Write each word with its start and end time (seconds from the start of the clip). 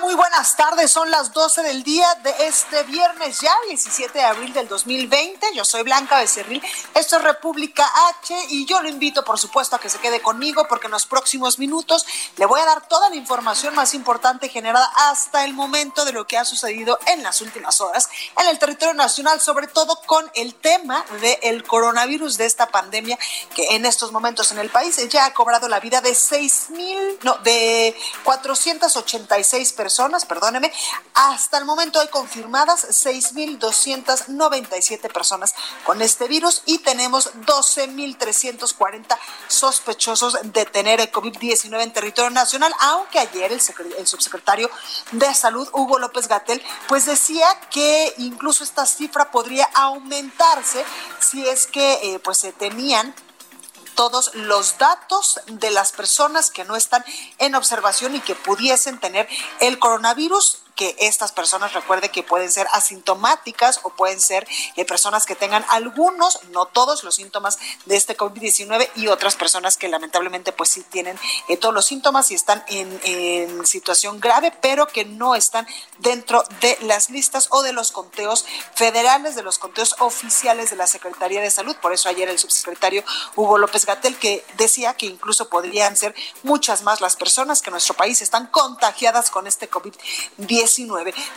Muy 0.00 0.14
buenas 0.14 0.56
tardes. 0.56 0.90
Son 0.90 1.10
las 1.10 1.32
12 1.32 1.62
del 1.62 1.82
día 1.82 2.06
de 2.22 2.34
este 2.46 2.82
viernes 2.84 3.40
ya, 3.40 3.52
17 3.68 4.18
de 4.18 4.24
abril 4.24 4.52
del 4.52 4.68
2020. 4.68 5.54
Yo 5.54 5.64
soy 5.64 5.82
Blanca 5.82 6.18
Becerril. 6.18 6.62
Esto 6.94 7.16
es 7.16 7.22
República 7.22 7.90
H 8.10 8.34
y 8.50 8.66
yo 8.66 8.82
lo 8.82 8.88
invito, 8.88 9.24
por 9.24 9.38
supuesto, 9.38 9.74
a 9.74 9.80
que 9.80 9.88
se 9.88 9.98
quede 9.98 10.20
conmigo 10.20 10.66
porque 10.68 10.86
en 10.86 10.92
los 10.92 11.06
próximos 11.06 11.58
minutos 11.58 12.06
le 12.36 12.44
voy 12.44 12.60
a 12.60 12.66
dar 12.66 12.86
toda 12.86 13.08
la 13.08 13.16
información 13.16 13.74
más 13.74 13.94
importante 13.94 14.48
generada 14.50 14.90
hasta 15.08 15.44
el 15.44 15.54
momento 15.54 16.04
de 16.04 16.12
lo 16.12 16.26
que 16.26 16.36
ha 16.36 16.44
sucedido 16.44 16.98
en 17.06 17.22
las 17.22 17.40
últimas 17.40 17.80
horas 17.80 18.08
en 18.38 18.48
el 18.48 18.58
territorio 18.58 18.94
nacional, 18.94 19.40
sobre 19.40 19.66
todo 19.66 20.00
con 20.06 20.30
el 20.34 20.54
tema 20.54 21.04
del 21.20 21.64
coronavirus, 21.64 22.36
de 22.36 22.44
esta 22.44 22.68
pandemia 22.68 23.18
que 23.54 23.74
en 23.74 23.86
estos 23.86 24.12
momentos 24.12 24.52
en 24.52 24.58
el 24.58 24.68
país 24.68 24.96
ya 25.08 25.24
ha 25.24 25.32
cobrado 25.32 25.68
la 25.68 25.80
vida 25.80 26.00
de 26.00 26.14
6 26.14 26.70
mil, 26.70 27.18
no, 27.22 27.38
de 27.38 27.96
486 28.24 29.72
personas, 29.72 29.85
perdóneme. 30.24 30.72
Hasta 31.14 31.58
el 31.58 31.64
momento 31.64 32.00
hay 32.00 32.08
confirmadas 32.08 33.04
6.297 33.04 35.12
personas 35.12 35.54
con 35.84 36.02
este 36.02 36.26
virus 36.28 36.62
y 36.66 36.78
tenemos 36.78 37.32
12.340 37.34 39.18
sospechosos 39.48 40.38
de 40.42 40.64
tener 40.66 41.00
el 41.00 41.12
COVID-19 41.12 41.82
en 41.82 41.92
territorio 41.92 42.30
nacional, 42.30 42.72
aunque 42.80 43.18
ayer 43.18 43.52
el, 43.52 43.60
el 43.98 44.06
subsecretario 44.06 44.70
de 45.12 45.34
Salud, 45.34 45.68
Hugo 45.72 45.98
López 45.98 46.28
Gatel, 46.28 46.62
pues 46.88 47.06
decía 47.06 47.46
que 47.70 48.12
incluso 48.18 48.64
esta 48.64 48.86
cifra 48.86 49.30
podría 49.30 49.68
aumentarse 49.74 50.84
si 51.20 51.46
es 51.46 51.66
que 51.66 51.92
eh, 52.02 52.18
pues 52.18 52.38
se 52.38 52.52
tenían 52.52 53.14
todos 53.96 54.32
los 54.34 54.78
datos 54.78 55.40
de 55.46 55.72
las 55.72 55.90
personas 55.90 56.52
que 56.52 56.64
no 56.64 56.76
están 56.76 57.04
en 57.38 57.56
observación 57.56 58.14
y 58.14 58.20
que 58.20 58.36
pudiesen 58.36 59.00
tener 59.00 59.28
el 59.58 59.80
coronavirus 59.80 60.62
que 60.76 60.94
estas 60.98 61.32
personas 61.32 61.72
recuerde 61.72 62.10
que 62.10 62.22
pueden 62.22 62.52
ser 62.52 62.68
asintomáticas 62.72 63.80
o 63.82 63.90
pueden 63.90 64.20
ser 64.20 64.46
eh, 64.76 64.84
personas 64.84 65.24
que 65.24 65.34
tengan 65.34 65.64
algunos, 65.70 66.38
no 66.50 66.66
todos 66.66 67.02
los 67.02 67.14
síntomas 67.14 67.58
de 67.86 67.96
este 67.96 68.14
COVID-19 68.14 68.90
y 68.94 69.08
otras 69.08 69.36
personas 69.36 69.78
que 69.78 69.88
lamentablemente 69.88 70.52
pues 70.52 70.68
sí 70.68 70.82
tienen 70.82 71.18
eh, 71.48 71.56
todos 71.56 71.74
los 71.74 71.86
síntomas 71.86 72.30
y 72.30 72.34
están 72.34 72.62
en, 72.68 72.86
situación 73.66 74.20
grave, 74.20 74.52
pero 74.60 74.86
que 74.86 75.06
no 75.06 75.34
están 75.34 75.66
dentro 75.98 76.44
de 76.60 76.76
las 76.82 77.08
listas 77.08 77.48
o 77.50 77.62
de 77.62 77.72
los 77.72 77.90
conteos 77.90 78.44
federales, 78.74 79.34
de 79.34 79.42
los 79.42 79.58
conteos 79.58 79.96
oficiales 80.00 80.68
de 80.70 80.76
la 80.76 80.86
Secretaría 80.86 81.40
de 81.40 81.50
Salud. 81.50 81.74
Por 81.76 81.94
eso 81.94 82.10
ayer 82.10 82.28
el 82.28 82.38
subsecretario 82.38 83.02
Hugo 83.34 83.56
López 83.56 83.86
Gatel 83.86 84.16
que 84.18 84.44
decía 84.58 84.94
que 84.94 85.06
incluso 85.06 85.48
podrían 85.48 85.96
ser 85.96 86.14
muchas 86.42 86.82
más 86.82 87.00
las 87.00 87.16
personas 87.16 87.62
que 87.62 87.70
en 87.70 87.72
nuestro 87.72 87.94
país 87.94 88.20
están 88.20 88.46
contagiadas 88.48 89.30
con 89.30 89.46
este 89.46 89.70
COVID-19 89.70 90.65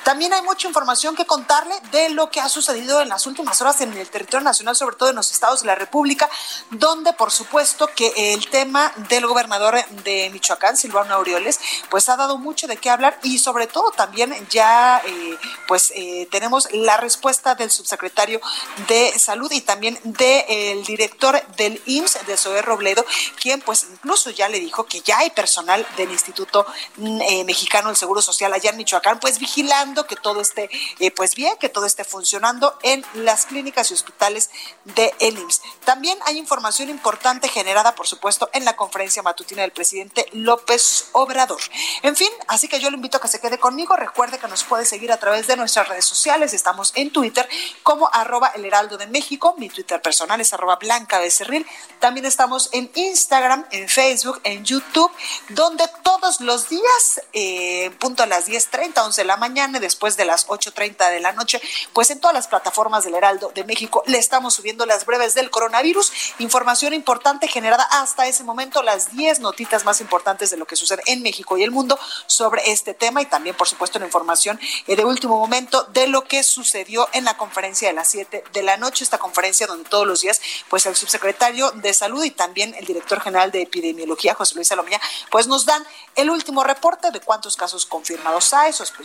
también 0.04 0.34
hay 0.34 0.42
mucha 0.42 0.68
información 0.68 1.16
que 1.16 1.26
contarle 1.26 1.76
de 1.92 2.10
lo 2.10 2.30
que 2.30 2.40
ha 2.40 2.50
sucedido 2.50 3.02
en 3.02 3.10
las 3.10 3.26
últimas 3.28 3.62
horas 3.62 3.82
en 3.82 3.94
el 3.94 4.10
territorio 4.10 4.44
nacional, 4.44 4.76
sobre 4.76 4.96
todo 4.96 5.10
en 5.10 5.16
los 5.16 5.32
estados 5.32 5.62
de 5.62 5.68
la 5.68 5.76
República, 5.76 6.30
donde 6.72 7.14
por 7.14 7.32
supuesto 7.32 7.90
que 7.96 8.34
el 8.34 8.50
tema 8.50 8.92
del 9.10 9.28
gobernador 9.28 9.84
de 10.04 10.30
Michoacán, 10.32 10.78
Silvano 10.78 11.14
Aureoles, 11.16 11.60
pues 11.90 12.10
ha 12.10 12.16
dado 12.16 12.38
mucho 12.38 12.68
de 12.68 12.78
qué 12.78 12.90
hablar 12.90 13.20
y 13.24 13.40
sobre 13.40 13.68
todo 13.68 13.92
también 13.92 14.36
ya 14.50 15.02
eh, 15.06 15.38
pues 15.68 15.92
eh, 15.96 16.28
tenemos 16.32 16.72
la 16.72 16.98
respuesta 16.98 17.56
del 17.56 17.72
subsecretario 17.72 18.42
de 18.88 19.18
Salud 19.18 19.52
y 19.52 19.62
también 19.62 20.00
del 20.04 20.84
director 20.86 21.42
del 21.56 21.82
IMSS, 21.86 22.26
de 22.26 22.38
Zoé 22.38 22.62
Robledo, 22.62 23.06
quien 23.42 23.62
pues 23.62 23.88
incluso 23.92 24.30
ya 24.30 24.50
le 24.50 24.60
dijo 24.60 24.86
que 24.86 25.02
ya 25.02 25.20
hay 25.20 25.30
personal 25.32 25.86
del 25.98 26.12
Instituto 26.12 26.66
mm, 26.98 27.22
eh, 27.22 27.44
Mexicano 27.46 27.88
del 27.88 27.98
Seguro 27.98 28.22
Social 28.22 28.54
allá 28.54 28.72
en 28.72 28.78
Michoacán, 28.78 29.19
pues 29.20 29.40
vigilando 29.40 30.06
que 30.06 30.16
todo 30.16 30.42
esté 30.42 30.70
eh, 31.00 31.12
pues 31.12 31.36
bien, 31.36 31.56
que 31.60 31.70
todo 31.70 31.86
esté 31.86 32.04
funcionando 32.04 32.78
en 32.84 33.04
las 33.14 33.46
clínicas 33.46 33.92
y 33.92 33.94
hospitales 33.94 34.50
de 34.84 35.14
el 35.20 35.38
IMSS. 35.38 35.62
También 35.86 36.18
hay 36.26 36.38
información 36.38 36.90
importante 36.90 37.48
generada, 37.48 37.96
por 37.96 38.08
supuesto, 38.08 38.50
en 38.54 38.66
la 38.66 38.76
conferencia 38.76 39.22
matutina 39.22 39.62
del 39.62 39.72
presidente 39.72 40.26
López 40.32 41.10
Obrador. 41.14 41.62
En 42.04 42.16
fin, 42.16 42.30
así 42.48 42.68
que 42.68 42.80
yo 42.80 42.90
lo 42.90 42.96
invito 42.96 43.18
a 43.18 43.22
que 43.22 43.28
se 43.28 43.40
quede 43.40 43.58
conmigo. 43.58 43.96
Recuerde 43.96 44.40
que 44.40 44.48
nos 44.48 44.64
puede 44.64 44.86
seguir 44.86 45.12
a 45.12 45.18
través 45.18 45.48
de 45.48 45.58
nuestras 45.58 45.88
redes 45.88 46.06
sociales. 46.06 46.54
Estamos 46.54 46.92
en 46.96 47.12
Twitter 47.12 47.48
como 47.84 48.10
arroba 48.12 48.52
el 48.56 48.66
heraldo 48.66 48.98
de 48.98 49.08
México. 49.08 49.56
Mi 49.58 49.70
Twitter 49.70 50.02
personal 50.02 50.40
es 50.42 50.54
arroba 50.54 50.76
blanca 50.78 51.20
becerril. 51.20 51.66
También 52.00 52.26
estamos 52.26 52.70
en 52.72 52.92
Instagram, 52.94 53.66
en 53.72 53.90
Facebook, 53.90 54.40
en 54.44 54.64
YouTube, 54.64 55.12
donde 55.50 55.86
todos 56.04 56.42
los 56.42 56.70
días, 56.70 57.22
eh, 57.34 57.92
punto 58.00 58.24
a 58.24 58.26
las 58.26 58.48
10.30, 58.48 58.94
11 59.10 59.22
de 59.22 59.26
la 59.26 59.38
mañana 59.38 59.78
y 59.78 59.82
después 59.82 60.18
de 60.18 60.26
las 60.26 60.48
8.30 60.48 61.10
de 61.10 61.20
la 61.20 61.32
noche, 61.34 61.62
pues 61.94 62.12
en 62.12 62.20
todas 62.20 62.34
las 62.34 62.48
plataformas 62.48 63.04
del 63.04 63.16
Heraldo 63.16 63.52
de 63.56 63.64
México 63.64 64.04
le 64.06 64.20
estamos 64.20 64.54
subiendo 64.54 64.86
las 64.86 65.06
breves 65.06 65.34
del 65.34 65.50
coronavirus, 65.50 66.12
información 66.40 66.94
importante 66.94 67.48
generada 67.48 67.84
hasta 67.92 68.28
ese 68.28 68.44
momento, 68.44 68.84
las 68.84 69.12
10 69.12 69.40
notitas 69.40 69.84
más 69.84 70.00
importantes 70.00 70.52
de 70.52 70.58
lo 70.58 70.66
que 70.66 70.76
sucede 70.76 71.02
en 71.08 71.24
México 71.24 71.58
y 71.58 71.64
el 71.64 71.72
mundo 71.72 71.98
sobre 72.28 72.72
este 72.72 72.94
tema 72.94 73.22
y 73.22 73.26
también, 73.26 73.56
por 73.56 73.68
supuesto, 73.68 73.98
la 73.98 74.06
información 74.06 74.60
eh, 74.88 74.96
de 74.96 75.06
último 75.06 75.38
momento 75.38 75.84
de 75.86 76.08
lo 76.08 76.24
que 76.26 76.44
sucedió 76.44 77.10
en 77.14 77.26
la 77.26 77.36
conferencia 77.36 77.88
de 77.88 77.96
las 77.96 78.10
7 78.10 78.44
de 78.54 78.64
la 78.64 78.78
noche, 78.78 79.04
esta 79.04 79.18
conferencia 79.18 79.66
donde 79.66 79.90
todos 79.90 80.06
los 80.06 80.22
días, 80.22 80.40
pues 80.70 80.86
el 80.86 80.96
subsecretario 80.96 81.72
de 81.72 81.94
Salud 81.94 82.24
y 82.24 82.32
también 82.32 82.76
el 82.76 82.86
director 82.86 83.20
general 83.22 83.52
de 83.52 83.64
epidemiología, 83.64 84.36
José 84.36 84.56
Luis 84.56 84.68
Salomía, 84.68 85.02
pues 85.32 85.48
nos 85.48 85.66
dan 85.66 85.84
el 86.16 86.30
último 86.30 86.64
reporte 86.64 87.12
de 87.12 87.20
cuántos 87.22 87.56
casos 87.56 87.86
confirmados 87.86 88.54
hay, 88.54 88.72
sospechosos, 88.74 88.99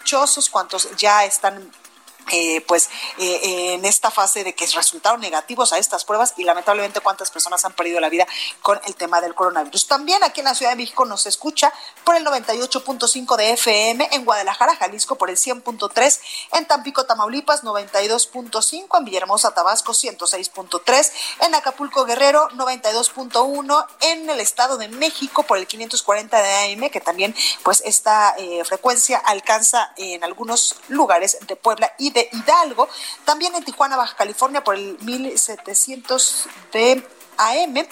cuántos 0.50 0.88
ya 0.96 1.24
están 1.24 1.70
eh, 2.32 2.60
pues 2.66 2.88
eh, 3.18 3.74
en 3.74 3.84
esta 3.84 4.10
fase 4.10 4.44
de 4.44 4.54
que 4.54 4.66
resultaron 4.66 5.20
negativos 5.20 5.72
a 5.72 5.78
estas 5.78 6.04
pruebas 6.04 6.34
y 6.36 6.44
lamentablemente 6.44 7.00
cuántas 7.00 7.30
personas 7.30 7.64
han 7.64 7.72
perdido 7.72 8.00
la 8.00 8.08
vida 8.08 8.26
con 8.62 8.80
el 8.86 8.94
tema 8.94 9.20
del 9.20 9.34
coronavirus. 9.34 9.86
También 9.86 10.22
aquí 10.24 10.40
en 10.40 10.46
la 10.46 10.54
Ciudad 10.54 10.72
de 10.72 10.76
México 10.76 11.04
nos 11.04 11.26
escucha 11.26 11.72
por 12.04 12.16
el 12.16 12.24
98.5 12.24 13.36
de 13.36 13.52
FM, 13.52 14.08
en 14.12 14.24
Guadalajara, 14.24 14.76
Jalisco 14.76 15.16
por 15.16 15.30
el 15.30 15.36
100.3, 15.36 16.20
en 16.52 16.66
Tampico, 16.66 17.04
Tamaulipas 17.04 17.62
92.5, 17.62 18.98
en 18.98 19.04
Villahermosa, 19.04 19.52
Tabasco 19.52 19.92
106.3, 19.92 21.12
en 21.40 21.54
Acapulco, 21.54 22.04
Guerrero 22.04 22.48
92.1, 22.50 23.86
en 24.00 24.30
el 24.30 24.40
Estado 24.40 24.76
de 24.76 24.88
México 24.88 25.42
por 25.42 25.58
el 25.58 25.66
540 25.66 26.42
de 26.42 26.72
AM, 26.72 26.90
que 26.90 27.00
también 27.00 27.34
pues 27.62 27.82
esta 27.84 28.34
eh, 28.38 28.64
frecuencia 28.64 29.18
alcanza 29.18 29.92
en 29.96 30.24
algunos 30.24 30.76
lugares 30.88 31.38
de 31.46 31.56
Puebla 31.56 31.92
y 31.98 32.10
de 32.14 32.28
Hidalgo, 32.32 32.88
también 33.24 33.54
en 33.54 33.64
Tijuana, 33.64 33.96
Baja 33.96 34.16
California 34.16 34.64
por 34.64 34.76
el 34.76 34.96
1700 35.00 36.46
de 36.72 37.06
AM 37.36 37.86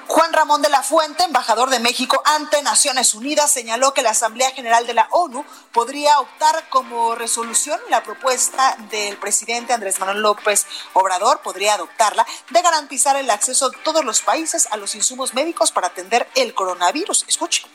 Juan 0.08 0.32
Ramón 0.32 0.62
de 0.62 0.70
la 0.70 0.84
Fuente, 0.84 1.24
embajador 1.24 1.70
de 1.70 1.80
México 1.80 2.22
ante 2.26 2.62
Naciones 2.62 3.16
Unidas, 3.16 3.52
señaló 3.52 3.94
que 3.94 4.04
la 4.04 4.12
Asamblea 4.12 4.52
General 4.52 4.86
de 4.86 4.94
la 4.94 5.08
ONU 5.12 5.44
podría 5.74 6.20
optar 6.20 6.70
como 6.70 7.16
resolución 7.16 7.80
la 7.90 8.04
propuesta 8.04 8.78
del 8.92 9.18
presidente 9.18 9.74
Andrés 9.74 10.00
Manuel 10.00 10.22
López 10.22 10.68
Obrador, 10.94 11.42
podría 11.42 11.74
adoptarla, 11.74 12.26
de 12.50 12.62
garantizar 12.62 13.18
el 13.18 13.30
acceso 13.30 13.70
de 13.70 13.78
todos 13.80 14.06
los 14.06 14.22
países 14.22 14.68
a 14.72 14.78
los 14.78 14.96
insumos 14.96 15.34
médicos 15.34 15.72
para 15.72 15.88
atender 15.88 16.30
el 16.36 16.54
coronavirus. 16.54 17.26
Escuche 17.28 17.66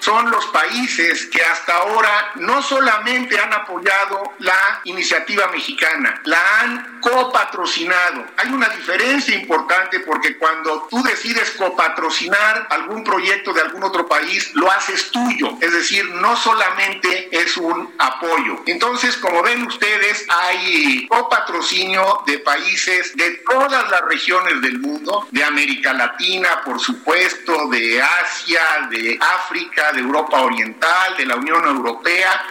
son 0.00 0.30
los 0.30 0.46
países 0.46 1.26
que 1.26 1.42
hasta 1.42 1.76
ahora 1.76 2.32
no 2.36 2.62
solamente 2.62 3.38
han 3.38 3.52
apoyado 3.52 4.34
la 4.38 4.80
iniciativa 4.84 5.46
mexicana, 5.48 6.20
la 6.24 6.60
han 6.60 7.00
copatrocinado. 7.00 8.26
Hay 8.36 8.50
una 8.50 8.68
diferencia 8.70 9.34
importante 9.34 10.00
porque 10.00 10.36
cuando 10.36 10.86
tú 10.90 11.02
decides 11.02 11.52
copatrocinar 11.52 12.66
algún 12.70 13.04
proyecto 13.04 13.52
de 13.52 13.60
algún 13.60 13.84
otro 13.84 14.06
país, 14.06 14.50
lo 14.54 14.70
haces 14.70 15.10
tuyo. 15.10 15.56
Es 15.60 15.72
decir, 15.72 16.08
no 16.16 16.36
solamente 16.36 17.28
es 17.30 17.56
un 17.56 17.94
apoyo. 17.98 18.62
Entonces, 18.66 19.16
como 19.16 19.42
ven 19.42 19.66
ustedes, 19.66 20.26
hay 20.28 21.06
copatrocinio 21.08 22.22
de 22.26 22.38
países 22.38 23.16
de 23.16 23.30
todas 23.48 23.90
las 23.90 24.00
regiones 24.02 24.60
del 24.62 24.78
mundo, 24.78 25.26
de 25.30 25.44
América 25.44 25.92
Latina, 25.92 26.62
por 26.64 26.80
supuesto, 26.80 27.68
de 27.68 28.02
Asia, 28.02 28.88
de 28.90 29.18
África, 29.20 29.89
de 29.92 30.00
Europa 30.00 30.40
Oriental, 30.42 31.16
de 31.16 31.26
la 31.26 31.36
Unión 31.36 31.64
Europea. 31.64 32.42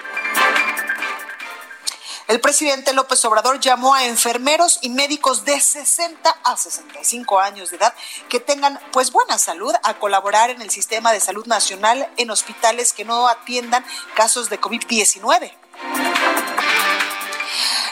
El 2.28 2.40
presidente 2.42 2.94
López 2.94 3.26
Obrador 3.26 3.60
llamó 3.60 3.96
a 3.96 4.06
enfermeros 4.06 4.78
y 4.84 4.90
médicos 4.90 5.46
de 5.46 5.60
60 5.60 6.30
a 6.44 6.58
65 6.58 7.40
años 7.40 7.72
de 7.72 7.78
edad 7.78 7.96
que 8.30 8.40
tengan 8.40 8.80
pues 8.92 9.12
buena 9.12 9.40
salud 9.40 9.74
a 9.82 9.96
colaborar 9.96 10.52
en 10.52 10.62
el 10.62 10.70
sistema 10.70 11.12
de 11.12 11.22
salud 11.22 11.48
nacional 11.48 12.08
en 12.18 12.30
hospitales 12.30 12.94
que 12.94 13.04
no 13.04 13.28
atiendan 13.28 13.84
casos 14.14 14.48
de 14.50 14.62
COVID-19. 14.62 15.52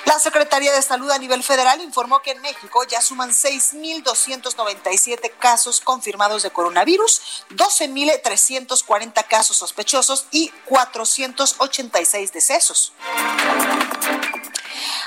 La 0.08 0.20
Secretaría 0.20 0.74
de 0.74 0.82
Salud 0.82 1.12
a 1.12 1.18
nivel 1.18 1.44
federal 1.44 1.82
informó 1.82 2.22
que 2.22 2.32
en 2.32 2.42
México 2.42 2.82
ya 2.86 3.02
suman 3.02 3.32
6.297 3.32 5.34
casos 5.38 5.82
confirmados 5.82 6.44
de 6.44 6.50
coronavirus, 6.50 7.44
12.340 7.50 9.28
casos 9.28 9.58
sospechosos 9.58 10.28
y 10.32 10.54
486 10.64 12.32
decesos. 12.32 12.94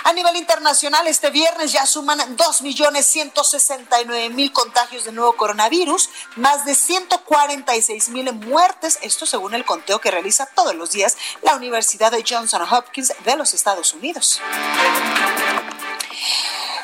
A 0.05 0.13
nivel 0.13 0.37
internacional, 0.37 1.07
este 1.07 1.31
viernes 1.31 1.73
ya 1.73 1.87
suman 1.87 2.19
2.169.000 2.37 4.53
contagios 4.53 5.05
de 5.05 5.13
nuevo 5.13 5.35
coronavirus, 5.37 6.11
más 6.37 6.65
de 6.65 6.73
146.000 6.73 8.33
muertes, 8.33 8.99
esto 9.03 9.27
según 9.27 9.55
el 9.55 9.65
conteo 9.65 10.01
que 10.01 10.11
realiza 10.11 10.47
todos 10.47 10.75
los 10.75 10.91
días 10.93 11.17
la 11.43 11.55
Universidad 11.55 12.11
de 12.13 12.25
Johnson 12.29 12.63
Hopkins 12.63 13.13
de 13.25 13.37
los 13.37 13.55
Estados 13.55 13.95
Unidos. 13.95 14.41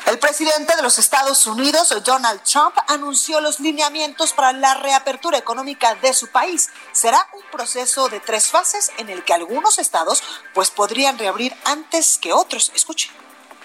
El 0.07 0.19
presidente 0.19 0.73
de 0.73 0.81
los 0.83 0.99
Estados 0.99 1.45
Unidos, 1.47 1.93
Donald 2.05 2.41
Trump, 2.43 2.73
anunció 2.87 3.41
los 3.41 3.59
lineamientos 3.59 4.31
para 4.31 4.53
la 4.53 4.73
reapertura 4.75 5.37
económica 5.37 5.95
de 5.95 6.13
su 6.13 6.27
país. 6.27 6.69
Será 6.93 7.27
un 7.33 7.41
proceso 7.51 8.07
de 8.07 8.21
tres 8.21 8.47
fases 8.47 8.89
en 8.99 9.09
el 9.09 9.25
que 9.25 9.33
algunos 9.33 9.79
estados 9.79 10.23
pues 10.53 10.71
podrían 10.71 11.19
reabrir 11.19 11.53
antes 11.65 12.17
que 12.19 12.31
otros. 12.31 12.71
Escuche. 12.73 13.09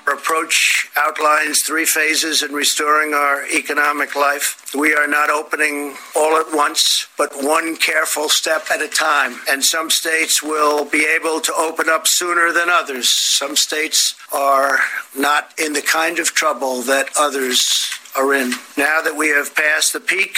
Our 0.06 0.14
approach 0.14 0.88
outlines 0.96 1.62
three 1.62 1.84
phases 1.84 2.42
in 2.42 2.52
restoring 2.52 3.14
our 3.14 3.46
economic 3.46 4.16
life. 4.16 4.74
We 4.74 4.94
are 4.94 5.06
not 5.06 5.30
opening 5.30 5.94
all 6.16 6.36
at 6.36 6.52
once, 6.52 7.06
but 7.16 7.30
one 7.36 7.76
careful 7.76 8.28
step 8.28 8.64
at 8.74 8.82
a 8.82 8.88
time. 8.88 9.38
And 9.48 9.62
some 9.62 9.90
states 9.90 10.42
will 10.42 10.84
be 10.84 11.06
able 11.06 11.40
to 11.40 11.52
open 11.54 11.88
up 11.88 12.08
sooner 12.08 12.52
than 12.52 12.68
others. 12.68 13.08
Some 13.08 13.54
states 13.54 14.16
are 14.32 14.78
not 15.16 15.54
in 15.56 15.72
the 15.72 15.82
kind 15.82 16.18
of 16.18 16.34
trouble 16.34 16.82
that 16.82 17.08
others 17.16 17.88
are 18.16 18.34
in. 18.34 18.50
Now 18.76 19.02
that 19.02 19.14
we 19.16 19.28
have 19.28 19.54
passed 19.54 19.92
the 19.92 20.00
peak 20.00 20.36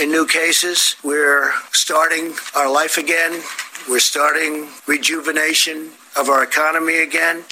in 0.00 0.10
new 0.10 0.26
cases, 0.26 0.94
we're 1.02 1.52
starting 1.72 2.34
our 2.54 2.70
life 2.70 2.96
again. 2.96 3.42
We're 3.88 3.98
starting 3.98 4.68
rejuvenation 4.86 5.90
of 6.16 6.28
our 6.28 6.44
economy 6.44 6.98
again. 6.98 7.44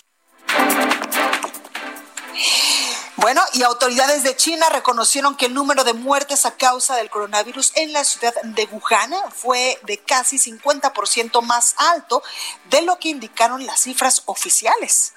Bueno, 3.16 3.42
y 3.52 3.62
autoridades 3.64 4.22
de 4.22 4.36
China 4.36 4.68
reconocieron 4.68 5.36
que 5.36 5.46
el 5.46 5.54
número 5.54 5.82
de 5.82 5.92
muertes 5.92 6.46
a 6.46 6.52
causa 6.56 6.94
del 6.94 7.10
coronavirus 7.10 7.72
en 7.74 7.92
la 7.92 8.04
ciudad 8.04 8.32
de 8.42 8.64
Wuhan 8.66 9.12
fue 9.34 9.78
de 9.82 9.98
casi 9.98 10.38
50% 10.38 11.42
más 11.42 11.74
alto 11.78 12.22
de 12.70 12.82
lo 12.82 12.98
que 12.98 13.08
indicaron 13.08 13.66
las 13.66 13.80
cifras 13.80 14.22
oficiales. 14.26 15.14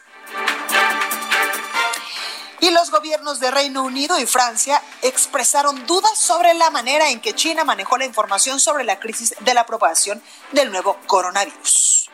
Y 2.59 2.69
los 2.69 2.91
gobiernos 2.91 3.39
de 3.39 3.51
Reino 3.51 3.83
Unido 3.83 4.19
y 4.19 4.25
Francia 4.25 4.81
expresaron 5.01 5.85
dudas 5.88 6.18
sobre 6.18 6.53
la 6.53 6.69
manera 6.69 7.09
en 7.09 7.19
que 7.19 7.33
China 7.33 7.63
manejó 7.63 7.97
la 7.97 8.06
información 8.06 8.59
sobre 8.59 8.83
la 8.83 9.00
crisis 9.00 9.35
de 9.39 9.53
la 9.53 9.62
aprobación 9.62 10.21
del 10.51 10.71
nuevo 10.71 10.97
coronavirus. 11.07 12.09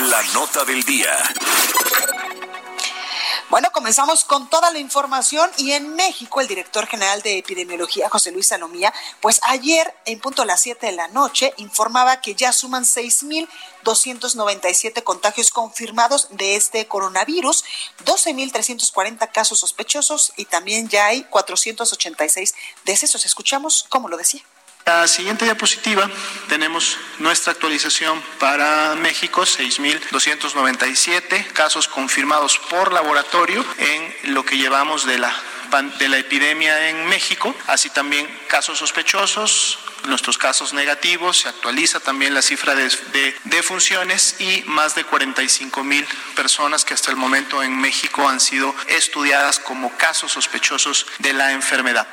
La 0.00 0.22
nota 0.34 0.64
del 0.64 0.82
día. 0.84 1.12
Bueno, 3.50 3.70
comenzamos 3.72 4.24
con 4.24 4.50
toda 4.50 4.70
la 4.70 4.78
información 4.78 5.50
y 5.56 5.72
en 5.72 5.94
México 5.94 6.42
el 6.42 6.48
director 6.48 6.86
general 6.86 7.22
de 7.22 7.38
epidemiología, 7.38 8.10
José 8.10 8.30
Luis 8.30 8.48
Salomía, 8.48 8.92
pues 9.22 9.40
ayer 9.44 9.94
en 10.04 10.20
punto 10.20 10.42
a 10.42 10.44
las 10.44 10.60
7 10.60 10.84
de 10.84 10.92
la 10.92 11.08
noche 11.08 11.54
informaba 11.56 12.20
que 12.20 12.34
ya 12.34 12.52
suman 12.52 12.84
6.297 12.84 15.02
contagios 15.02 15.48
confirmados 15.48 16.28
de 16.32 16.56
este 16.56 16.86
coronavirus, 16.88 17.64
12.340 18.04 19.32
casos 19.32 19.60
sospechosos 19.60 20.34
y 20.36 20.44
también 20.44 20.90
ya 20.90 21.06
hay 21.06 21.24
486 21.24 22.54
decesos. 22.84 23.24
Escuchamos 23.24 23.86
cómo 23.88 24.10
lo 24.10 24.18
decía. 24.18 24.42
La 24.88 25.06
siguiente 25.06 25.44
diapositiva 25.44 26.10
tenemos 26.48 26.96
nuestra 27.18 27.52
actualización 27.52 28.22
para 28.40 28.94
México, 28.94 29.42
6.297 29.42 31.52
casos 31.52 31.88
confirmados 31.88 32.58
por 32.70 32.94
laboratorio 32.94 33.62
en 33.76 34.32
lo 34.32 34.46
que 34.46 34.56
llevamos 34.56 35.04
de 35.04 35.18
la 35.18 35.30
de 35.98 36.08
la 36.08 36.16
epidemia 36.16 36.88
en 36.88 37.04
México, 37.04 37.54
así 37.66 37.90
también 37.90 38.26
casos 38.48 38.78
sospechosos, 38.78 39.78
nuestros 40.06 40.38
casos 40.38 40.72
negativos, 40.72 41.40
se 41.40 41.50
actualiza 41.50 42.00
también 42.00 42.32
la 42.32 42.40
cifra 42.40 42.74
de, 42.74 42.88
de 43.12 43.36
defunciones 43.44 44.40
y 44.40 44.62
más 44.64 44.94
de 44.94 45.04
45 45.04 45.84
mil 45.84 46.06
personas 46.34 46.86
que 46.86 46.94
hasta 46.94 47.10
el 47.10 47.18
momento 47.18 47.62
en 47.62 47.78
México 47.78 48.26
han 48.26 48.40
sido 48.40 48.74
estudiadas 48.86 49.58
como 49.58 49.94
casos 49.98 50.32
sospechosos 50.32 51.04
de 51.18 51.34
la 51.34 51.52
enfermedad. 51.52 52.08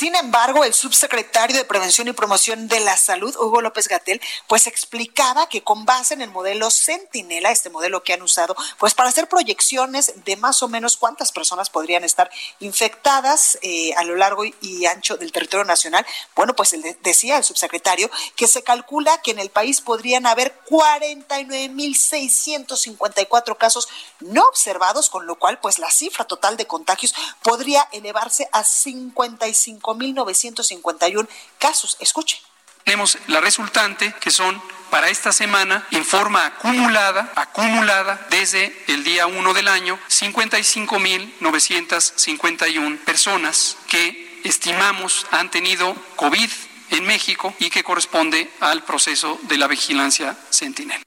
Sin 0.00 0.16
embargo, 0.16 0.64
el 0.64 0.72
subsecretario 0.72 1.54
de 1.54 1.66
Prevención 1.66 2.08
y 2.08 2.14
Promoción 2.14 2.68
de 2.68 2.80
la 2.80 2.96
Salud, 2.96 3.36
Hugo 3.36 3.60
López 3.60 3.86
Gatel, 3.86 4.18
pues 4.46 4.66
explicaba 4.66 5.46
que 5.46 5.62
con 5.62 5.84
base 5.84 6.14
en 6.14 6.22
el 6.22 6.30
modelo 6.30 6.70
Centinela, 6.70 7.50
este 7.50 7.68
modelo 7.68 8.02
que 8.02 8.14
han 8.14 8.22
usado, 8.22 8.56
pues 8.78 8.94
para 8.94 9.10
hacer 9.10 9.28
proyecciones 9.28 10.14
de 10.24 10.38
más 10.38 10.62
o 10.62 10.68
menos 10.68 10.96
cuántas 10.96 11.32
personas 11.32 11.68
podrían 11.68 12.02
estar 12.02 12.30
infectadas 12.60 13.58
eh, 13.60 13.92
a 13.92 14.04
lo 14.04 14.16
largo 14.16 14.46
y 14.46 14.86
ancho 14.86 15.18
del 15.18 15.32
territorio 15.32 15.66
nacional, 15.66 16.06
bueno, 16.34 16.56
pues 16.56 16.74
decía 17.02 17.36
el 17.36 17.44
subsecretario 17.44 18.10
que 18.36 18.48
se 18.48 18.62
calcula 18.62 19.20
que 19.20 19.32
en 19.32 19.38
el 19.38 19.50
país 19.50 19.82
podrían 19.82 20.24
haber 20.24 20.58
49.654 20.70 23.58
casos 23.58 23.86
no 24.20 24.44
observados, 24.44 25.10
con 25.10 25.26
lo 25.26 25.38
cual 25.38 25.60
pues 25.60 25.78
la 25.78 25.90
cifra 25.90 26.24
total 26.24 26.56
de 26.56 26.66
contagios 26.66 27.14
podría 27.42 27.86
elevarse 27.92 28.48
a 28.50 28.64
55 28.64 29.89
5.951 29.94 31.28
casos. 31.58 31.96
Escuche. 32.00 32.40
Tenemos 32.84 33.18
la 33.26 33.40
resultante, 33.40 34.14
que 34.20 34.30
son 34.30 34.62
para 34.90 35.08
esta 35.08 35.32
semana, 35.32 35.86
en 35.92 36.04
forma 36.04 36.44
acumulada, 36.46 37.32
acumulada 37.36 38.26
desde 38.30 38.76
el 38.88 39.04
día 39.04 39.26
1 39.26 39.54
del 39.54 39.68
año, 39.68 39.98
55.951 40.08 42.98
personas 43.04 43.76
que 43.88 44.40
estimamos 44.44 45.26
han 45.30 45.50
tenido 45.50 45.94
COVID 46.16 46.50
en 46.90 47.04
México 47.04 47.54
y 47.58 47.70
que 47.70 47.84
corresponde 47.84 48.50
al 48.60 48.82
proceso 48.82 49.38
de 49.42 49.58
la 49.58 49.68
vigilancia 49.68 50.36
sentinel. 50.50 51.00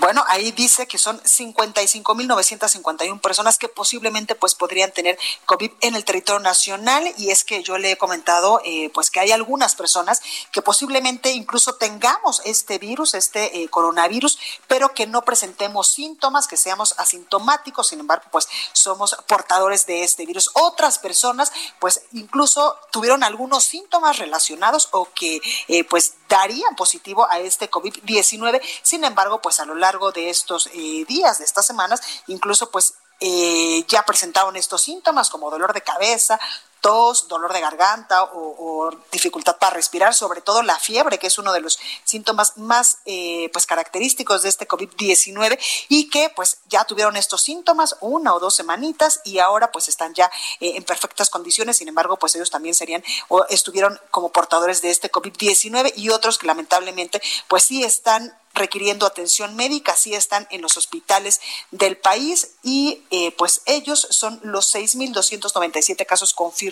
Bueno, 0.00 0.24
ahí 0.28 0.50
dice 0.52 0.86
que 0.86 0.96
son 0.96 1.20
55.951 1.20 3.20
personas 3.20 3.58
que 3.58 3.68
posiblemente 3.68 4.34
pues 4.34 4.54
podrían 4.54 4.90
tener 4.92 5.18
COVID 5.44 5.70
en 5.82 5.94
el 5.94 6.06
territorio 6.06 6.40
nacional 6.40 7.04
y 7.18 7.30
es 7.30 7.44
que 7.44 7.62
yo 7.62 7.76
le 7.76 7.92
he 7.92 7.98
comentado 7.98 8.62
eh, 8.64 8.90
pues 8.94 9.10
que 9.10 9.20
hay 9.20 9.30
algunas 9.30 9.74
personas 9.74 10.22
que 10.52 10.62
posiblemente 10.62 11.32
incluso 11.32 11.74
tengamos 11.74 12.40
este 12.46 12.78
virus, 12.78 13.12
este 13.12 13.62
eh, 13.62 13.68
coronavirus, 13.68 14.38
pero 14.66 14.94
que 14.94 15.06
no 15.06 15.20
presentemos 15.22 15.88
síntomas, 15.88 16.48
que 16.48 16.56
seamos 16.56 16.94
asintomáticos, 16.96 17.88
sin 17.88 18.00
embargo 18.00 18.24
pues 18.32 18.48
somos 18.72 19.18
portadores 19.28 19.84
de 19.84 20.02
este 20.02 20.24
virus. 20.24 20.50
Otras 20.54 20.98
personas 20.98 21.52
pues 21.78 22.04
incluso 22.12 22.78
tuvieron 22.90 23.22
algunos 23.22 23.64
síntomas 23.64 24.18
relacionados 24.18 24.88
o 24.92 25.10
que 25.14 25.42
eh, 25.68 25.84
pues 25.84 26.14
darían 26.30 26.74
positivo 26.76 27.26
a 27.30 27.40
este 27.40 27.70
COVID-19, 27.70 28.59
sin 28.82 29.04
embargo 29.04 29.40
pues 29.40 29.60
a 29.60 29.64
lo 29.64 29.74
largo 29.74 30.12
de 30.12 30.30
estos 30.30 30.68
eh, 30.72 31.04
días, 31.06 31.38
de 31.38 31.44
estas 31.44 31.66
semanas, 31.66 32.00
incluso 32.26 32.70
pues 32.70 32.94
eh, 33.20 33.84
ya 33.86 34.02
presentaron 34.04 34.56
estos 34.56 34.82
síntomas 34.82 35.28
como 35.28 35.50
dolor 35.50 35.74
de 35.74 35.82
cabeza, 35.82 36.40
tos, 36.80 37.28
dolor 37.28 37.52
de 37.52 37.60
garganta 37.60 38.24
o, 38.24 38.90
dificultad 39.12 39.58
para 39.58 39.74
respirar, 39.74 40.14
sobre 40.14 40.40
todo 40.40 40.62
la 40.62 40.78
fiebre, 40.78 41.18
que 41.18 41.26
es 41.26 41.38
uno 41.38 41.52
de 41.52 41.60
los 41.60 41.78
síntomas 42.04 42.56
más 42.56 42.98
eh, 43.04 43.50
pues 43.52 43.66
característicos 43.66 44.42
de 44.42 44.48
este 44.48 44.66
COVID-19 44.66 45.58
y 45.88 46.08
que 46.08 46.30
pues 46.30 46.58
ya 46.68 46.84
tuvieron 46.84 47.16
estos 47.16 47.42
síntomas 47.42 47.96
una 48.00 48.34
o 48.34 48.40
dos 48.40 48.54
semanitas 48.54 49.20
y 49.24 49.38
ahora 49.38 49.70
pues 49.70 49.88
están 49.88 50.14
ya 50.14 50.30
en 50.60 50.82
perfectas 50.84 51.30
condiciones, 51.30 51.76
sin 51.76 51.88
embargo 51.88 52.18
pues 52.18 52.34
ellos 52.34 52.50
también 52.50 52.74
serían 52.74 53.04
o 53.28 53.44
estuvieron 53.46 54.00
como 54.10 54.30
portadores 54.30 54.82
de 54.82 54.90
este 54.90 55.10
COVID-19 55.10 55.92
y 55.96 56.10
otros 56.10 56.38
que 56.38 56.46
lamentablemente 56.46 57.20
pues 57.48 57.64
sí 57.64 57.84
están 57.84 58.34
requiriendo 58.54 59.06
atención 59.06 59.54
médica, 59.54 59.96
sí 59.96 60.14
están 60.14 60.46
en 60.50 60.60
los 60.60 60.76
hospitales 60.76 61.40
del 61.70 61.96
país 61.96 62.52
y 62.62 63.02
eh, 63.10 63.32
pues 63.32 63.62
ellos 63.66 64.06
son 64.10 64.40
los 64.42 64.74
6.297 64.74 66.04
casos 66.04 66.34
confirmados 66.34 66.69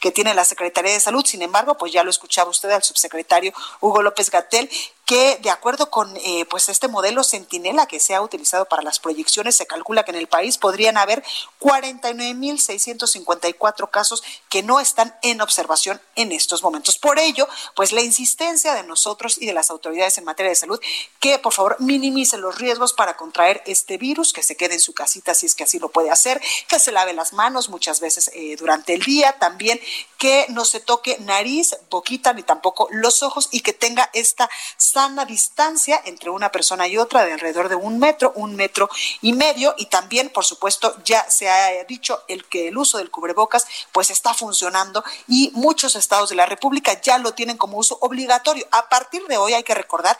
que 0.00 0.10
tiene 0.10 0.34
la 0.34 0.44
Secretaría 0.44 0.92
de 0.92 1.00
Salud. 1.00 1.24
Sin 1.24 1.42
embargo, 1.42 1.76
pues 1.76 1.92
ya 1.92 2.04
lo 2.04 2.10
escuchaba 2.10 2.50
usted 2.50 2.70
al 2.70 2.82
subsecretario 2.82 3.52
Hugo 3.80 4.02
López 4.02 4.30
Gatel, 4.30 4.70
que 5.08 5.38
de 5.40 5.48
acuerdo 5.48 5.90
con 5.90 6.14
eh, 6.18 6.44
pues 6.50 6.68
este 6.68 6.86
modelo 6.86 7.24
Centinela 7.24 7.86
que 7.86 7.98
se 7.98 8.14
ha 8.14 8.20
utilizado 8.20 8.66
para 8.66 8.82
las 8.82 8.98
proyecciones, 8.98 9.56
se 9.56 9.66
calcula 9.66 10.04
que 10.04 10.10
en 10.10 10.18
el 10.18 10.28
país 10.28 10.58
podrían 10.58 10.98
haber 10.98 11.24
49.654 11.60 13.88
casos 13.88 14.22
que 14.50 14.62
no 14.62 14.80
están 14.80 15.16
en 15.22 15.40
observación 15.40 15.98
en 16.14 16.30
estos 16.30 16.62
momentos. 16.62 16.98
Por 16.98 17.18
ello, 17.18 17.48
pues 17.74 17.92
la 17.92 18.02
insistencia 18.02 18.74
de 18.74 18.82
nosotros 18.82 19.40
y 19.40 19.46
de 19.46 19.54
las 19.54 19.70
autoridades 19.70 20.18
en 20.18 20.24
materia 20.24 20.50
de 20.50 20.56
salud 20.56 20.78
que 21.20 21.38
por 21.38 21.54
favor 21.54 21.76
minimicen 21.78 22.42
los 22.42 22.58
riesgos 22.58 22.92
para 22.92 23.16
contraer 23.16 23.62
este 23.64 23.96
virus, 23.96 24.34
que 24.34 24.42
se 24.42 24.58
quede 24.58 24.74
en 24.74 24.80
su 24.80 24.92
casita 24.92 25.32
si 25.32 25.46
es 25.46 25.54
que 25.54 25.64
así 25.64 25.78
lo 25.78 25.88
puede 25.88 26.10
hacer, 26.10 26.38
que 26.68 26.78
se 26.78 26.92
lave 26.92 27.14
las 27.14 27.32
manos 27.32 27.70
muchas 27.70 28.00
veces 28.00 28.30
eh, 28.34 28.56
durante 28.58 28.92
el 28.92 29.00
día, 29.00 29.38
también 29.38 29.80
que 30.18 30.44
no 30.50 30.66
se 30.66 30.80
toque 30.80 31.16
nariz, 31.20 31.78
boquita 31.88 32.34
ni 32.34 32.42
tampoco 32.42 32.88
los 32.90 33.22
ojos 33.22 33.48
y 33.52 33.60
que 33.60 33.72
tenga 33.72 34.10
esta 34.12 34.50
sana 34.98 35.24
distancia 35.24 36.02
entre 36.06 36.28
una 36.28 36.50
persona 36.50 36.88
y 36.88 36.98
otra 36.98 37.24
de 37.24 37.32
alrededor 37.32 37.68
de 37.68 37.76
un 37.76 38.00
metro, 38.00 38.32
un 38.34 38.56
metro 38.56 38.90
y 39.20 39.32
medio 39.32 39.72
y 39.78 39.86
también, 39.86 40.28
por 40.28 40.44
supuesto, 40.44 40.92
ya 41.04 41.22
se 41.30 41.48
ha 41.48 41.84
dicho 41.84 42.24
el 42.26 42.44
que 42.46 42.66
el 42.66 42.76
uso 42.76 42.98
del 42.98 43.08
cubrebocas 43.08 43.64
pues 43.92 44.10
está 44.10 44.34
funcionando 44.34 45.04
y 45.28 45.52
muchos 45.54 45.94
estados 45.94 46.30
de 46.30 46.34
la 46.34 46.46
República 46.46 47.00
ya 47.00 47.16
lo 47.18 47.32
tienen 47.32 47.56
como 47.56 47.78
uso 47.78 47.96
obligatorio. 48.00 48.66
A 48.72 48.88
partir 48.88 49.24
de 49.28 49.36
hoy 49.36 49.52
hay 49.54 49.62
que 49.62 49.76
recordar 49.76 50.18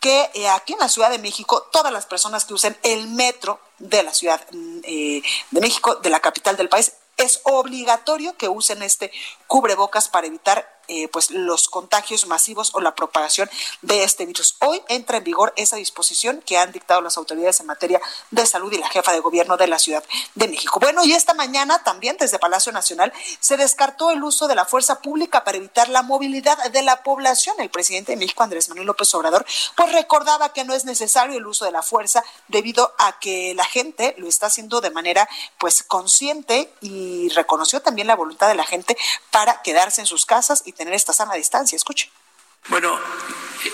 que 0.00 0.28
eh, 0.34 0.48
aquí 0.48 0.72
en 0.72 0.80
la 0.80 0.88
Ciudad 0.88 1.10
de 1.10 1.20
México 1.20 1.68
todas 1.70 1.92
las 1.92 2.06
personas 2.06 2.44
que 2.44 2.54
usen 2.54 2.76
el 2.82 3.06
metro 3.06 3.60
de 3.78 4.02
la 4.02 4.12
Ciudad 4.12 4.44
mm, 4.50 4.78
eh, 4.82 5.22
de 5.52 5.60
México, 5.60 5.94
de 5.94 6.10
la 6.10 6.18
capital 6.18 6.56
del 6.56 6.68
país, 6.68 6.94
es 7.16 7.40
obligatorio 7.44 8.36
que 8.36 8.48
usen 8.48 8.82
este 8.82 9.12
cubrebocas 9.46 10.08
para 10.08 10.26
evitar 10.26 10.75
eh, 10.88 11.08
pues 11.08 11.30
los 11.30 11.68
contagios 11.68 12.26
masivos 12.26 12.70
o 12.74 12.80
la 12.80 12.94
propagación 12.94 13.50
de 13.82 14.04
este 14.04 14.26
virus. 14.26 14.56
Hoy 14.60 14.82
entra 14.88 15.18
en 15.18 15.24
vigor 15.24 15.52
esa 15.56 15.76
disposición 15.76 16.42
que 16.44 16.58
han 16.58 16.72
dictado 16.72 17.00
las 17.00 17.16
autoridades 17.16 17.60
en 17.60 17.66
materia 17.66 18.00
de 18.30 18.46
salud 18.46 18.72
y 18.72 18.78
la 18.78 18.88
jefa 18.88 19.12
de 19.12 19.20
gobierno 19.20 19.56
de 19.56 19.66
la 19.66 19.78
Ciudad 19.78 20.04
de 20.34 20.48
México. 20.48 20.78
Bueno, 20.80 21.04
y 21.04 21.12
esta 21.12 21.34
mañana 21.34 21.82
también 21.82 22.16
desde 22.18 22.38
Palacio 22.38 22.72
Nacional 22.72 23.12
se 23.40 23.56
descartó 23.56 24.10
el 24.10 24.22
uso 24.22 24.48
de 24.48 24.54
la 24.54 24.64
fuerza 24.64 25.00
pública 25.00 25.44
para 25.44 25.58
evitar 25.58 25.88
la 25.88 26.02
movilidad 26.02 26.70
de 26.70 26.82
la 26.82 27.02
población. 27.02 27.56
El 27.58 27.70
presidente 27.70 28.12
de 28.12 28.16
México, 28.16 28.42
Andrés 28.42 28.68
Manuel 28.68 28.86
López 28.86 29.12
Obrador, 29.14 29.44
pues 29.76 29.92
recordaba 29.92 30.52
que 30.52 30.64
no 30.64 30.74
es 30.74 30.84
necesario 30.84 31.36
el 31.36 31.46
uso 31.46 31.64
de 31.64 31.72
la 31.72 31.82
fuerza 31.82 32.24
debido 32.48 32.94
a 32.98 33.18
que 33.18 33.54
la 33.54 33.64
gente 33.64 34.14
lo 34.18 34.28
está 34.28 34.46
haciendo 34.46 34.80
de 34.80 34.90
manera 34.90 35.28
pues 35.58 35.82
consciente 35.82 36.72
y 36.80 37.28
reconoció 37.30 37.80
también 37.80 38.06
la 38.06 38.16
voluntad 38.16 38.48
de 38.48 38.54
la 38.54 38.64
gente 38.64 38.96
para 39.30 39.62
quedarse 39.62 40.00
en 40.00 40.06
sus 40.06 40.26
casas 40.26 40.62
y 40.64 40.72
tener 40.76 40.94
esta 40.94 41.12
sana 41.12 41.34
distancia. 41.34 41.76
Escuche. 41.76 42.10
Bueno, 42.68 42.98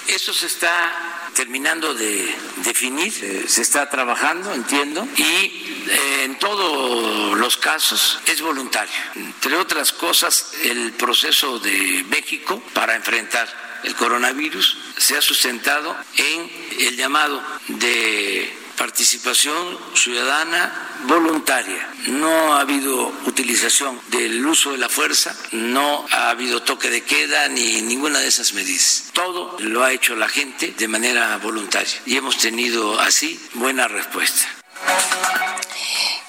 eso 0.09 0.33
se 0.33 0.47
está 0.47 1.31
terminando 1.35 1.95
de 1.95 2.35
definir, 2.59 3.13
eh, 3.23 3.45
se 3.49 3.63
está 3.63 3.89
trabajando, 3.89 4.53
entiendo, 4.53 5.07
y 5.17 5.23
eh, 5.23 6.25
en 6.25 6.39
todos 6.39 7.39
los 7.39 7.57
casos 7.57 8.19
es 8.27 8.41
voluntario. 8.43 8.95
Entre 9.15 9.57
otras 9.57 9.93
cosas, 9.93 10.53
el 10.63 10.93
proceso 10.93 11.59
de 11.59 12.05
México 12.11 12.63
para 12.75 12.95
enfrentar 12.95 13.49
el 13.83 13.97
coronavirus 13.97 14.79
se 14.97 15.17
ha 15.17 15.23
sustentado 15.23 15.97
en 16.17 16.51
el 16.79 16.97
llamado 16.97 17.43
de 17.69 18.62
participación 18.77 19.79
ciudadana 19.95 20.73
voluntaria. 21.05 21.89
No 22.09 22.55
ha 22.55 22.61
habido 22.61 23.13
utilización 23.27 24.01
del 24.09 24.45
uso 24.45 24.73
de 24.73 24.79
la 24.79 24.89
fuerza, 24.89 25.37
no 25.53 26.07
ha 26.11 26.31
habido 26.31 26.63
toque 26.63 26.91
de 26.91 27.03
queda 27.03 27.49
ni 27.49 27.83
ninguna 27.83 28.19
de 28.19 28.29
esas 28.29 28.55
medidas. 28.55 29.11
Todo 29.13 29.57
lo 29.61 29.85
ha 29.85 29.93
hecho 29.93 30.17
la 30.17 30.29
gente 30.29 30.75
de 30.77 30.89
manera 30.89 31.37
voluntaria 31.39 32.01
y 32.07 32.17
hemos 32.17 32.39
tenido 32.39 32.99
así 33.01 33.41
buena 33.55 33.89
respuesta. 33.89 34.62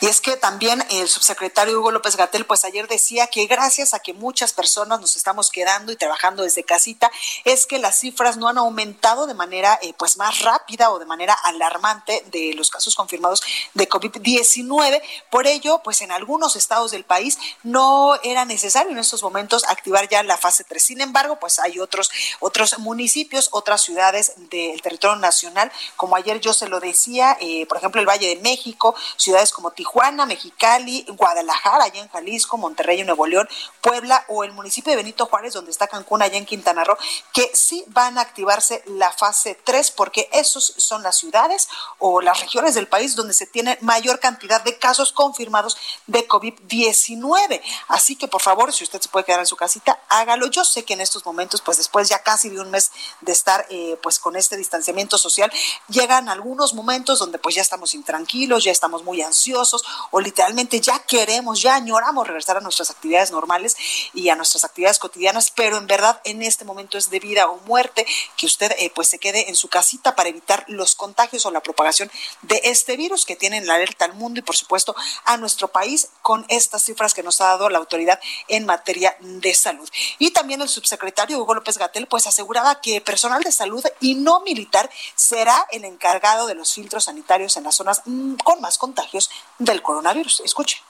Y 0.03 0.07
es 0.07 0.19
que 0.19 0.36
también 0.36 0.86
el 0.89 1.07
subsecretario 1.07 1.79
Hugo 1.79 1.89
López 1.89 2.17
Gatel, 2.17 2.45
pues 2.45 2.65
ayer 2.65 2.89
decía 2.89 3.27
que 3.27 3.45
gracias 3.45 3.93
a 3.93 4.00
que 4.00 4.12
muchas 4.12 4.51
personas 4.51 5.00
nos 5.00 5.15
estamos 5.15 5.50
quedando 5.50 5.93
y 5.93 5.95
trabajando 5.95 6.43
desde 6.43 6.65
casita, 6.65 7.10
es 7.45 7.65
que 7.65 7.79
las 7.79 8.01
cifras 8.01 8.36
no 8.36 8.50
han 8.50 8.57
aumentado 8.57 9.27
de 9.27 9.33
manera 9.33 9.79
eh, 9.81 9.93
pues 9.98 10.17
más 10.17 10.41
rápida 10.41 10.91
o 10.91 11.00
de 11.00 11.05
manera 11.05 11.33
alarmante 11.45 12.22
de 12.33 12.53
los 12.53 12.69
casos 12.69 12.95
confirmados 12.95 13.43
de 13.75 13.88
COVID-19. 13.88 15.01
Por 15.31 15.48
ello, 15.48 15.79
pues 15.86 16.01
en 16.01 16.12
algunos 16.12 16.57
estados 16.57 16.91
del 16.91 17.05
país 17.05 17.38
no 17.63 18.19
era 18.24 18.43
necesario 18.43 18.91
en 18.91 18.98
estos 18.98 19.24
momentos 19.24 19.63
activar 19.69 20.10
ya 20.10 20.22
la 20.22 20.36
fase 20.36 20.65
3. 20.65 20.83
Sin 20.83 21.00
embargo, 21.00 21.39
pues 21.39 21.60
hay 21.60 21.79
otros, 21.79 22.12
otros 22.41 22.77
municipios, 22.79 23.48
otras 23.53 23.81
ciudades 23.81 24.33
del 24.50 24.81
territorio 24.81 25.15
nacional, 25.15 25.72
como 25.95 26.17
ayer 26.17 26.41
yo 26.41 26.53
se 26.53 26.67
lo 26.67 26.81
decía, 26.81 27.38
eh, 27.39 27.65
por 27.67 27.77
ejemplo, 27.77 28.01
el 28.01 28.07
Valle 28.10 28.27
de 28.27 28.41
México, 28.43 28.93
ciudades 29.17 29.51
como 29.51 29.71
Tijuana, 29.71 30.25
Mexicali, 30.25 31.05
Guadalajara, 31.07 31.85
allá 31.85 32.01
en 32.01 32.09
Jalisco, 32.09 32.57
Monterrey, 32.57 33.03
Nuevo 33.03 33.25
León, 33.25 33.50
Puebla 33.81 34.23
o 34.27 34.43
el 34.43 34.51
municipio 34.51 34.91
de 34.91 34.97
Benito 34.97 35.25
Juárez, 35.25 35.53
donde 35.53 35.71
está 35.71 35.88
Cancún, 35.88 36.21
allá 36.21 36.38
en 36.38 36.45
Quintana 36.45 36.83
Roo, 36.83 36.97
que 37.33 37.50
sí 37.55 37.83
van 37.88 38.17
a 38.17 38.21
activarse 38.21 38.83
la 38.85 39.12
fase 39.12 39.57
3 39.63 39.91
porque 39.91 40.29
esos 40.31 40.73
son 40.77 41.03
las 41.03 41.17
ciudades 41.17 41.67
o 42.00 42.21
las 42.21 42.39
regiones 42.41 42.75
del 42.75 42.88
país 42.88 43.15
donde 43.15 43.33
se 43.33 43.47
tiene 43.47 43.77
mayor 43.81 44.19
cantidad 44.19 44.62
de 44.63 44.77
casos 44.77 45.12
confirmados 45.12 45.77
de 46.07 46.27
COVID-19. 46.27 47.62
Así 47.88 48.15
que 48.15 48.27
por 48.27 48.41
favor, 48.41 48.73
si 48.73 48.83
usted 48.83 49.01
se 49.01 49.09
puede 49.09 49.25
quedar 49.25 49.39
en 49.39 49.47
su 49.47 49.55
casita, 49.55 50.00
hágalo. 50.09 50.47
Yo 50.47 50.65
sé 50.65 50.83
que 50.83 50.93
en 50.93 51.01
estos 51.01 51.25
momentos, 51.25 51.62
pues 51.62 51.77
después 51.77 52.09
ya 52.09 52.19
casi 52.19 52.50
de 52.50 52.59
un 52.59 52.69
mes 52.69 52.91
de 53.21 53.31
estar 53.31 53.65
eh, 53.69 53.97
pues 54.01 54.19
con 54.19 54.35
este 54.35 54.57
distanciamiento 54.57 55.17
social, 55.17 55.51
llegan 55.88 56.29
algunos 56.29 56.73
momentos 56.73 57.19
donde 57.19 57.39
pues 57.39 57.55
ya 57.55 57.62
estamos 57.62 57.93
intranquilos, 57.93 58.32
ya 58.33 58.71
estamos 58.71 59.03
muy 59.03 59.21
ansiosos, 59.21 59.83
o 60.11 60.19
literalmente 60.19 60.79
ya 60.79 60.99
queremos, 60.99 61.61
ya 61.61 61.75
añoramos 61.75 62.27
regresar 62.27 62.57
a 62.57 62.61
nuestras 62.61 62.89
actividades 62.89 63.31
normales 63.31 63.75
y 64.13 64.29
a 64.29 64.35
nuestras 64.35 64.63
actividades 64.63 64.99
cotidianas, 64.99 65.51
pero 65.51 65.77
en 65.77 65.87
verdad 65.87 66.19
en 66.23 66.41
este 66.41 66.65
momento 66.65 66.97
es 66.97 67.09
de 67.09 67.19
vida 67.19 67.47
o 67.47 67.59
muerte 67.65 68.05
que 68.35 68.45
usted 68.45 68.71
eh, 68.79 68.91
pues 68.93 69.07
se 69.07 69.19
quede 69.19 69.49
en 69.49 69.55
su 69.55 69.67
casita 69.69 70.15
para 70.15 70.29
evitar 70.29 70.65
los 70.67 70.95
contagios 70.95 71.45
o 71.45 71.51
la 71.51 71.61
propagación 71.61 72.09
de 72.41 72.59
este 72.63 72.97
virus 72.97 73.25
que 73.25 73.35
tiene 73.35 73.57
en 73.57 73.67
la 73.67 73.75
alerta 73.75 74.05
al 74.05 74.13
mundo 74.13 74.39
y 74.39 74.43
por 74.43 74.55
supuesto 74.55 74.95
a 75.25 75.37
nuestro 75.37 75.67
país 75.67 76.09
con 76.21 76.45
estas 76.49 76.83
cifras 76.83 77.13
que 77.13 77.23
nos 77.23 77.39
ha 77.41 77.45
dado 77.45 77.69
la 77.69 77.77
autoridad 77.77 78.19
en 78.47 78.65
materia 78.65 79.15
de 79.19 79.53
salud. 79.53 79.87
Y 80.17 80.31
también 80.31 80.61
el 80.61 80.69
subsecretario 80.69 81.39
Hugo 81.39 81.53
López 81.53 81.77
Gatel 81.77 82.07
pues 82.07 82.27
aseguraba 82.27 82.81
que 82.81 83.01
personal 83.01 83.43
de 83.43 83.51
salud 83.51 83.83
y 83.99 84.15
no 84.15 84.41
militar 84.41 84.89
será 85.15 85.67
el 85.71 85.85
encargado 85.85 86.47
de 86.47 86.55
los 86.55 86.73
filtros 86.73 87.05
sanitarios 87.05 87.57
en 87.57 87.63
las 87.63 87.75
zonas 87.75 88.01
con 88.44 88.62
más 88.62 88.77
contagios 88.77 89.30
de 89.60 89.72
el 89.72 89.82
coronavirus. 89.82 90.42
Escuche. 90.46 90.82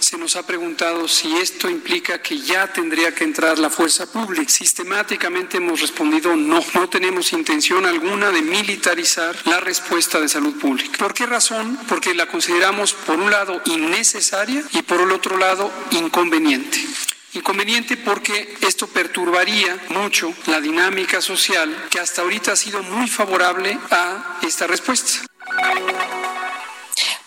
Se 0.00 0.18
nos 0.18 0.36
ha 0.36 0.44
preguntado 0.44 1.06
si 1.06 1.36
esto 1.36 1.68
implica 1.68 2.20
que 2.20 2.38
ya 2.38 2.72
tendría 2.72 3.14
que 3.14 3.24
entrar 3.24 3.58
la 3.58 3.70
fuerza 3.70 4.10
pública. 4.10 4.50
Sistemáticamente 4.50 5.58
hemos 5.58 5.80
respondido 5.80 6.34
no, 6.34 6.60
no 6.74 6.88
tenemos 6.88 7.32
intención 7.32 7.86
alguna 7.86 8.30
de 8.30 8.42
militarizar 8.42 9.36
la 9.46 9.60
respuesta 9.60 10.18
de 10.18 10.28
salud 10.28 10.58
pública. 10.58 10.98
¿Por 10.98 11.14
qué 11.14 11.26
razón? 11.26 11.78
Porque 11.88 12.14
la 12.14 12.26
consideramos 12.26 12.94
por 12.94 13.18
un 13.18 13.30
lado 13.30 13.60
innecesaria 13.66 14.64
y 14.72 14.82
por 14.82 15.00
el 15.00 15.12
otro 15.12 15.36
lado 15.36 15.70
inconveniente. 15.90 16.78
Inconveniente 17.34 17.96
porque 17.96 18.58
esto 18.60 18.88
perturbaría 18.88 19.86
mucho 19.88 20.34
la 20.46 20.60
dinámica 20.60 21.22
social 21.22 21.88
que 21.90 21.98
hasta 21.98 22.22
ahorita 22.22 22.52
ha 22.52 22.56
sido 22.56 22.82
muy 22.82 23.08
favorable 23.08 23.78
a 23.90 24.38
esta 24.42 24.66
respuesta. 24.66 25.20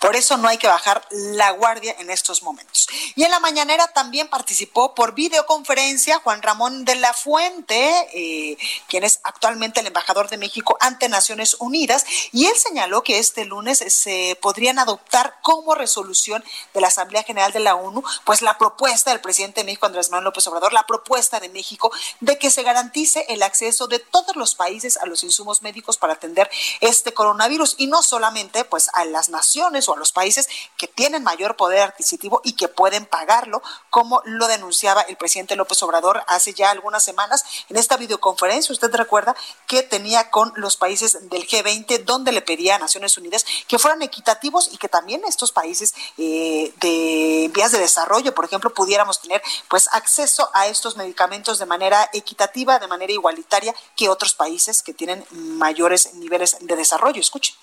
Por 0.06 0.14
eso 0.14 0.36
no 0.36 0.46
hay 0.46 0.56
que 0.56 0.68
bajar 0.68 1.04
la 1.10 1.50
guardia 1.50 1.96
en 1.98 2.10
estos 2.10 2.44
momentos. 2.44 2.86
Y 3.16 3.24
en 3.24 3.30
la 3.32 3.40
mañanera 3.40 3.88
también 3.88 4.28
participó 4.28 4.94
por 4.94 5.14
videoconferencia 5.14 6.20
Juan 6.20 6.42
Ramón 6.42 6.84
de 6.84 6.94
la 6.94 7.12
Fuente, 7.12 8.06
eh, 8.14 8.56
quien 8.86 9.02
es 9.02 9.18
actualmente 9.24 9.80
el 9.80 9.88
embajador 9.88 10.30
de 10.30 10.36
México 10.36 10.76
ante 10.78 11.08
Naciones 11.08 11.56
Unidas, 11.58 12.06
y 12.30 12.46
él 12.46 12.54
señaló 12.56 13.02
que 13.02 13.18
este 13.18 13.46
lunes 13.46 13.82
se 13.88 14.38
podrían 14.40 14.78
adoptar 14.78 15.38
como 15.42 15.74
resolución 15.74 16.44
de 16.72 16.80
la 16.80 16.86
Asamblea 16.86 17.24
General 17.24 17.50
de 17.50 17.58
la 17.58 17.74
ONU, 17.74 18.04
pues 18.22 18.42
la 18.42 18.58
propuesta 18.58 19.10
del 19.10 19.20
presidente 19.20 19.62
de 19.62 19.64
México, 19.64 19.86
Andrés 19.86 20.10
Manuel 20.10 20.26
López 20.26 20.46
Obrador, 20.46 20.72
la 20.72 20.86
propuesta 20.86 21.40
de 21.40 21.48
México 21.48 21.90
de 22.20 22.38
que 22.38 22.52
se 22.52 22.62
garantice 22.62 23.26
el 23.28 23.42
acceso 23.42 23.88
de 23.88 23.98
todos 23.98 24.36
los 24.36 24.54
países 24.54 24.98
a 24.98 25.06
los 25.06 25.24
insumos 25.24 25.62
médicos 25.62 25.98
para 25.98 26.12
atender 26.12 26.48
este 26.80 27.12
coronavirus 27.12 27.74
y 27.78 27.88
no 27.88 28.04
solamente 28.04 28.64
pues 28.64 28.88
a 28.92 29.04
las 29.04 29.30
naciones 29.30 29.88
o 29.88 29.95
los 29.98 30.12
países 30.12 30.48
que 30.76 30.86
tienen 30.86 31.22
mayor 31.22 31.56
poder 31.56 31.82
adquisitivo 31.82 32.40
y 32.44 32.52
que 32.52 32.68
pueden 32.68 33.06
pagarlo, 33.06 33.62
como 33.90 34.22
lo 34.24 34.46
denunciaba 34.48 35.02
el 35.02 35.16
presidente 35.16 35.56
López 35.56 35.82
Obrador 35.82 36.22
hace 36.26 36.54
ya 36.54 36.70
algunas 36.70 37.04
semanas 37.04 37.44
en 37.68 37.76
esta 37.76 37.96
videoconferencia. 37.96 38.72
Usted 38.72 38.94
recuerda 38.94 39.34
que 39.66 39.82
tenía 39.82 40.30
con 40.30 40.52
los 40.56 40.76
países 40.76 41.28
del 41.28 41.46
G20, 41.46 42.04
donde 42.04 42.32
le 42.32 42.42
pedía 42.42 42.76
a 42.76 42.78
Naciones 42.78 43.16
Unidas 43.16 43.44
que 43.68 43.78
fueran 43.78 44.02
equitativos 44.02 44.68
y 44.72 44.78
que 44.78 44.88
también 44.88 45.22
estos 45.26 45.52
países 45.52 45.94
eh, 46.18 46.72
de 46.80 47.50
vías 47.52 47.72
de 47.72 47.78
desarrollo, 47.78 48.34
por 48.34 48.44
ejemplo, 48.44 48.72
pudiéramos 48.72 49.20
tener 49.20 49.42
pues 49.68 49.88
acceso 49.92 50.50
a 50.54 50.66
estos 50.66 50.96
medicamentos 50.96 51.58
de 51.58 51.66
manera 51.66 52.08
equitativa, 52.12 52.78
de 52.78 52.88
manera 52.88 53.12
igualitaria 53.12 53.74
que 53.96 54.08
otros 54.08 54.34
países 54.34 54.82
que 54.82 54.94
tienen 54.94 55.24
mayores 55.30 56.14
niveles 56.14 56.56
de 56.60 56.76
desarrollo. 56.76 57.20
Escuche 57.20 57.54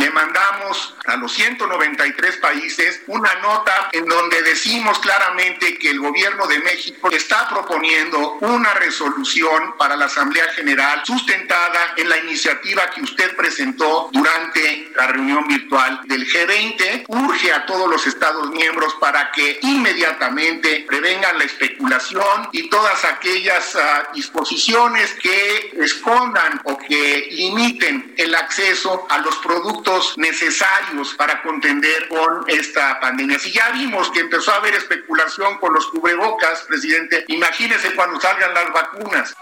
le 0.00 0.10
mandamos 0.10 0.94
a 1.04 1.16
los 1.16 1.30
193 1.34 2.38
países 2.38 3.02
una 3.06 3.34
nota 3.42 3.90
en 3.92 4.06
donde 4.06 4.42
decimos 4.42 4.98
claramente 4.98 5.78
que 5.78 5.90
el 5.90 6.00
gobierno 6.00 6.46
de 6.46 6.58
México 6.60 7.10
está 7.10 7.46
proponiendo 7.50 8.38
una 8.40 8.72
resolución 8.74 9.76
para 9.76 9.96
la 9.96 10.06
Asamblea 10.06 10.46
General 10.54 11.02
sustentada 11.04 11.92
en 11.98 12.08
la 12.08 12.16
iniciativa 12.16 12.88
que 12.90 13.02
usted 13.02 13.36
presentó 13.36 14.08
durante 14.10 14.90
la 14.96 15.08
reunión 15.08 15.46
virtual 15.46 16.00
del 16.04 16.26
G20. 16.26 17.04
Urge 17.08 17.52
a 17.52 17.66
todos 17.66 17.88
los 17.88 18.06
Estados 18.06 18.50
miembros 18.50 18.94
para 19.00 19.30
que 19.32 19.58
inmediatamente 19.62 20.86
prevengan 20.88 21.38
la 21.38 21.44
especulación 21.44 22.48
y 22.52 22.70
todas 22.70 23.04
aquellas 23.04 23.74
uh, 23.74 24.14
disposiciones 24.14 25.12
que 25.14 25.72
escondan 25.78 26.62
o 26.64 26.78
que 26.78 27.28
limiten 27.32 28.14
el 28.16 28.34
acceso 28.34 29.06
a 29.10 29.18
los 29.18 29.36
productos 29.36 29.89
necesarios 30.16 31.14
para 31.14 31.42
contender 31.42 32.08
con 32.08 32.44
esta 32.48 33.00
pandemia. 33.00 33.38
Si 33.38 33.52
ya 33.52 33.70
vimos 33.70 34.10
que 34.10 34.20
empezó 34.20 34.52
a 34.52 34.56
haber 34.56 34.74
especulación 34.74 35.58
con 35.58 35.74
los 35.74 35.86
cubrebocas, 35.88 36.62
presidente, 36.62 37.24
imagínese 37.28 37.94
cuando 37.94 38.20
salgan 38.20 38.54
las 38.54 38.72
vacunas. 38.72 39.34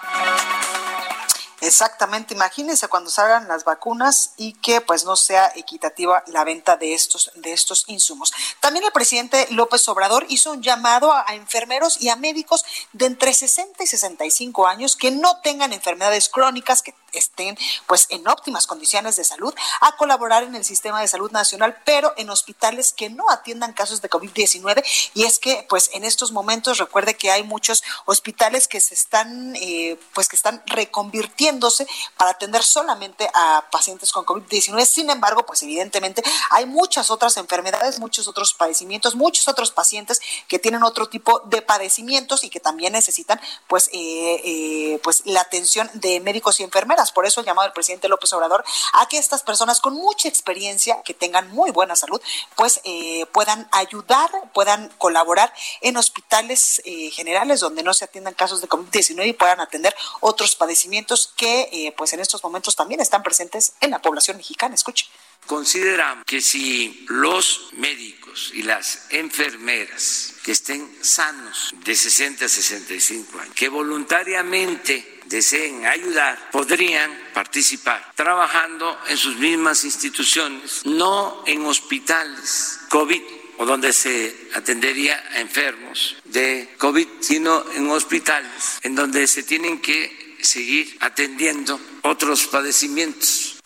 Exactamente, 1.60 2.34
imagínense 2.34 2.86
cuando 2.86 3.10
salgan 3.10 3.48
las 3.48 3.64
vacunas 3.64 4.32
y 4.36 4.52
que 4.54 4.80
pues 4.80 5.04
no 5.04 5.16
sea 5.16 5.50
equitativa 5.56 6.22
la 6.28 6.44
venta 6.44 6.76
de 6.76 6.94
estos 6.94 7.32
de 7.34 7.52
estos 7.52 7.84
insumos. 7.88 8.32
También 8.60 8.84
el 8.84 8.92
presidente 8.92 9.48
López 9.50 9.88
Obrador 9.88 10.24
hizo 10.28 10.52
un 10.52 10.62
llamado 10.62 11.12
a, 11.12 11.24
a, 11.26 11.34
enfermeros 11.34 12.00
y 12.00 12.10
a 12.10 12.16
médicos 12.16 12.64
de 12.92 13.06
entre 13.06 13.34
60 13.34 13.82
y 13.82 13.86
65 13.88 14.68
años 14.68 14.94
que 14.94 15.10
no 15.10 15.40
tengan 15.40 15.72
enfermedades 15.72 16.28
crónicas, 16.28 16.82
que 16.82 16.94
estén 17.12 17.58
pues 17.86 18.06
en 18.10 18.26
óptimas 18.28 18.66
condiciones 18.66 19.16
de 19.16 19.24
salud 19.24 19.54
a 19.80 19.96
colaborar 19.96 20.42
en 20.42 20.54
el 20.54 20.64
sistema 20.64 21.00
de 21.00 21.08
salud 21.08 21.30
nacional, 21.30 21.76
pero 21.84 22.12
en 22.16 22.30
hospitales 22.30 22.92
que 22.92 23.10
no 23.10 23.30
atiendan 23.30 23.72
casos 23.72 24.02
de 24.02 24.10
COVID-19 24.10 24.84
y 25.14 25.24
es 25.24 25.38
que 25.38 25.66
pues 25.68 25.90
en 25.92 26.04
estos 26.04 26.32
momentos 26.32 26.78
recuerde 26.78 27.16
que 27.16 27.30
hay 27.30 27.42
muchos 27.42 27.82
hospitales 28.04 28.68
que 28.68 28.80
se 28.80 28.94
están 28.94 29.54
eh, 29.56 29.98
pues 30.14 30.28
que 30.28 30.36
están 30.36 30.62
reconvirtiéndose 30.66 31.86
para 32.16 32.30
atender 32.30 32.62
solamente 32.62 33.28
a 33.34 33.64
pacientes 33.70 34.12
con 34.12 34.24
COVID-19. 34.24 34.84
Sin 34.84 35.10
embargo, 35.10 35.44
pues 35.46 35.62
evidentemente 35.62 36.22
hay 36.50 36.66
muchas 36.66 37.10
otras 37.10 37.36
enfermedades, 37.36 37.98
muchos 37.98 38.28
otros 38.28 38.54
padecimientos, 38.54 39.14
muchos 39.14 39.48
otros 39.48 39.70
pacientes 39.70 40.20
que 40.46 40.58
tienen 40.58 40.82
otro 40.82 41.08
tipo 41.08 41.40
de 41.46 41.62
padecimientos 41.62 42.44
y 42.44 42.50
que 42.50 42.60
también 42.60 42.92
necesitan 42.92 43.40
pues 43.66 43.88
eh, 43.92 44.40
eh, 44.44 45.00
pues 45.02 45.22
la 45.24 45.40
atención 45.40 45.90
de 45.94 46.20
médicos 46.20 46.60
y 46.60 46.62
enfermeras 46.62 46.97
por 47.12 47.26
eso 47.26 47.40
el 47.40 47.46
llamado 47.46 47.66
del 47.66 47.72
presidente 47.72 48.08
López 48.08 48.32
Obrador 48.32 48.64
a 48.92 49.08
que 49.08 49.18
estas 49.18 49.42
personas 49.42 49.80
con 49.80 49.94
mucha 49.94 50.28
experiencia, 50.28 51.02
que 51.04 51.14
tengan 51.14 51.50
muy 51.50 51.70
buena 51.70 51.96
salud, 51.96 52.20
pues 52.56 52.80
eh, 52.84 53.26
puedan 53.32 53.68
ayudar, 53.72 54.30
puedan 54.52 54.88
colaborar 54.98 55.52
en 55.80 55.96
hospitales 55.96 56.82
eh, 56.84 57.10
generales 57.10 57.60
donde 57.60 57.82
no 57.82 57.94
se 57.94 58.04
atiendan 58.04 58.34
casos 58.34 58.60
de 58.60 58.68
COVID-19 58.68 59.28
y 59.28 59.32
puedan 59.32 59.60
atender 59.60 59.94
otros 60.20 60.56
padecimientos 60.56 61.32
que 61.36 61.68
eh, 61.72 61.94
pues 61.96 62.12
en 62.12 62.20
estos 62.20 62.42
momentos 62.42 62.76
también 62.76 63.00
están 63.00 63.22
presentes 63.22 63.72
en 63.80 63.90
la 63.90 64.00
población 64.00 64.36
mexicana. 64.36 64.74
Escuche. 64.74 65.06
Consideramos 65.46 66.24
que 66.26 66.42
si 66.42 67.06
los 67.08 67.70
médicos 67.72 68.50
y 68.52 68.62
las 68.62 69.06
enfermeras 69.10 70.34
que 70.44 70.52
estén 70.52 70.98
sanos 71.02 71.74
de 71.84 71.96
60 71.96 72.44
a 72.44 72.48
65 72.48 73.38
años, 73.40 73.54
que 73.54 73.68
voluntariamente 73.68 75.17
deseen 75.28 75.86
ayudar 75.86 76.50
podrían 76.50 77.10
participar 77.34 78.12
trabajando 78.14 78.98
en 79.08 79.16
sus 79.16 79.36
mismas 79.36 79.84
instituciones, 79.84 80.84
no 80.84 81.44
en 81.46 81.64
hospitales 81.66 82.80
COVID 82.88 83.22
o 83.58 83.66
donde 83.66 83.92
se 83.92 84.50
atendería 84.54 85.22
a 85.32 85.40
enfermos 85.40 86.16
de 86.24 86.74
COVID, 86.78 87.06
sino 87.20 87.64
en 87.72 87.90
hospitales 87.90 88.78
en 88.82 88.94
donde 88.94 89.26
se 89.26 89.42
tienen 89.42 89.80
que 89.80 90.36
seguir 90.40 90.96
atendiendo 91.00 91.80
otros 92.02 92.46
padecimientos 92.46 93.57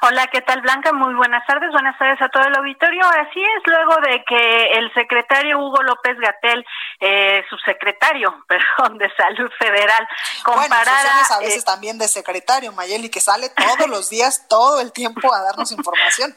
Hola, 0.00 0.28
¿qué 0.28 0.40
tal 0.42 0.62
Blanca? 0.62 0.92
Muy 0.92 1.14
buenas 1.14 1.46
tardes, 1.46 1.70
buenas 1.72 1.98
tardes 1.98 2.20
a 2.22 2.28
todo 2.28 2.44
el 2.44 2.54
auditorio. 2.56 3.04
Así 3.04 3.42
es, 3.42 3.62
luego 3.66 3.96
de 4.00 4.24
que 4.24 4.70
el 4.78 4.92
secretario 4.94 5.58
Hugo 5.58 5.82
López 5.82 6.16
Gatel, 6.18 6.64
eh, 7.00 7.44
subsecretario, 7.50 8.44
perdón, 8.48 8.98
de 8.98 9.10
Salud 9.14 9.50
Federal, 9.58 10.08
comparara... 10.42 10.92
Bueno, 11.02 11.36
a 11.36 11.38
veces 11.40 11.62
eh, 11.62 11.66
también 11.66 11.98
de 11.98 12.08
secretario, 12.08 12.72
Mayeli, 12.72 13.10
que 13.10 13.20
sale 13.20 13.50
todos 13.50 13.88
los 13.88 14.08
días, 14.08 14.46
todo 14.48 14.80
el 14.80 14.92
tiempo 14.92 15.34
a 15.34 15.42
darnos 15.42 15.72
información 15.72 16.34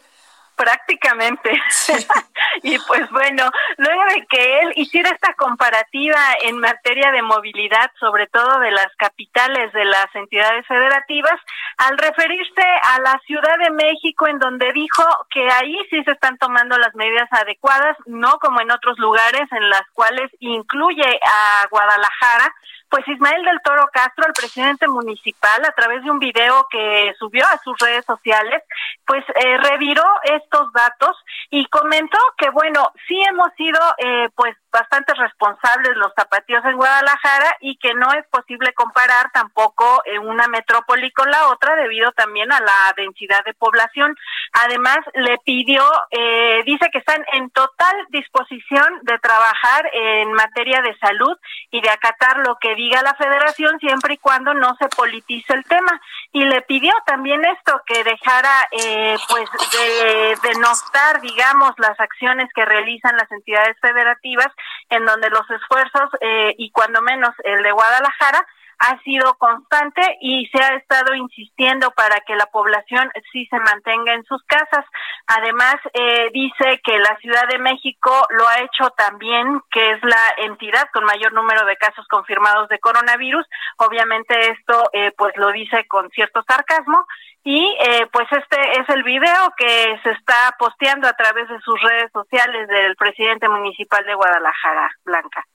prácticamente. 0.62 1.52
y 2.62 2.78
pues 2.88 3.10
bueno, 3.10 3.50
luego 3.78 4.02
de 4.14 4.26
que 4.30 4.60
él 4.60 4.74
hiciera 4.76 5.10
esta 5.10 5.34
comparativa 5.34 6.20
en 6.44 6.60
materia 6.60 7.12
de 7.12 7.24
movilidad, 7.24 7.90
sobre 8.00 8.28
todo 8.28 8.60
de 8.60 8.70
las 8.70 8.96
capitales 8.98 9.74
de 9.74 9.86
las 9.86 10.06
entidades 10.14 10.66
federativas, 10.68 11.40
al 11.78 11.98
referirse 11.98 12.62
a 12.84 13.00
la 13.00 13.20
Ciudad 13.26 13.58
de 13.58 13.72
México, 13.72 14.28
en 14.28 14.38
donde 14.38 14.72
dijo 14.74 15.04
que 15.32 15.50
ahí 15.50 15.76
sí 15.90 16.04
se 16.04 16.12
están 16.12 16.38
tomando 16.38 16.78
las 16.78 16.94
medidas 16.94 17.28
adecuadas, 17.32 17.98
no 18.06 18.38
como 18.38 18.62
en 18.62 18.70
otros 18.70 19.00
lugares 19.00 19.52
en 19.52 19.68
las 19.68 19.84
cuales 19.94 20.30
incluye 20.40 21.20
a 21.24 21.66
Guadalajara, 21.72 22.54
pues 22.92 23.08
Ismael 23.08 23.44
del 23.44 23.62
Toro 23.64 23.90
Castro, 23.92 24.26
el 24.28 24.34
presidente 24.34 24.86
municipal, 24.88 25.64
a 25.64 25.72
través 25.72 26.04
de 26.04 26.12
un 26.12 26.20
video 26.20 26.68
que 26.70 27.14
subió 27.18 27.46
a 27.46 27.58
sus 27.64 27.78
redes 27.80 28.04
sociales, 28.06 28.62
pues 29.08 29.24
eh, 29.30 29.58
reviró 29.58 30.04
estos 30.26 30.72
datos 30.74 31.18
y 31.50 31.66
comentó 31.68 32.18
que, 32.38 32.50
bueno, 32.50 32.92
sí 33.08 33.20
hemos 33.30 33.54
sido 33.54 33.80
eh, 33.98 34.28
pues 34.36 34.58
bastante 34.72 35.14
responsables 35.14 35.98
los 35.98 36.14
zapatillos 36.16 36.64
en 36.66 36.78
Guadalajara 36.78 37.58
y 37.60 37.76
que 37.78 37.94
no 37.94 38.12
es 38.14 38.26
posible 38.28 38.74
comparar 38.74 39.30
tampoco 39.32 40.02
eh, 40.06 40.18
una 40.20 40.48
metrópoli 40.48 41.12
con 41.12 41.30
la 41.30 41.48
otra 41.48 41.76
debido 41.76 42.12
también 42.14 42.52
a 42.52 42.60
la 42.60 42.94
densidad 42.96 43.44
de 43.44 43.54
población. 43.54 44.16
Además, 44.54 45.00
le 45.14 45.38
pidió, 45.46 45.84
eh, 46.12 46.62
dice 46.66 46.90
que 46.92 47.00
están 47.00 47.24
en 47.34 47.50
total 47.52 47.96
disposición 48.10 49.00
de 49.04 49.20
trabajar 49.20 49.90
en 49.94 50.32
materia 50.34 50.82
de 50.82 50.98
salud 50.98 51.38
y 51.70 51.82
de 51.82 51.90
acatar 51.90 52.38
lo 52.40 52.58
que 52.60 52.76
diga 52.76 53.02
la 53.02 53.16
federación 53.16 53.80
siempre 53.80 54.16
y 54.16 54.18
cuando 54.18 54.54
no 54.54 54.76
se 54.78 54.88
politice 54.90 55.54
el 55.54 55.64
tema. 55.66 56.02
Y 56.32 56.46
le 56.46 56.62
pidió 56.62 56.94
también 57.06 57.44
esto, 57.46 57.82
que 57.86 58.04
dejara 58.04 58.68
eh, 58.72 59.18
pues 59.28 59.50
de 59.74 60.38
denostar, 60.50 61.20
digamos, 61.22 61.72
las 61.78 62.00
acciones 62.00 62.50
que 62.54 62.66
realizan 62.66 63.18
las 63.18 63.32
entidades 63.32 63.78
federativas 63.82 64.48
en 64.90 65.06
donde 65.06 65.30
los 65.30 65.50
esfuerzos 65.50 66.10
eh, 66.22 66.56
y 66.58 66.72
cuando 66.72 67.02
menos 67.02 67.32
el 67.44 67.64
de 67.64 67.72
Guadalajara 67.72 68.46
ha 68.82 69.00
sido 69.04 69.36
constante 69.36 70.02
y 70.22 70.48
se 70.48 70.62
ha 70.62 70.76
estado 70.76 71.14
insistiendo 71.14 71.92
para 71.92 72.20
que 72.22 72.36
la 72.36 72.48
población 72.48 73.12
sí 73.32 73.46
se 73.46 73.60
mantenga 73.60 74.14
en 74.16 74.24
sus 74.24 74.42
casas. 74.46 74.86
Además, 75.28 75.76
eh, 75.94 76.30
dice 76.34 76.82
que 76.84 76.98
la 76.98 77.16
Ciudad 77.22 77.48
de 77.48 77.60
México 77.60 78.12
lo 78.32 78.48
ha 78.48 78.60
hecho 78.60 78.90
también, 78.98 79.62
que 79.70 79.92
es 79.92 80.04
la 80.04 80.34
entidad 80.38 80.90
con 80.92 81.04
mayor 81.06 81.32
número 81.34 81.64
de 81.66 81.78
casos 81.78 82.08
confirmados 82.08 82.70
de 82.70 82.80
coronavirus. 82.80 83.46
Obviamente 83.78 84.50
esto 84.50 84.90
eh, 84.94 85.12
pues 85.16 85.38
lo 85.38 85.52
dice 85.52 85.88
con 85.88 86.10
cierto 86.10 86.44
sarcasmo 86.48 87.06
y 87.44 87.76
eh, 87.80 88.08
pues 88.12 88.28
este 88.32 88.80
es 88.80 88.90
el 88.90 89.04
video 89.04 89.54
que 89.58 90.00
se 90.04 90.12
está 90.12 90.56
posteando 90.60 91.08
a 91.08 91.14
través 91.14 91.48
de 91.50 91.60
sus 91.62 91.82
redes 91.82 92.12
sociales 92.12 92.68
del 92.68 92.96
presidente 92.96 93.50
municipal 93.50 94.06
de 94.06 94.14
Guadalajara, 94.14 94.92
Blanca. 95.04 95.46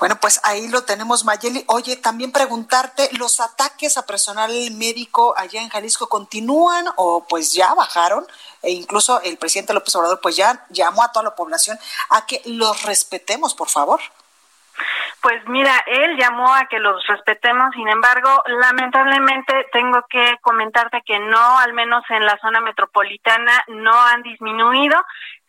Bueno, 0.00 0.18
pues 0.20 0.40
ahí 0.42 0.68
lo 0.68 0.82
tenemos, 0.82 1.24
Mayeli. 1.24 1.64
Oye, 1.68 1.96
también 1.96 2.32
preguntarte, 2.32 3.08
¿los 3.12 3.38
ataques 3.40 3.96
a 3.96 4.04
personal 4.04 4.50
médico 4.72 5.34
allá 5.36 5.62
en 5.62 5.68
Jalisco 5.68 6.08
continúan 6.08 6.84
o 6.96 7.24
pues 7.28 7.52
ya 7.52 7.72
bajaron? 7.74 8.26
E 8.60 8.72
incluso 8.72 9.22
el 9.22 9.38
presidente 9.38 9.72
López 9.72 9.94
Obrador 9.94 10.20
pues 10.20 10.36
ya 10.36 10.66
llamó 10.70 11.04
a 11.04 11.12
toda 11.12 11.22
la 11.22 11.34
población 11.36 11.78
a 12.10 12.26
que 12.26 12.42
los 12.44 12.82
respetemos, 12.82 13.54
por 13.54 13.68
favor. 13.68 14.00
Pues 15.22 15.40
mira, 15.48 15.72
él 15.86 16.16
llamó 16.18 16.54
a 16.54 16.66
que 16.66 16.78
los 16.78 17.06
respetemos, 17.06 17.74
sin 17.74 17.88
embargo, 17.88 18.42
lamentablemente 18.60 19.66
tengo 19.72 20.04
que 20.10 20.36
comentarte 20.42 21.02
que 21.02 21.18
no, 21.18 21.58
al 21.58 21.72
menos 21.72 22.04
en 22.10 22.26
la 22.26 22.38
zona 22.38 22.60
metropolitana, 22.60 23.64
no 23.68 23.98
han 23.98 24.22
disminuido. 24.22 25.02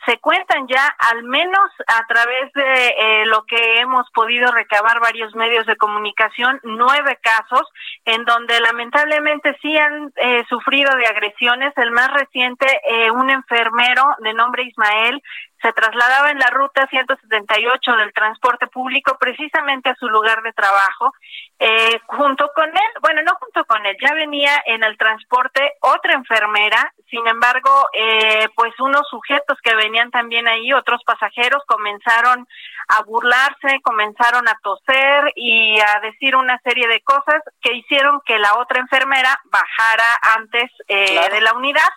Se 0.05 0.19
cuentan 0.19 0.67
ya, 0.67 0.85
al 1.11 1.23
menos 1.23 1.69
a 1.87 2.05
través 2.07 2.53
de 2.53 2.87
eh, 2.87 3.25
lo 3.25 3.43
que 3.45 3.79
hemos 3.79 4.09
podido 4.11 4.51
recabar 4.51 4.99
varios 4.99 5.33
medios 5.35 5.65
de 5.65 5.77
comunicación, 5.77 6.59
nueve 6.63 7.17
casos 7.21 7.67
en 8.05 8.23
donde 8.23 8.59
lamentablemente 8.59 9.57
sí 9.61 9.75
han 9.75 10.13
eh, 10.17 10.43
sufrido 10.47 10.95
de 10.95 11.07
agresiones. 11.07 11.73
El 11.77 11.91
más 11.91 12.13
reciente, 12.13 12.67
eh, 12.87 13.09
un 13.09 13.31
enfermero 13.31 14.03
de 14.19 14.33
nombre 14.33 14.63
Ismael, 14.63 15.21
se 15.65 15.73
trasladaba 15.73 16.29
en 16.29 16.37
la 16.37 16.51
ruta 16.51 16.85
178 16.87 17.95
del 17.97 18.13
transporte 18.13 18.67
público 18.67 19.17
precisamente 19.19 19.89
a 19.89 19.95
su 19.95 20.07
lugar 20.07 20.43
de 20.43 20.53
trabajo. 20.53 21.13
Eh, 21.57 21.99
junto 22.05 22.51
con 22.53 22.67
él, 22.67 22.91
bueno, 23.01 23.23
no 23.23 23.33
junto 23.39 23.65
con 23.65 23.83
él, 23.85 23.97
ya 23.99 24.13
venía 24.13 24.51
en 24.67 24.83
el 24.83 24.95
transporte 24.97 25.73
otra 25.79 26.13
enfermera, 26.13 26.93
sin 27.09 27.27
embargo, 27.27 27.69
eh, 27.93 28.49
pues 28.55 28.73
unos 28.79 29.07
sujetos 29.09 29.57
que 29.61 29.75
venían 29.75 30.09
también 30.11 30.47
ahí, 30.47 30.73
otros 30.73 31.01
pasajeros, 31.05 31.63
comenzaron 31.67 32.47
a 32.87 33.03
burlarse, 33.03 33.81
comenzaron 33.83 34.47
a 34.47 34.57
toser 34.63 35.31
y 35.35 35.79
a 35.79 35.99
decir 36.01 36.35
una 36.35 36.59
serie 36.63 36.87
de 36.87 37.01
cosas 37.01 37.41
que 37.61 37.73
hicieron 37.73 38.21
que 38.25 38.39
la 38.39 38.55
otra 38.57 38.79
enfermera 38.79 39.39
bajara 39.45 40.19
antes 40.35 40.71
eh, 40.87 41.29
de 41.31 41.41
la 41.41 41.53
unidad. 41.53 41.89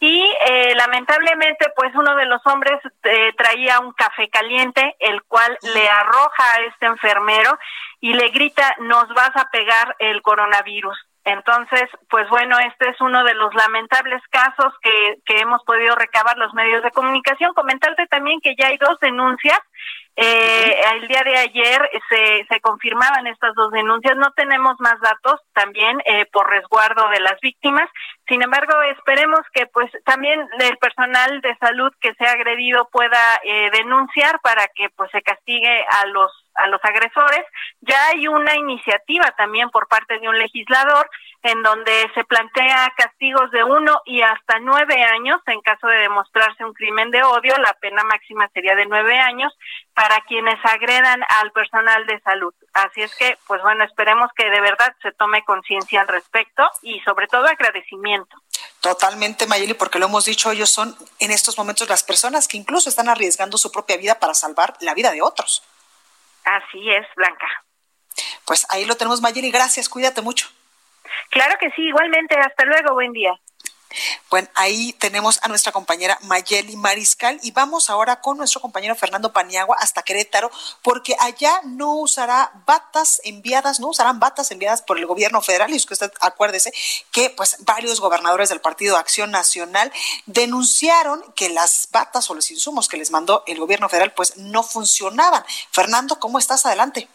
Y 0.00 0.24
eh, 0.48 0.74
lamentablemente 0.76 1.72
pues 1.74 1.92
uno 1.94 2.14
de 2.14 2.26
los 2.26 2.40
hombres 2.46 2.80
eh, 3.02 3.32
traía 3.36 3.80
un 3.80 3.92
café 3.92 4.28
caliente 4.28 4.94
el 5.00 5.22
cual 5.24 5.58
le 5.74 5.88
arroja 5.88 6.54
a 6.54 6.60
este 6.68 6.86
enfermero 6.86 7.58
y 8.00 8.14
le 8.14 8.28
grita 8.28 8.76
nos 8.78 9.08
vas 9.08 9.34
a 9.34 9.50
pegar 9.50 9.96
el 9.98 10.22
coronavirus 10.22 10.96
entonces, 11.28 11.84
pues 12.10 12.28
bueno, 12.28 12.58
este 12.58 12.90
es 12.90 13.00
uno 13.00 13.24
de 13.24 13.34
los 13.34 13.54
lamentables 13.54 14.22
casos 14.30 14.72
que, 14.82 15.16
que 15.24 15.40
hemos 15.40 15.62
podido 15.64 15.94
recabar 15.94 16.36
los 16.38 16.52
medios 16.54 16.82
de 16.82 16.90
comunicación. 16.90 17.54
Comentarte 17.54 18.06
también 18.06 18.40
que 18.40 18.54
ya 18.56 18.68
hay 18.68 18.78
dos 18.78 18.98
denuncias 19.00 19.58
eh, 20.20 20.80
el 20.94 21.06
día 21.06 21.22
de 21.22 21.36
ayer 21.36 21.78
se, 22.08 22.44
se 22.50 22.60
confirmaban 22.60 23.28
estas 23.28 23.54
dos 23.54 23.70
denuncias. 23.70 24.16
No 24.16 24.32
tenemos 24.32 24.74
más 24.80 24.98
datos 25.00 25.40
también 25.52 25.96
eh, 26.06 26.26
por 26.32 26.50
resguardo 26.50 27.08
de 27.10 27.20
las 27.20 27.38
víctimas. 27.40 27.88
Sin 28.26 28.42
embargo, 28.42 28.82
esperemos 28.82 29.38
que 29.54 29.66
pues 29.66 29.88
también 30.04 30.44
el 30.58 30.76
personal 30.78 31.40
de 31.40 31.56
salud 31.58 31.92
que 32.00 32.14
sea 32.14 32.32
agredido 32.32 32.88
pueda 32.90 33.20
eh, 33.44 33.70
denunciar 33.70 34.40
para 34.40 34.66
que 34.74 34.90
pues 34.96 35.08
se 35.12 35.22
castigue 35.22 35.84
a 35.88 36.06
los 36.06 36.32
a 36.58 36.66
los 36.68 36.80
agresores. 36.84 37.44
Ya 37.80 37.98
hay 38.08 38.28
una 38.28 38.54
iniciativa 38.56 39.32
también 39.36 39.70
por 39.70 39.88
parte 39.88 40.18
de 40.18 40.28
un 40.28 40.38
legislador 40.38 41.08
en 41.42 41.62
donde 41.62 42.10
se 42.14 42.24
plantea 42.24 42.92
castigos 42.96 43.50
de 43.52 43.62
uno 43.62 44.02
y 44.04 44.22
hasta 44.22 44.58
nueve 44.58 45.02
años 45.04 45.40
en 45.46 45.60
caso 45.60 45.86
de 45.86 45.98
demostrarse 45.98 46.64
un 46.64 46.74
crimen 46.74 47.10
de 47.10 47.22
odio. 47.22 47.56
La 47.58 47.74
pena 47.74 48.02
máxima 48.04 48.48
sería 48.52 48.74
de 48.74 48.86
nueve 48.86 49.18
años 49.18 49.56
para 49.94 50.20
quienes 50.22 50.58
agredan 50.64 51.22
al 51.40 51.52
personal 51.52 52.06
de 52.06 52.20
salud. 52.20 52.52
Así 52.72 53.02
es 53.02 53.14
que, 53.14 53.38
pues 53.46 53.62
bueno, 53.62 53.84
esperemos 53.84 54.30
que 54.36 54.50
de 54.50 54.60
verdad 54.60 54.94
se 55.00 55.12
tome 55.12 55.44
conciencia 55.44 56.00
al 56.00 56.08
respecto 56.08 56.68
y 56.82 57.00
sobre 57.00 57.28
todo 57.28 57.46
agradecimiento. 57.46 58.36
Totalmente, 58.80 59.46
Mayeli, 59.46 59.74
porque 59.74 59.98
lo 59.98 60.06
hemos 60.06 60.24
dicho, 60.24 60.50
ellos 60.50 60.70
son 60.70 60.96
en 61.18 61.30
estos 61.30 61.58
momentos 61.58 61.88
las 61.88 62.02
personas 62.02 62.46
que 62.46 62.56
incluso 62.56 62.88
están 62.88 63.08
arriesgando 63.08 63.58
su 63.58 63.72
propia 63.72 63.96
vida 63.96 64.18
para 64.18 64.34
salvar 64.34 64.74
la 64.80 64.94
vida 64.94 65.10
de 65.10 65.22
otros. 65.22 65.62
Así 66.48 66.90
es, 66.90 67.06
Blanca. 67.14 67.46
Pues 68.46 68.66
ahí 68.70 68.86
lo 68.86 68.96
tenemos, 68.96 69.20
Mayeli. 69.20 69.50
Gracias, 69.50 69.88
cuídate 69.88 70.22
mucho. 70.22 70.48
Claro 71.30 71.56
que 71.60 71.70
sí, 71.72 71.82
igualmente. 71.82 72.36
Hasta 72.38 72.64
luego, 72.64 72.94
buen 72.94 73.12
día. 73.12 73.38
Bueno, 74.30 74.48
ahí 74.54 74.92
tenemos 74.94 75.38
a 75.42 75.48
nuestra 75.48 75.72
compañera 75.72 76.18
Mayeli 76.22 76.76
Mariscal 76.76 77.38
y 77.42 77.50
vamos 77.50 77.88
ahora 77.88 78.20
con 78.20 78.36
nuestro 78.36 78.60
compañero 78.60 78.94
Fernando 78.94 79.32
Paniagua 79.32 79.76
hasta 79.80 80.02
Querétaro, 80.02 80.50
porque 80.82 81.16
allá 81.18 81.60
no 81.64 81.94
usará 81.96 82.52
batas 82.66 83.20
enviadas, 83.24 83.80
no 83.80 83.88
usarán 83.88 84.20
batas 84.20 84.50
enviadas 84.50 84.82
por 84.82 84.98
el 84.98 85.06
gobierno 85.06 85.40
federal. 85.40 85.70
Y 85.70 85.76
es 85.76 85.86
que 85.86 85.94
usted 85.94 86.12
acuérdese 86.20 86.72
que 87.10 87.30
pues 87.30 87.56
varios 87.60 88.00
gobernadores 88.00 88.48
del 88.50 88.60
Partido 88.60 88.96
Acción 88.96 89.30
Nacional 89.30 89.92
denunciaron 90.26 91.22
que 91.34 91.48
las 91.48 91.88
batas 91.90 92.28
o 92.30 92.34
los 92.34 92.50
insumos 92.50 92.88
que 92.88 92.96
les 92.96 93.10
mandó 93.10 93.42
el 93.46 93.58
gobierno 93.58 93.88
federal 93.88 94.12
pues 94.12 94.36
no 94.36 94.62
funcionaban. 94.62 95.44
Fernando, 95.70 96.18
¿cómo 96.20 96.38
estás? 96.38 96.66
Adelante. 96.66 97.08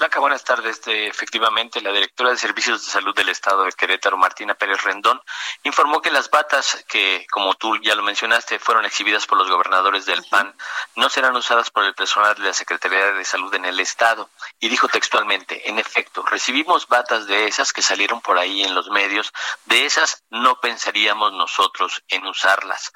Blanca, 0.00 0.18
buenas 0.18 0.44
tardes. 0.44 0.76
Este, 0.76 1.08
efectivamente, 1.08 1.82
la 1.82 1.92
directora 1.92 2.30
de 2.30 2.38
Servicios 2.38 2.82
de 2.82 2.90
Salud 2.90 3.14
del 3.14 3.28
Estado 3.28 3.64
de 3.64 3.72
Querétaro, 3.72 4.16
Martina 4.16 4.54
Pérez 4.54 4.82
Rendón, 4.82 5.20
informó 5.62 6.00
que 6.00 6.10
las 6.10 6.30
batas 6.30 6.86
que, 6.88 7.26
como 7.30 7.52
tú 7.52 7.76
ya 7.82 7.94
lo 7.94 8.02
mencionaste, 8.02 8.58
fueron 8.58 8.86
exhibidas 8.86 9.26
por 9.26 9.36
los 9.36 9.50
gobernadores 9.50 10.06
del 10.06 10.24
PAN, 10.30 10.56
no 10.96 11.10
serán 11.10 11.36
usadas 11.36 11.70
por 11.70 11.84
el 11.84 11.94
personal 11.94 12.34
de 12.34 12.44
la 12.44 12.54
Secretaría 12.54 13.12
de 13.12 13.24
Salud 13.26 13.54
en 13.54 13.66
el 13.66 13.78
Estado. 13.78 14.30
Y 14.58 14.70
dijo 14.70 14.88
textualmente, 14.88 15.68
en 15.68 15.78
efecto, 15.78 16.24
recibimos 16.24 16.88
batas 16.88 17.26
de 17.26 17.44
esas 17.44 17.74
que 17.74 17.82
salieron 17.82 18.22
por 18.22 18.38
ahí 18.38 18.62
en 18.64 18.74
los 18.74 18.88
medios, 18.88 19.34
de 19.66 19.84
esas 19.84 20.24
no 20.30 20.60
pensaríamos 20.60 21.34
nosotros 21.34 22.02
en 22.08 22.26
usarlas. 22.26 22.90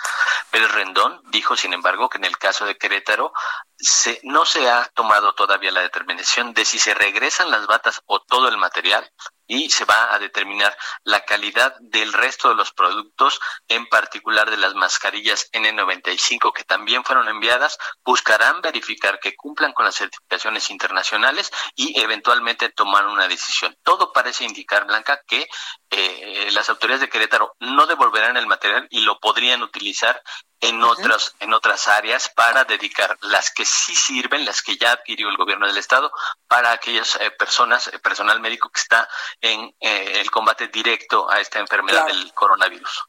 Pérez 0.50 0.72
Rendón 0.72 1.20
dijo, 1.26 1.54
sin 1.54 1.74
embargo, 1.74 2.08
que 2.08 2.16
en 2.16 2.24
el 2.24 2.38
caso 2.38 2.64
de 2.64 2.78
Querétaro 2.78 3.34
se, 3.84 4.20
no 4.24 4.46
se 4.46 4.68
ha 4.68 4.90
tomado 4.94 5.34
todavía 5.34 5.70
la 5.70 5.82
determinación 5.82 6.54
de 6.54 6.64
si 6.64 6.78
se 6.78 6.94
regresan 6.94 7.50
las 7.50 7.66
batas 7.66 8.02
o 8.06 8.20
todo 8.20 8.48
el 8.48 8.56
material 8.56 9.10
y 9.46 9.70
se 9.70 9.84
va 9.84 10.14
a 10.14 10.18
determinar 10.18 10.76
la 11.02 11.24
calidad 11.24 11.74
del 11.80 12.12
resto 12.12 12.48
de 12.48 12.54
los 12.54 12.72
productos, 12.72 13.40
en 13.68 13.86
particular 13.86 14.50
de 14.50 14.56
las 14.56 14.74
mascarillas 14.74 15.50
N95 15.52 16.52
que 16.52 16.64
también 16.64 17.04
fueron 17.04 17.28
enviadas, 17.28 17.78
buscarán 18.04 18.62
verificar 18.62 19.20
que 19.20 19.36
cumplan 19.36 19.72
con 19.72 19.84
las 19.84 19.96
certificaciones 19.96 20.70
internacionales 20.70 21.50
y 21.74 22.00
eventualmente 22.00 22.70
tomar 22.70 23.06
una 23.06 23.28
decisión. 23.28 23.76
Todo 23.82 24.12
parece 24.12 24.44
indicar, 24.44 24.86
Blanca, 24.86 25.20
que 25.26 25.48
eh, 25.90 26.48
las 26.52 26.68
autoridades 26.70 27.02
de 27.02 27.08
Querétaro 27.08 27.54
no 27.60 27.86
devolverán 27.86 28.36
el 28.36 28.46
material 28.46 28.86
y 28.90 29.00
lo 29.00 29.20
podrían 29.20 29.62
utilizar 29.62 30.22
en 30.60 30.82
otras 30.82 31.36
en 31.40 31.52
otras 31.52 31.88
áreas 31.88 32.30
para 32.30 32.64
dedicar 32.64 33.18
las 33.20 33.50
que 33.50 33.64
sí 33.64 33.94
sirven, 33.94 34.44
las 34.44 34.62
que 34.62 34.76
ya 34.76 34.92
adquirió 34.92 35.28
el 35.28 35.36
gobierno 35.36 35.66
del 35.66 35.76
estado 35.76 36.10
para 36.48 36.72
aquellas 36.72 37.16
eh, 37.20 37.30
personas, 37.32 37.88
eh, 37.88 37.98
personal 37.98 38.40
médico 38.40 38.70
que 38.70 38.80
está 38.80 39.08
en 39.40 39.74
eh, 39.80 40.20
el 40.20 40.30
combate 40.30 40.68
directo 40.68 41.30
a 41.30 41.40
esta 41.40 41.58
enfermedad 41.58 42.06
del 42.06 42.32
coronavirus. 42.32 43.04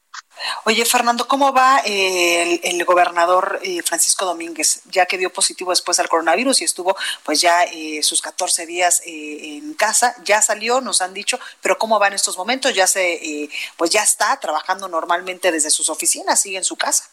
Oye, 0.66 0.84
Fernando, 0.84 1.28
¿cómo 1.28 1.54
va 1.54 1.80
el, 1.86 2.84
gobernador 2.84 3.62
Francisco 3.86 4.26
Domínguez, 4.26 4.82
ya 4.86 5.06
que 5.06 5.18
dio 5.18 5.32
positivo 5.32 5.72
después 5.72 5.98
al 6.00 6.10
coronavirus 6.10 6.62
y 6.62 6.66
estuvo 6.66 6.96
pues 7.24 7.40
ya 7.40 7.66
sus 8.02 8.22
14 8.22 8.66
días 8.66 9.02
en 9.06 9.74
casa? 9.76 10.14
Ya 10.26 10.42
salió, 10.42 10.82
nos 10.82 11.02
han 11.02 11.14
dicho, 11.14 11.40
pero 11.62 11.78
¿cómo 11.78 12.00
va 12.00 12.08
en 12.08 12.14
estos 12.14 12.38
momentos? 12.38 12.74
Ya 12.74 12.86
se, 12.86 13.50
pues 13.78 13.92
ya 13.92 14.04
está 14.04 14.38
trabajando 14.40 14.90
normalmente 14.90 15.54
desde 15.54 15.70
sus 15.70 15.90
oficinas, 15.90 16.42
sigue 16.42 16.58
en 16.58 16.66
su 16.66 16.76
casa 16.76 17.10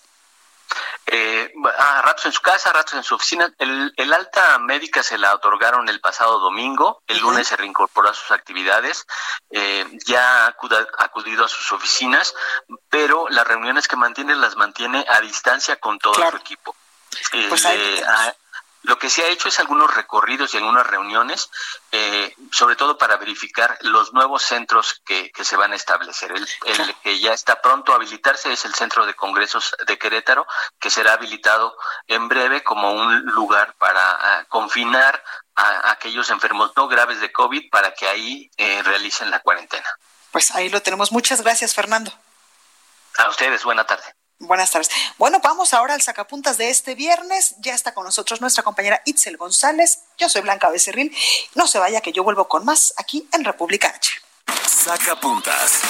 eh, 1.06 1.52
a 1.78 2.02
ratos 2.02 2.26
en 2.26 2.32
su 2.32 2.40
casa, 2.40 2.70
a 2.70 2.72
ratos 2.72 2.94
en 2.94 3.02
su 3.02 3.14
oficina. 3.14 3.52
El, 3.58 4.12
alta 4.12 4.58
médica 4.58 5.02
se 5.02 5.18
la 5.18 5.34
otorgaron 5.34 5.88
el 5.88 6.00
pasado 6.00 6.38
domingo, 6.38 7.02
el 7.06 7.18
lunes 7.18 7.48
se 7.48 7.56
reincorporó 7.56 8.10
a 8.10 8.14
sus 8.14 8.30
actividades, 8.30 9.06
eh, 9.50 9.86
ya 10.06 10.46
ha 10.46 10.54
acudido 10.98 11.44
a 11.44 11.48
sus 11.48 11.72
oficinas, 11.72 12.34
pero 12.88 13.28
las 13.28 13.46
reuniones 13.46 13.88
que 13.88 13.96
mantiene 13.96 14.34
las 14.36 14.56
mantiene 14.56 15.04
a 15.08 15.20
distancia 15.20 15.76
con 15.76 15.98
todo 15.98 16.14
su 16.14 16.36
equipo. 16.36 16.74
Pues 17.48 17.64
eh, 17.66 18.02
lo 18.82 18.98
que 18.98 19.10
se 19.10 19.22
ha 19.22 19.28
hecho 19.28 19.48
es 19.48 19.60
algunos 19.60 19.94
recorridos 19.94 20.52
y 20.52 20.56
algunas 20.56 20.86
reuniones, 20.86 21.50
eh, 21.92 22.34
sobre 22.50 22.74
todo 22.74 22.98
para 22.98 23.16
verificar 23.16 23.78
los 23.82 24.12
nuevos 24.12 24.42
centros 24.42 25.00
que, 25.04 25.30
se 25.42 25.56
van 25.56 25.72
a 25.72 25.76
establecer. 25.76 26.32
El, 26.32 26.94
que 27.02 27.20
ya 27.20 27.32
está 27.32 27.60
pronto 27.60 27.92
a 27.92 27.96
habilitarse 27.96 28.52
es 28.52 28.64
el 28.64 28.74
Centro 28.74 29.06
de 29.06 29.14
Congresos 29.14 29.74
de 29.86 29.98
Querétaro, 29.98 30.46
que 30.80 30.90
será 30.90 31.12
habilitado 31.12 31.76
en 32.08 32.28
breve 32.28 32.64
como 32.64 32.92
un 32.92 33.24
lugar 33.26 33.74
para 33.74 34.00
ah, 34.00 34.44
confinar 34.48 35.22
a, 35.54 35.92
aquellos 35.92 36.30
enfermos 36.30 36.72
no 36.76 36.88
graves 36.88 37.20
de 37.20 37.32
COVID 37.32 37.70
para 37.70 37.94
que 37.94 38.08
ahí 38.08 38.50
eh, 38.56 38.82
realicen 38.82 39.30
la 39.30 39.40
cuarentena. 39.40 39.88
Pues 40.32 40.50
ahí 40.52 40.68
lo 40.70 40.82
tenemos. 40.82 41.12
Muchas 41.12 41.42
gracias, 41.42 41.74
Fernando. 41.74 42.12
A 43.18 43.28
ustedes, 43.28 43.62
buena 43.62 43.84
tarde. 43.84 44.14
Buenas 44.42 44.72
tardes. 44.72 44.90
Bueno, 45.18 45.38
vamos 45.40 45.72
ahora 45.72 45.94
al 45.94 46.02
sacapuntas 46.02 46.58
de 46.58 46.68
este 46.68 46.96
viernes. 46.96 47.54
Ya 47.60 47.74
está 47.74 47.94
con 47.94 48.04
nosotros 48.04 48.40
nuestra 48.40 48.64
compañera 48.64 49.00
Itzel 49.04 49.36
González. 49.36 50.00
Yo 50.18 50.28
soy 50.28 50.42
Blanca 50.42 50.68
Becerril. 50.68 51.16
No 51.54 51.68
se 51.68 51.78
vaya 51.78 52.00
que 52.00 52.10
yo 52.10 52.24
vuelvo 52.24 52.48
con 52.48 52.64
más 52.64 52.92
aquí 52.96 53.28
en 53.32 53.44
República 53.44 53.86
H. 53.94 54.20
Sacapuntas. 54.66 55.80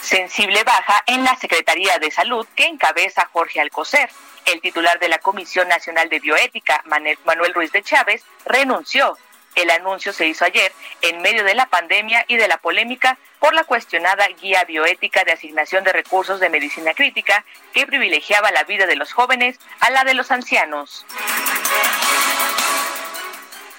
Sensible 0.00 0.62
baja 0.62 1.02
en 1.08 1.24
la 1.24 1.36
Secretaría 1.36 1.98
de 1.98 2.12
Salud 2.12 2.46
que 2.54 2.66
encabeza 2.66 3.28
Jorge 3.32 3.60
Alcocer. 3.60 4.08
El 4.44 4.60
titular 4.60 5.00
de 5.00 5.08
la 5.08 5.18
Comisión 5.18 5.66
Nacional 5.66 6.08
de 6.08 6.20
Bioética, 6.20 6.80
Manuel 6.86 7.54
Ruiz 7.54 7.72
de 7.72 7.82
Chávez, 7.82 8.22
renunció 8.44 9.18
el 9.54 9.70
anuncio 9.70 10.12
se 10.12 10.26
hizo 10.26 10.44
ayer 10.44 10.72
en 11.02 11.20
medio 11.22 11.44
de 11.44 11.54
la 11.54 11.66
pandemia 11.66 12.24
y 12.28 12.36
de 12.36 12.48
la 12.48 12.58
polémica 12.58 13.18
por 13.38 13.54
la 13.54 13.64
cuestionada 13.64 14.26
guía 14.40 14.64
bioética 14.64 15.24
de 15.24 15.32
asignación 15.32 15.84
de 15.84 15.92
recursos 15.92 16.40
de 16.40 16.50
medicina 16.50 16.94
crítica 16.94 17.44
que 17.72 17.86
privilegiaba 17.86 18.50
la 18.50 18.64
vida 18.64 18.86
de 18.86 18.96
los 18.96 19.12
jóvenes 19.12 19.58
a 19.80 19.90
la 19.90 20.04
de 20.04 20.14
los 20.14 20.30
ancianos. 20.30 21.04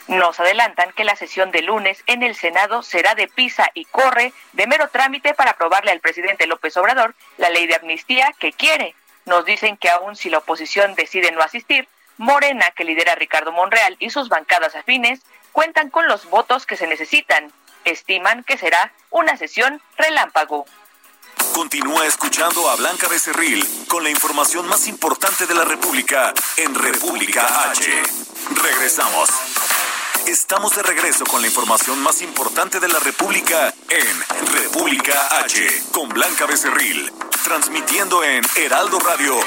Nos 0.07 0.39
adelantan 0.39 0.91
que 0.93 1.03
la 1.03 1.15
sesión 1.15 1.51
de 1.51 1.61
lunes 1.61 2.03
en 2.07 2.23
el 2.23 2.35
Senado 2.35 2.81
será 2.81 3.13
de 3.13 3.27
pisa 3.27 3.69
y 3.75 3.85
corre, 3.85 4.33
de 4.53 4.65
mero 4.65 4.89
trámite 4.89 5.35
para 5.35 5.51
aprobarle 5.51 5.91
al 5.91 5.99
presidente 5.99 6.47
López 6.47 6.75
Obrador 6.77 7.13
la 7.37 7.51
ley 7.51 7.67
de 7.67 7.75
amnistía 7.75 8.33
que 8.39 8.51
quiere. 8.51 8.95
Nos 9.25 9.45
dicen 9.45 9.77
que 9.77 9.89
aún 9.89 10.15
si 10.15 10.31
la 10.31 10.39
oposición 10.39 10.95
decide 10.95 11.31
no 11.31 11.41
asistir, 11.41 11.87
Morena, 12.17 12.71
que 12.71 12.83
lidera 12.83 13.15
Ricardo 13.15 13.51
Monreal, 13.51 13.95
y 13.99 14.09
sus 14.09 14.29
bancadas 14.29 14.75
afines 14.75 15.21
cuentan 15.51 15.89
con 15.89 16.07
los 16.07 16.29
votos 16.29 16.65
que 16.65 16.77
se 16.77 16.87
necesitan. 16.87 17.51
Estiman 17.85 18.43
que 18.43 18.57
será 18.57 18.91
una 19.09 19.37
sesión 19.37 19.81
relámpago. 19.97 20.65
Continúa 21.53 22.05
escuchando 22.05 22.69
a 22.69 22.75
Blanca 22.75 23.07
Becerril 23.07 23.65
con 23.87 24.03
la 24.03 24.09
información 24.09 24.67
más 24.67 24.87
importante 24.87 25.45
de 25.45 25.55
la 25.55 25.65
República 25.65 26.33
en 26.57 26.75
República 26.75 27.69
H. 27.71 28.03
Regresamos. 28.61 29.29
Estamos 30.27 30.75
de 30.75 30.83
regreso 30.83 31.25
con 31.25 31.41
la 31.41 31.47
información 31.47 32.01
más 32.03 32.21
importante 32.21 32.79
de 32.79 32.87
la 32.87 32.99
República 32.99 33.73
en 33.89 34.47
República 34.53 35.39
H 35.39 35.83
con 35.91 36.09
Blanca 36.09 36.45
Becerril, 36.45 37.11
transmitiendo 37.43 38.23
en 38.23 38.43
Heraldo 38.55 38.99
Radio. 38.99 39.39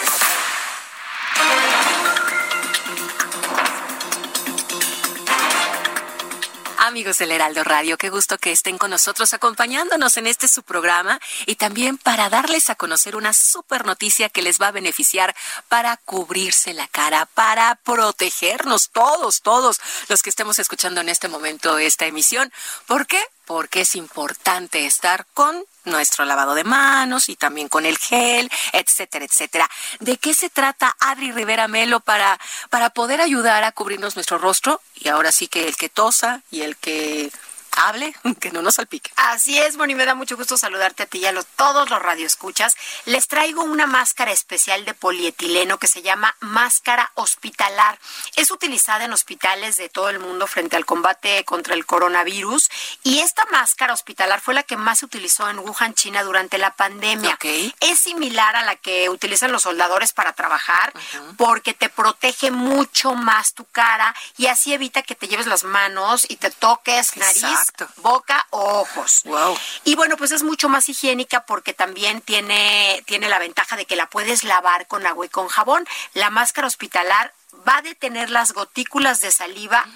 Amigos 6.92 7.16
del 7.16 7.32
Heraldo 7.32 7.64
Radio, 7.64 7.96
qué 7.96 8.10
gusto 8.10 8.36
que 8.36 8.52
estén 8.52 8.76
con 8.76 8.90
nosotros 8.90 9.32
acompañándonos 9.32 10.18
en 10.18 10.26
este 10.26 10.46
su 10.46 10.62
programa 10.62 11.18
y 11.46 11.54
también 11.54 11.96
para 11.96 12.28
darles 12.28 12.68
a 12.68 12.74
conocer 12.74 13.16
una 13.16 13.32
super 13.32 13.86
noticia 13.86 14.28
que 14.28 14.42
les 14.42 14.60
va 14.60 14.66
a 14.66 14.72
beneficiar 14.72 15.34
para 15.70 15.96
cubrirse 15.96 16.74
la 16.74 16.86
cara, 16.88 17.24
para 17.32 17.76
protegernos 17.76 18.90
todos, 18.90 19.40
todos 19.40 19.80
los 20.10 20.22
que 20.22 20.28
estemos 20.28 20.58
escuchando 20.58 21.00
en 21.00 21.08
este 21.08 21.28
momento 21.28 21.78
esta 21.78 22.04
emisión. 22.04 22.52
¿Por 22.86 23.06
qué? 23.06 23.24
Porque 23.46 23.80
es 23.80 23.94
importante 23.94 24.84
estar 24.84 25.24
con 25.32 25.64
nuestro 25.84 26.24
lavado 26.24 26.54
de 26.54 26.64
manos 26.64 27.28
y 27.28 27.36
también 27.36 27.68
con 27.68 27.86
el 27.86 27.98
gel, 27.98 28.50
etcétera, 28.72 29.24
etcétera. 29.24 29.68
¿De 30.00 30.16
qué 30.16 30.34
se 30.34 30.50
trata 30.50 30.96
Adri 31.00 31.32
Rivera 31.32 31.68
Melo 31.68 32.00
para, 32.00 32.38
para 32.70 32.90
poder 32.90 33.20
ayudar 33.20 33.64
a 33.64 33.72
cubrirnos 33.72 34.16
nuestro 34.16 34.38
rostro? 34.38 34.80
Y 34.94 35.08
ahora 35.08 35.32
sí 35.32 35.48
que 35.48 35.66
el 35.68 35.76
que 35.76 35.88
tosa 35.88 36.42
y 36.50 36.62
el 36.62 36.76
que 36.76 37.30
hable, 37.76 38.14
que 38.40 38.50
no 38.50 38.62
nos 38.62 38.76
salpique. 38.76 39.10
Así 39.16 39.58
es, 39.58 39.76
Moni, 39.76 39.94
me 39.94 40.04
da 40.04 40.14
mucho 40.14 40.36
gusto 40.36 40.56
saludarte 40.56 41.04
a 41.04 41.06
ti 41.06 41.18
y 41.18 41.26
a 41.26 41.32
todos 41.56 41.90
los 41.90 42.00
radioescuchas. 42.00 42.76
Les 43.06 43.26
traigo 43.28 43.62
una 43.62 43.86
máscara 43.86 44.32
especial 44.32 44.84
de 44.84 44.94
polietileno 44.94 45.78
que 45.78 45.86
se 45.86 46.02
llama 46.02 46.34
máscara 46.40 47.10
hospitalar. 47.14 47.98
Es 48.36 48.50
utilizada 48.50 49.04
en 49.04 49.12
hospitales 49.12 49.76
de 49.76 49.88
todo 49.88 50.08
el 50.08 50.18
mundo 50.18 50.46
frente 50.46 50.76
al 50.76 50.84
combate 50.84 51.44
contra 51.44 51.74
el 51.74 51.86
coronavirus 51.86 52.70
y 53.02 53.20
esta 53.20 53.44
máscara 53.46 53.92
hospitalar 53.92 54.40
fue 54.40 54.54
la 54.54 54.62
que 54.62 54.76
más 54.76 55.00
se 55.00 55.06
utilizó 55.06 55.48
en 55.48 55.58
Wuhan, 55.58 55.94
China 55.94 56.22
durante 56.22 56.58
la 56.58 56.74
pandemia. 56.74 57.38
Es 57.80 57.98
similar 57.98 58.56
a 58.56 58.64
la 58.64 58.76
que 58.76 59.08
utilizan 59.08 59.52
los 59.52 59.62
soldadores 59.62 60.12
para 60.12 60.32
trabajar 60.32 60.92
porque 61.36 61.74
te 61.74 61.88
protege 61.88 62.50
mucho 62.50 63.14
más 63.14 63.54
tu 63.54 63.64
cara 63.64 64.14
y 64.36 64.46
así 64.46 64.72
evita 64.72 65.02
que 65.02 65.14
te 65.14 65.28
lleves 65.28 65.46
las 65.46 65.64
manos 65.64 66.26
y 66.28 66.36
te 66.36 66.50
toques 66.50 67.16
nariz 67.16 67.61
boca 67.96 68.46
ojos. 68.50 69.22
Wow. 69.24 69.56
Y 69.84 69.94
bueno, 69.94 70.16
pues 70.16 70.32
es 70.32 70.42
mucho 70.42 70.68
más 70.68 70.88
higiénica 70.88 71.44
porque 71.46 71.74
también 71.74 72.20
tiene, 72.20 73.02
tiene 73.06 73.28
la 73.28 73.38
ventaja 73.38 73.76
de 73.76 73.86
que 73.86 73.96
la 73.96 74.08
puedes 74.08 74.44
lavar 74.44 74.86
con 74.86 75.06
agua 75.06 75.26
y 75.26 75.28
con 75.28 75.48
jabón. 75.48 75.86
La 76.14 76.30
máscara 76.30 76.66
hospitalar 76.66 77.32
va 77.66 77.78
a 77.78 77.82
detener 77.82 78.30
las 78.30 78.52
gotículas 78.52 79.20
de 79.20 79.30
saliva 79.30 79.86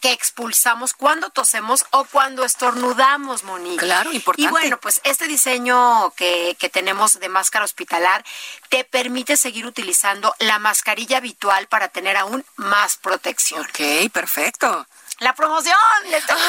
que 0.00 0.12
expulsamos 0.12 0.92
cuando 0.92 1.30
tosemos 1.30 1.86
o 1.90 2.04
cuando 2.04 2.44
estornudamos, 2.44 3.44
Monique. 3.44 3.84
Claro, 3.84 4.12
importante. 4.12 4.42
Y 4.42 4.50
bueno, 4.50 4.78
pues 4.78 5.00
este 5.04 5.26
diseño 5.26 6.12
que, 6.16 6.56
que 6.58 6.68
tenemos 6.68 7.18
de 7.18 7.28
máscara 7.28 7.64
hospitalar 7.64 8.24
te 8.68 8.84
permite 8.84 9.36
seguir 9.36 9.66
utilizando 9.66 10.34
la 10.38 10.58
mascarilla 10.58 11.18
habitual 11.18 11.66
para 11.68 11.88
tener 11.88 12.16
aún 12.16 12.44
más 12.56 12.96
protección. 12.98 13.62
Ok, 13.62 14.12
perfecto. 14.12 14.86
La 15.20 15.34
promoción. 15.34 15.76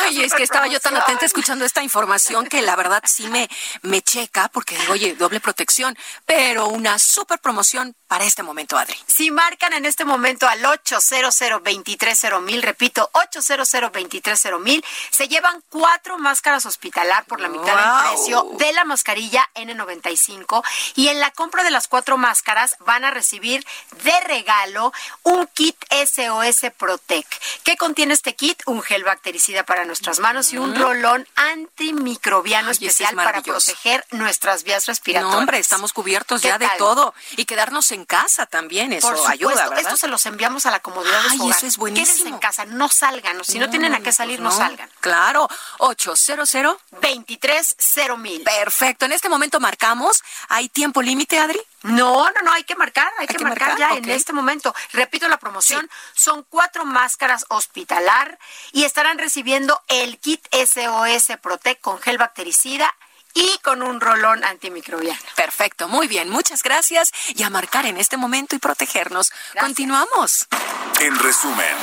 Ay, 0.04 0.24
es 0.24 0.34
que 0.34 0.44
estaba 0.44 0.68
yo 0.68 0.80
tan 0.82 0.96
atenta 0.98 1.26
escuchando 1.26 1.64
esta 1.64 1.82
información 1.84 2.48
que 2.48 2.62
la 2.62 2.76
verdad 2.76 3.02
sí 3.06 3.28
me, 3.30 3.50
me 3.82 4.02
checa 4.02 4.50
porque 4.50 4.78
digo, 4.78 4.92
oye, 4.94 5.16
doble 5.16 5.40
protección, 5.40 5.98
pero 6.26 6.68
una 6.68 7.00
super 7.00 7.40
promoción 7.40 7.96
para 8.08 8.26
este 8.26 8.44
momento, 8.44 8.78
Adri. 8.78 8.98
Si 9.06 9.32
marcan 9.32 9.74
en 9.74 9.86
este 9.86 10.06
momento 10.06 10.48
al 10.48 10.66
800 10.66 11.36
mil, 12.42 12.62
repito, 12.62 13.10
800 13.14 13.70
mil, 14.60 14.86
se 15.12 15.28
llevan 15.28 15.62
cuatro 15.70 16.18
máscaras 16.18 16.66
hospitalar 16.66 17.26
por 17.26 17.40
la 17.40 17.50
mitad 17.50 17.76
del 17.76 18.10
precio 18.12 18.50
de 18.58 18.72
la 18.74 18.86
mascarilla 18.86 19.50
N95 19.56 20.64
y 20.96 21.10
en 21.10 21.20
la 21.20 21.32
compra 21.32 21.64
de 21.64 21.72
las 21.72 21.88
cuatro 21.88 22.18
máscaras 22.18 22.78
van 22.80 23.04
a 23.04 23.12
recibir 23.12 23.66
de 24.04 24.20
regalo 24.22 24.94
un 25.24 25.48
kit 25.48 25.76
SOS 25.90 26.72
Protec. 26.78 27.28
¿Qué 27.64 27.76
contiene 27.78 28.14
este 28.14 28.36
kit? 28.36 28.62
Un 28.66 28.82
gel 28.82 29.04
bactericida 29.04 29.64
para 29.64 29.86
nuestras 29.86 30.20
manos 30.20 30.54
y 30.54 30.58
un 30.58 30.76
rolón 30.76 31.28
antimicrobiano 31.36 32.72
especial 32.72 33.16
para 33.16 33.42
proteger 33.42 34.06
nuestras 34.12 34.64
vías 34.64 34.86
respiratorias. 34.86 35.34
No, 35.34 35.40
hombre, 35.40 35.60
estamos 35.60 35.94
cubiertos 35.94 36.42
ya 36.42 36.58
de 36.58 36.70
todo 36.78 37.14
y 37.36 37.46
quedarnos 37.46 37.92
en 37.92 37.97
casa 38.06 38.46
también, 38.46 38.94
eso 38.94 39.14
Por 39.14 39.32
ayuda, 39.32 39.70
¿verdad? 39.70 39.80
Esto 39.80 39.98
se 39.98 40.08
los 40.08 40.26
enviamos 40.26 40.66
a 40.66 40.72
la 40.72 40.80
comodidad 40.80 41.22
de 41.24 41.30
Ay, 41.30 41.38
su 41.38 41.44
hogar. 41.46 41.58
eso 41.58 41.68
es 41.68 41.78
buenísimo. 41.78 42.08
Quédense 42.08 42.30
en 42.30 42.38
casa, 42.40 42.66
no 42.66 42.90
salgan. 42.90 43.44
Si 43.44 43.60
no, 43.60 43.70
tienen 43.70 43.94
a 43.94 44.02
qué 44.02 44.12
salir, 44.12 44.40
no, 44.40 44.50
no. 44.50 44.56
salgan. 44.56 44.90
Claro, 45.02 45.48
800 45.80 46.50
23 47.02 47.76
mil. 48.18 48.44
Perfecto, 48.44 49.06
en 49.06 49.12
este 49.12 49.30
momento 49.30 49.60
marcamos. 49.60 50.24
¿Hay 50.50 50.70
tiempo 50.70 51.02
límite, 51.02 51.40
Adri? 51.40 51.60
No, 51.84 52.30
no, 52.32 52.42
no, 52.44 52.52
hay 52.52 52.64
que 52.64 52.76
marcar, 52.76 53.12
hay, 53.20 53.28
que, 53.28 53.36
que 53.36 53.44
marcar, 53.44 53.70
marcar, 53.70 53.92
ya 53.92 53.98
en 53.98 54.10
este 54.10 54.34
momento. 54.34 54.74
Repito 54.94 55.28
la 55.28 55.38
promoción, 55.38 55.90
son 56.14 56.46
cuatro 56.50 56.86
máscaras 56.86 57.46
hospitalar 57.50 58.40
y 58.72 58.84
estarán 58.84 59.18
recibiendo 59.18 59.82
el 59.88 60.18
kit 60.20 60.46
SOS 60.52 61.38
Protect 61.42 61.82
con 61.82 62.00
gel 62.00 62.18
bactericida 62.18 62.94
y 63.38 63.60
con 63.60 63.84
un 63.84 64.02
rolón 64.02 64.44
antimicrobiano. 64.44 65.20
Perfecto, 65.36 65.88
muy 65.88 66.08
bien, 66.08 66.30
muchas 66.30 66.64
gracias 66.64 67.12
y 67.36 67.44
a 67.44 67.50
marcar 67.52 67.86
en 67.86 67.98
este 67.98 68.18
momento 68.18 68.56
y 68.56 68.60
protegernos. 68.60 69.32
Continuamos. 69.60 70.48
En 71.00 71.18
resumen, 71.20 71.76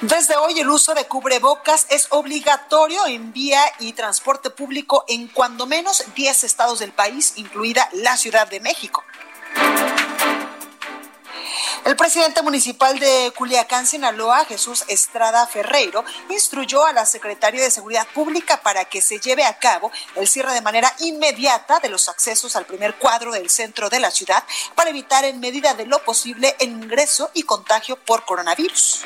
Desde 0.00 0.36
hoy 0.36 0.58
el 0.60 0.70
uso 0.70 0.94
de 0.94 1.04
cubrebocas 1.04 1.86
es 1.90 2.06
obligatorio 2.10 3.06
en 3.06 3.32
vía 3.32 3.60
y 3.80 3.92
transporte 3.92 4.48
público 4.48 5.04
en 5.06 5.28
cuando 5.28 5.66
menos 5.66 6.02
10 6.14 6.44
estados 6.44 6.78
del 6.78 6.92
país, 6.92 7.34
incluida 7.36 7.88
la 7.92 8.16
Ciudad 8.16 8.48
de 8.48 8.60
México. 8.60 9.04
El 11.84 11.96
presidente 11.96 12.42
municipal 12.42 12.98
de 12.98 13.32
Culiacán, 13.36 13.86
Sinaloa, 13.86 14.44
Jesús 14.44 14.84
Estrada 14.88 15.46
Ferreiro, 15.46 16.04
instruyó 16.28 16.84
a 16.84 16.92
la 16.92 17.06
Secretaría 17.06 17.62
de 17.62 17.70
Seguridad 17.70 18.06
Pública 18.14 18.60
para 18.62 18.84
que 18.84 19.00
se 19.00 19.20
lleve 19.20 19.44
a 19.44 19.58
cabo 19.58 19.90
el 20.16 20.28
cierre 20.28 20.52
de 20.52 20.60
manera 20.60 20.92
inmediata 21.00 21.78
de 21.80 21.88
los 21.88 22.08
accesos 22.08 22.56
al 22.56 22.66
primer 22.66 22.96
cuadro 22.96 23.32
del 23.32 23.50
centro 23.50 23.88
de 23.88 24.00
la 24.00 24.10
ciudad 24.10 24.44
para 24.74 24.90
evitar 24.90 25.24
en 25.24 25.40
medida 25.40 25.74
de 25.74 25.86
lo 25.86 26.02
posible 26.04 26.56
el 26.58 26.70
ingreso 26.70 27.30
y 27.34 27.42
contagio 27.42 27.96
por 27.96 28.24
coronavirus. 28.24 29.02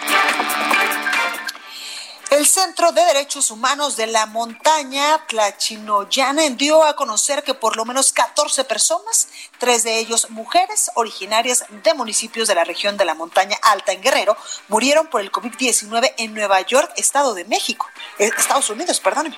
El 2.32 2.46
Centro 2.46 2.92
de 2.92 3.04
Derechos 3.04 3.50
Humanos 3.50 3.94
de 3.98 4.06
la 4.06 4.24
Montaña, 4.24 5.22
Tlachinoyan, 5.28 6.56
dio 6.56 6.82
a 6.82 6.96
conocer 6.96 7.42
que 7.42 7.52
por 7.52 7.76
lo 7.76 7.84
menos 7.84 8.10
14 8.10 8.64
personas, 8.64 9.28
tres 9.58 9.82
de 9.82 9.98
ellos 9.98 10.30
mujeres 10.30 10.90
originarias 10.94 11.66
de 11.84 11.92
municipios 11.92 12.48
de 12.48 12.54
la 12.54 12.64
región 12.64 12.96
de 12.96 13.04
la 13.04 13.14
Montaña 13.14 13.58
Alta 13.60 13.92
en 13.92 14.00
Guerrero, 14.00 14.34
murieron 14.68 15.08
por 15.08 15.20
el 15.20 15.30
COVID-19 15.30 16.14
en 16.16 16.32
Nueva 16.32 16.62
York, 16.62 16.90
Estado 16.96 17.34
de 17.34 17.44
México, 17.44 17.86
eh, 18.18 18.30
Estados 18.34 18.70
Unidos, 18.70 18.98
perdóneme. 18.98 19.36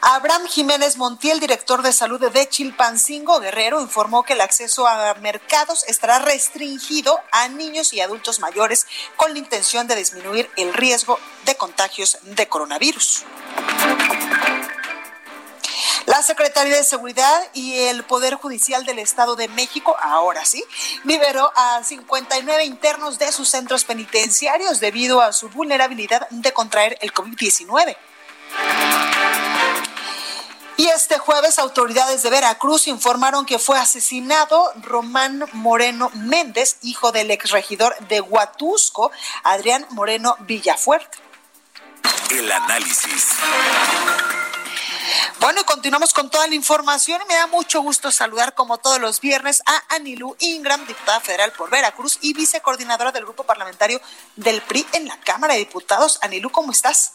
Abraham 0.00 0.46
Jiménez 0.46 0.96
Montiel, 0.96 1.40
director 1.40 1.82
de 1.82 1.92
salud 1.92 2.20
de 2.30 2.48
Chilpancingo 2.48 3.40
Guerrero, 3.40 3.80
informó 3.80 4.22
que 4.22 4.34
el 4.34 4.40
acceso 4.40 4.86
a 4.86 5.14
mercados 5.14 5.84
estará 5.88 6.20
restringido 6.20 7.18
a 7.32 7.48
niños 7.48 7.92
y 7.92 8.00
adultos 8.00 8.38
mayores 8.38 8.86
con 9.16 9.32
la 9.32 9.38
intención 9.38 9.88
de 9.88 9.96
disminuir 9.96 10.50
el 10.56 10.72
riesgo 10.72 11.18
de 11.46 11.56
contagios 11.56 12.18
de 12.22 12.48
coronavirus. 12.48 13.24
La 16.06 16.22
Secretaría 16.22 16.76
de 16.76 16.84
Seguridad 16.84 17.42
y 17.52 17.80
el 17.80 18.04
Poder 18.04 18.36
Judicial 18.36 18.86
del 18.86 19.00
Estado 19.00 19.36
de 19.36 19.48
México, 19.48 19.96
ahora 20.00 20.44
sí, 20.46 20.64
liberó 21.04 21.52
a 21.54 21.82
59 21.82 22.64
internos 22.64 23.18
de 23.18 23.30
sus 23.32 23.48
centros 23.48 23.84
penitenciarios 23.84 24.80
debido 24.80 25.20
a 25.20 25.32
su 25.32 25.48
vulnerabilidad 25.50 26.26
de 26.30 26.52
contraer 26.52 26.96
el 27.02 27.12
COVID-19. 27.12 27.96
Y 30.78 30.86
este 30.86 31.18
jueves 31.18 31.58
autoridades 31.58 32.22
de 32.22 32.30
Veracruz 32.30 32.86
informaron 32.86 33.44
que 33.44 33.58
fue 33.58 33.76
asesinado 33.76 34.72
Román 34.76 35.44
Moreno 35.52 36.08
Méndez, 36.14 36.76
hijo 36.82 37.10
del 37.10 37.32
exregidor 37.32 37.96
de 38.06 38.20
Huatusco, 38.20 39.10
Adrián 39.42 39.84
Moreno 39.90 40.36
Villafuerte. 40.38 41.18
el 42.30 42.52
análisis. 42.52 43.26
Bueno, 45.40 45.60
y 45.60 45.64
continuamos 45.64 46.14
con 46.14 46.30
toda 46.30 46.46
la 46.46 46.54
información. 46.54 47.20
Me 47.28 47.34
da 47.34 47.48
mucho 47.48 47.80
gusto 47.80 48.12
saludar, 48.12 48.54
como 48.54 48.78
todos 48.78 49.00
los 49.00 49.20
viernes, 49.20 49.62
a 49.66 49.96
Anilú 49.96 50.36
Ingram, 50.38 50.86
diputada 50.86 51.18
federal 51.18 51.50
por 51.50 51.70
Veracruz 51.70 52.18
y 52.20 52.34
vicecoordinadora 52.34 53.10
del 53.10 53.24
grupo 53.24 53.42
parlamentario 53.42 54.00
del 54.36 54.62
PRI 54.62 54.86
en 54.92 55.08
la 55.08 55.18
Cámara 55.18 55.54
de 55.54 55.60
Diputados. 55.60 56.20
Anilú, 56.22 56.50
¿cómo 56.50 56.70
estás? 56.70 57.14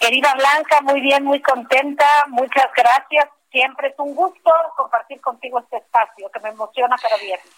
Querida 0.00 0.34
Blanca, 0.34 0.80
muy 0.82 1.00
bien, 1.00 1.24
muy 1.24 1.40
contenta, 1.42 2.06
muchas 2.28 2.68
gracias. 2.76 3.28
Siempre 3.50 3.88
es 3.88 3.94
un 3.98 4.14
gusto 4.14 4.52
compartir 4.76 5.20
contigo 5.20 5.58
este 5.60 5.78
espacio 5.78 6.30
que 6.30 6.40
me 6.40 6.50
emociona 6.50 6.96
cada 6.98 7.16
viernes. 7.16 7.52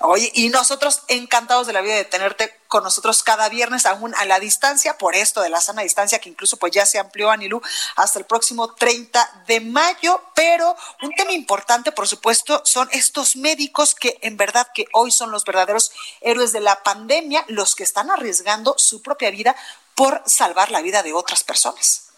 Oye, 0.00 0.30
y 0.34 0.48
nosotros 0.48 1.02
encantados 1.08 1.66
de 1.66 1.72
la 1.72 1.80
vida 1.80 1.94
de 1.94 2.04
tenerte 2.04 2.54
con 2.68 2.84
nosotros 2.84 3.22
cada 3.22 3.48
viernes, 3.48 3.86
aún 3.86 4.14
a 4.16 4.24
la 4.24 4.38
distancia, 4.40 4.98
por 4.98 5.14
esto 5.14 5.40
de 5.40 5.48
la 5.48 5.60
sana 5.60 5.82
distancia, 5.82 6.18
que 6.18 6.28
incluso 6.28 6.56
pues 6.56 6.72
ya 6.72 6.86
se 6.86 6.98
amplió 6.98 7.30
Anilú 7.30 7.60
hasta 7.96 8.18
el 8.18 8.26
próximo 8.26 8.74
30 8.74 9.44
de 9.46 9.60
mayo. 9.60 10.22
Pero 10.34 10.76
un 11.02 11.12
tema 11.14 11.32
importante, 11.32 11.92
por 11.92 12.06
supuesto, 12.06 12.62
son 12.64 12.88
estos 12.92 13.36
médicos 13.36 13.94
que 13.94 14.18
en 14.22 14.36
verdad 14.36 14.68
que 14.74 14.86
hoy 14.92 15.10
son 15.10 15.30
los 15.30 15.44
verdaderos 15.44 15.92
héroes 16.20 16.52
de 16.52 16.60
la 16.60 16.82
pandemia, 16.82 17.44
los 17.48 17.74
que 17.74 17.84
están 17.84 18.10
arriesgando 18.10 18.74
su 18.76 19.02
propia 19.02 19.30
vida 19.30 19.56
por 19.98 20.22
salvar 20.26 20.70
la 20.70 20.80
vida 20.80 21.02
de 21.02 21.12
otras 21.12 21.42
personas. 21.42 22.14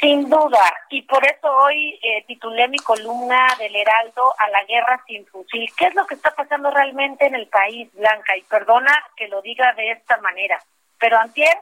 Sin 0.00 0.28
duda, 0.28 0.72
y 0.88 1.02
por 1.02 1.22
eso 1.24 1.48
hoy 1.48 2.00
eh, 2.02 2.24
titulé 2.26 2.66
mi 2.68 2.78
columna 2.78 3.54
del 3.58 3.76
Heraldo 3.76 4.34
a 4.38 4.48
la 4.48 4.64
guerra 4.64 5.02
sin 5.06 5.26
fusil. 5.26 5.70
¿Qué 5.76 5.86
es 5.88 5.94
lo 5.94 6.06
que 6.06 6.14
está 6.14 6.34
pasando 6.34 6.70
realmente 6.70 7.26
en 7.26 7.34
el 7.34 7.46
país, 7.48 7.92
Blanca? 7.92 8.34
Y 8.38 8.42
perdona 8.42 8.92
que 9.16 9.28
lo 9.28 9.42
diga 9.42 9.74
de 9.74 9.90
esta 9.90 10.16
manera, 10.18 10.58
pero 10.98 11.18
antier 11.18 11.58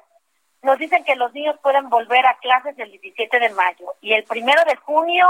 nos 0.62 0.78
dicen 0.78 1.02
que 1.02 1.16
los 1.16 1.33
niños 1.35 1.57
pueden 1.61 1.90
volver 1.90 2.24
a 2.24 2.38
clases 2.38 2.78
el 2.78 2.92
17 2.92 3.40
de 3.40 3.50
mayo 3.50 3.94
y 4.00 4.12
el 4.12 4.22
primero 4.22 4.64
de 4.64 4.76
junio 4.76 5.28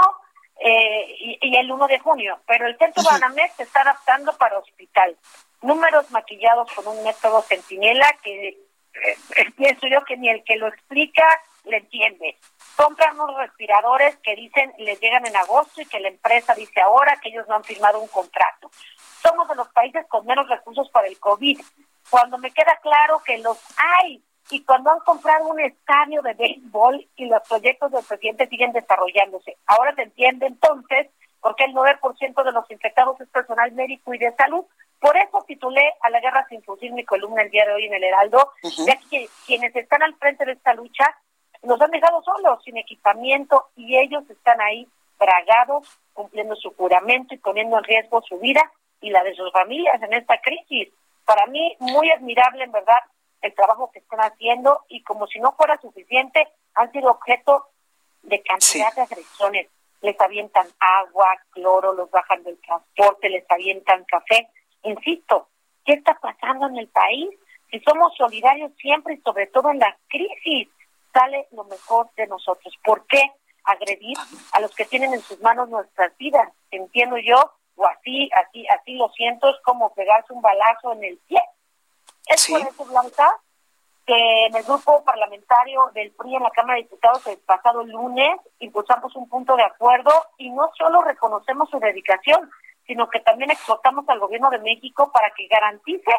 eh, 0.60 1.06
y, 1.18 1.38
y 1.40 1.56
el 1.56 1.72
1 1.72 1.86
de 1.86 1.98
junio, 2.00 2.38
pero 2.46 2.66
el 2.66 2.76
centro 2.76 3.02
Banamex 3.02 3.56
se 3.56 3.62
está 3.62 3.80
adaptando 3.80 4.36
para 4.36 4.58
hospital. 4.58 5.16
Números 5.62 6.10
maquillados 6.10 6.70
con 6.72 6.86
un 6.86 7.02
método 7.02 7.40
centinela 7.40 8.12
que 8.22 8.58
eh, 8.94 9.50
pienso 9.56 9.86
yo 9.86 10.02
que 10.04 10.16
ni 10.16 10.28
el 10.28 10.44
que 10.44 10.56
lo 10.56 10.68
explica 10.68 11.26
le 11.64 11.78
entiende. 11.78 12.36
Compran 12.76 13.18
unos 13.18 13.36
respiradores 13.36 14.16
que 14.16 14.34
dicen 14.34 14.72
les 14.78 15.00
llegan 15.00 15.26
en 15.26 15.36
agosto 15.36 15.80
y 15.80 15.86
que 15.86 16.00
la 16.00 16.08
empresa 16.08 16.54
dice 16.54 16.80
ahora 16.80 17.16
que 17.22 17.28
ellos 17.28 17.46
no 17.48 17.56
han 17.56 17.64
firmado 17.64 18.00
un 18.00 18.08
contrato. 18.08 18.70
Somos 19.22 19.48
de 19.48 19.54
los 19.54 19.68
países 19.68 20.04
con 20.08 20.26
menos 20.26 20.48
recursos 20.48 20.88
para 20.90 21.06
el 21.06 21.18
COVID. 21.18 21.60
Cuando 22.10 22.38
me 22.38 22.50
queda 22.50 22.78
claro 22.82 23.22
que 23.24 23.38
los 23.38 23.58
hay 23.76 24.22
y 24.50 24.64
cuando 24.64 24.90
han 24.90 24.98
comprado 25.00 25.46
un 25.46 25.60
estadio 25.60 26.20
de 26.22 26.34
béisbol 26.34 27.06
y 27.16 27.26
los 27.26 27.42
proyectos 27.48 27.92
del 27.92 28.04
presidente 28.04 28.48
siguen 28.48 28.72
desarrollándose. 28.72 29.56
Ahora 29.66 29.94
se 29.94 30.02
entiende 30.02 30.46
entonces 30.46 31.08
por 31.40 31.56
qué 31.56 31.64
el 31.64 31.74
9% 31.74 32.44
de 32.44 32.52
los 32.52 32.70
infectados 32.70 33.20
es 33.20 33.28
personal 33.28 33.72
médico 33.72 34.12
y 34.14 34.18
de 34.18 34.34
salud. 34.34 34.64
Por 35.02 35.16
eso 35.16 35.42
titulé 35.48 35.94
a 36.00 36.10
la 36.10 36.20
guerra 36.20 36.46
sin 36.48 36.62
fusil 36.62 36.92
mi 36.92 37.04
columna 37.04 37.42
el 37.42 37.50
día 37.50 37.66
de 37.66 37.74
hoy 37.74 37.86
en 37.86 37.94
el 37.94 38.04
Heraldo, 38.04 38.52
ya 38.86 38.96
que 39.10 39.28
quienes 39.44 39.74
están 39.74 40.00
al 40.00 40.14
frente 40.14 40.44
de 40.44 40.52
esta 40.52 40.74
lucha 40.74 41.18
nos 41.64 41.80
han 41.80 41.90
dejado 41.90 42.22
solos, 42.22 42.62
sin 42.64 42.76
equipamiento, 42.76 43.66
y 43.74 43.98
ellos 43.98 44.22
están 44.30 44.60
ahí 44.60 44.86
bragados, 45.18 45.88
cumpliendo 46.12 46.54
su 46.54 46.72
juramento 46.76 47.34
y 47.34 47.38
poniendo 47.38 47.78
en 47.78 47.84
riesgo 47.84 48.22
su 48.22 48.38
vida 48.38 48.62
y 49.00 49.10
la 49.10 49.24
de 49.24 49.34
sus 49.34 49.50
familias 49.52 50.00
en 50.00 50.14
esta 50.14 50.40
crisis. 50.40 50.88
Para 51.24 51.46
mí, 51.46 51.76
muy 51.80 52.08
admirable, 52.12 52.62
en 52.62 52.70
verdad, 52.70 53.02
el 53.40 53.52
trabajo 53.54 53.90
que 53.90 53.98
están 53.98 54.20
haciendo 54.20 54.84
y 54.88 55.02
como 55.02 55.26
si 55.26 55.40
no 55.40 55.50
fuera 55.56 55.80
suficiente, 55.80 56.46
han 56.74 56.92
sido 56.92 57.10
objeto 57.10 57.66
de 58.22 58.40
cantidad 58.40 58.94
de 58.94 59.02
agresiones. 59.02 59.68
Les 60.00 60.20
avientan 60.20 60.68
agua, 60.78 61.26
cloro, 61.50 61.92
los 61.92 62.08
bajan 62.12 62.44
del 62.44 62.60
transporte, 62.60 63.28
les 63.28 63.48
avientan 63.50 64.04
café. 64.04 64.48
Insisto, 64.82 65.48
¿qué 65.84 65.94
está 65.94 66.14
pasando 66.14 66.66
en 66.68 66.78
el 66.78 66.88
país? 66.88 67.30
Si 67.70 67.80
somos 67.80 68.14
solidarios 68.16 68.72
siempre 68.78 69.14
y 69.14 69.20
sobre 69.22 69.46
todo 69.46 69.70
en 69.70 69.78
la 69.78 69.96
crisis, 70.08 70.68
sale 71.12 71.46
lo 71.52 71.64
mejor 71.64 72.10
de 72.16 72.26
nosotros. 72.26 72.74
¿Por 72.84 73.06
qué 73.06 73.22
agredir 73.64 74.16
a 74.52 74.60
los 74.60 74.74
que 74.74 74.84
tienen 74.84 75.14
en 75.14 75.20
sus 75.20 75.40
manos 75.40 75.68
nuestras 75.68 76.16
vidas? 76.18 76.52
Entiendo 76.70 77.16
yo, 77.18 77.36
o 77.76 77.86
así, 77.86 78.30
así, 78.34 78.66
así 78.68 78.94
lo 78.94 79.08
siento, 79.10 79.48
es 79.48 79.56
como 79.64 79.94
pegarse 79.94 80.32
un 80.32 80.42
balazo 80.42 80.92
en 80.92 81.04
el 81.04 81.18
pie. 81.28 81.40
Es 82.26 82.46
por 82.48 82.60
eso, 82.60 82.84
Blanca, 82.84 83.38
que 84.06 84.46
en 84.46 84.56
el 84.56 84.64
grupo 84.64 85.04
parlamentario 85.04 85.90
del 85.94 86.10
PRI 86.12 86.36
en 86.36 86.42
la 86.42 86.50
Cámara 86.50 86.76
de 86.76 86.82
Diputados 86.82 87.26
el 87.26 87.38
pasado 87.38 87.84
lunes 87.84 88.40
impulsamos 88.58 89.14
un 89.14 89.28
punto 89.28 89.54
de 89.56 89.62
acuerdo 89.62 90.10
y 90.38 90.50
no 90.50 90.70
solo 90.76 91.02
reconocemos 91.02 91.70
su 91.70 91.78
dedicación, 91.78 92.50
sino 92.86 93.08
que 93.08 93.20
también 93.20 93.50
exhortamos 93.50 94.08
al 94.08 94.18
gobierno 94.18 94.50
de 94.50 94.58
México 94.58 95.10
para 95.12 95.30
que 95.30 95.46
garantice 95.46 96.10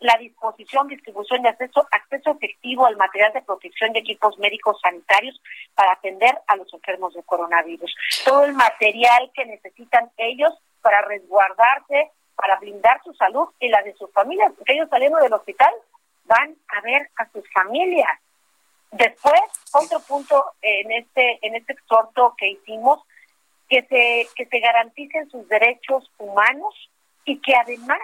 la 0.00 0.16
disposición, 0.16 0.86
distribución 0.86 1.42
de 1.42 1.48
acceso, 1.48 1.86
acceso 1.90 2.30
efectivo 2.30 2.86
al 2.86 2.96
material 2.96 3.32
de 3.32 3.42
protección 3.42 3.92
de 3.92 4.00
equipos 4.00 4.38
médicos 4.38 4.80
sanitarios 4.80 5.40
para 5.74 5.92
atender 5.92 6.38
a 6.46 6.56
los 6.56 6.72
enfermos 6.72 7.14
de 7.14 7.22
coronavirus. 7.24 7.94
Todo 8.24 8.44
el 8.44 8.54
material 8.54 9.30
que 9.34 9.44
necesitan 9.44 10.10
ellos 10.16 10.54
para 10.82 11.02
resguardarse, 11.02 12.12
para 12.36 12.56
blindar 12.60 13.02
su 13.02 13.12
salud 13.14 13.48
y 13.58 13.68
la 13.68 13.82
de 13.82 13.94
sus 13.94 14.12
familias, 14.12 14.52
porque 14.56 14.74
ellos 14.74 14.88
saliendo 14.88 15.18
del 15.18 15.32
hospital 15.32 15.74
van 16.24 16.54
a 16.68 16.80
ver 16.82 17.10
a 17.16 17.28
sus 17.30 17.44
familias. 17.52 18.20
Después, 18.92 19.40
otro 19.72 20.00
punto 20.00 20.52
en 20.62 20.92
este 20.92 21.44
en 21.46 21.56
este 21.56 21.72
exhorto 21.72 22.34
que 22.38 22.50
hicimos, 22.50 23.00
que 23.68 23.82
se 23.82 24.28
que 24.34 24.46
se 24.46 24.60
garanticen 24.60 25.30
sus 25.30 25.46
derechos 25.48 26.10
humanos 26.18 26.74
y 27.24 27.40
que 27.40 27.54
además 27.54 28.00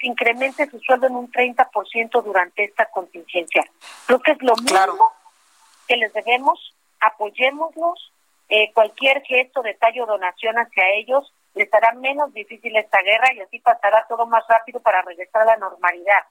se 0.00 0.08
incremente 0.08 0.68
su 0.68 0.80
sueldo 0.80 1.06
en 1.06 1.16
un 1.16 1.30
30% 1.30 2.22
durante 2.22 2.64
esta 2.64 2.86
contingencia. 2.86 3.64
Creo 4.06 4.20
que 4.20 4.32
es 4.32 4.42
lo 4.42 4.54
mínimo 4.56 5.12
que 5.86 5.96
les 5.96 6.12
debemos, 6.12 6.74
apoyémoslos, 7.00 8.12
eh, 8.48 8.72
cualquier 8.72 9.22
gesto, 9.22 9.62
detalle 9.62 10.02
o 10.02 10.06
donación 10.06 10.56
hacia 10.56 10.90
ellos 10.94 11.32
les 11.54 11.72
hará 11.72 11.92
menos 11.92 12.32
difícil 12.34 12.76
esta 12.76 13.00
guerra 13.02 13.32
y 13.32 13.40
así 13.40 13.60
pasará 13.60 14.04
todo 14.08 14.26
más 14.26 14.44
rápido 14.48 14.80
para 14.80 15.02
regresar 15.02 15.42
a 15.42 15.44
la 15.46 15.56
normalidad. 15.56 16.24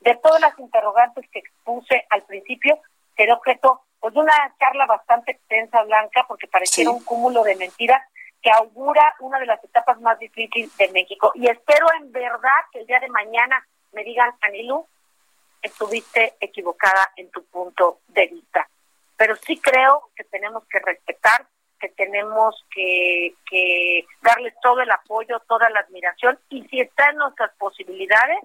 De 0.00 0.16
todas 0.16 0.40
las 0.40 0.58
interrogantes 0.58 1.28
que 1.30 1.40
expuse 1.40 2.06
al 2.08 2.22
principio, 2.22 2.78
será 3.16 3.34
objeto 3.34 3.82
pues, 4.00 4.14
de 4.14 4.20
una 4.20 4.54
charla 4.58 4.86
bastante 4.86 5.32
extensa, 5.32 5.82
Blanca, 5.82 6.24
porque 6.26 6.48
pareciera 6.48 6.90
un 6.90 7.04
cúmulo 7.04 7.42
de 7.44 7.56
mentiras 7.56 8.02
que 8.42 8.50
augura 8.50 9.14
una 9.20 9.38
de 9.38 9.46
las 9.46 9.62
etapas 9.62 10.00
más 10.00 10.18
difíciles 10.18 10.74
de 10.76 10.88
México. 10.92 11.32
Y 11.34 11.48
espero 11.48 11.86
en 11.98 12.10
verdad 12.12 12.60
que 12.72 12.80
el 12.80 12.86
día 12.86 13.00
de 13.00 13.08
mañana 13.08 13.66
me 13.92 14.04
digan, 14.04 14.32
Anilú, 14.40 14.86
estuviste 15.62 16.34
equivocada 16.40 17.12
en 17.16 17.30
tu 17.30 17.44
punto 17.44 18.00
de 18.08 18.26
vista. 18.28 18.68
Pero 19.16 19.36
sí 19.36 19.58
creo 19.58 20.10
que 20.16 20.24
tenemos 20.24 20.64
que 20.66 20.78
respetar, 20.78 21.46
que 21.78 21.90
tenemos 21.90 22.64
que, 22.74 23.34
que 23.48 24.06
darles 24.22 24.54
todo 24.62 24.80
el 24.80 24.90
apoyo, 24.90 25.40
toda 25.40 25.68
la 25.70 25.80
admiración 25.80 26.38
y 26.48 26.66
si 26.68 26.80
está 26.80 27.10
en 27.10 27.16
nuestras 27.16 27.52
posibilidades, 27.56 28.38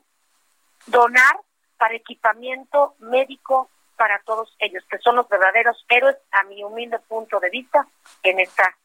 donar 0.88 1.40
para 1.78 1.96
equipamiento 1.96 2.96
médico 3.00 3.70
para 3.98 4.20
todos 4.26 4.56
ellos, 4.60 4.84
que 4.90 4.98
son 5.00 5.16
los 5.16 5.28
verdaderos 5.30 5.86
héroes, 5.88 6.18
a 6.32 6.44
mi 6.44 6.64
humilde 6.64 7.00
punto 7.00 7.40
de 7.40 7.50
vista, 7.50 7.88
en 8.24 8.40
esta 8.40 8.76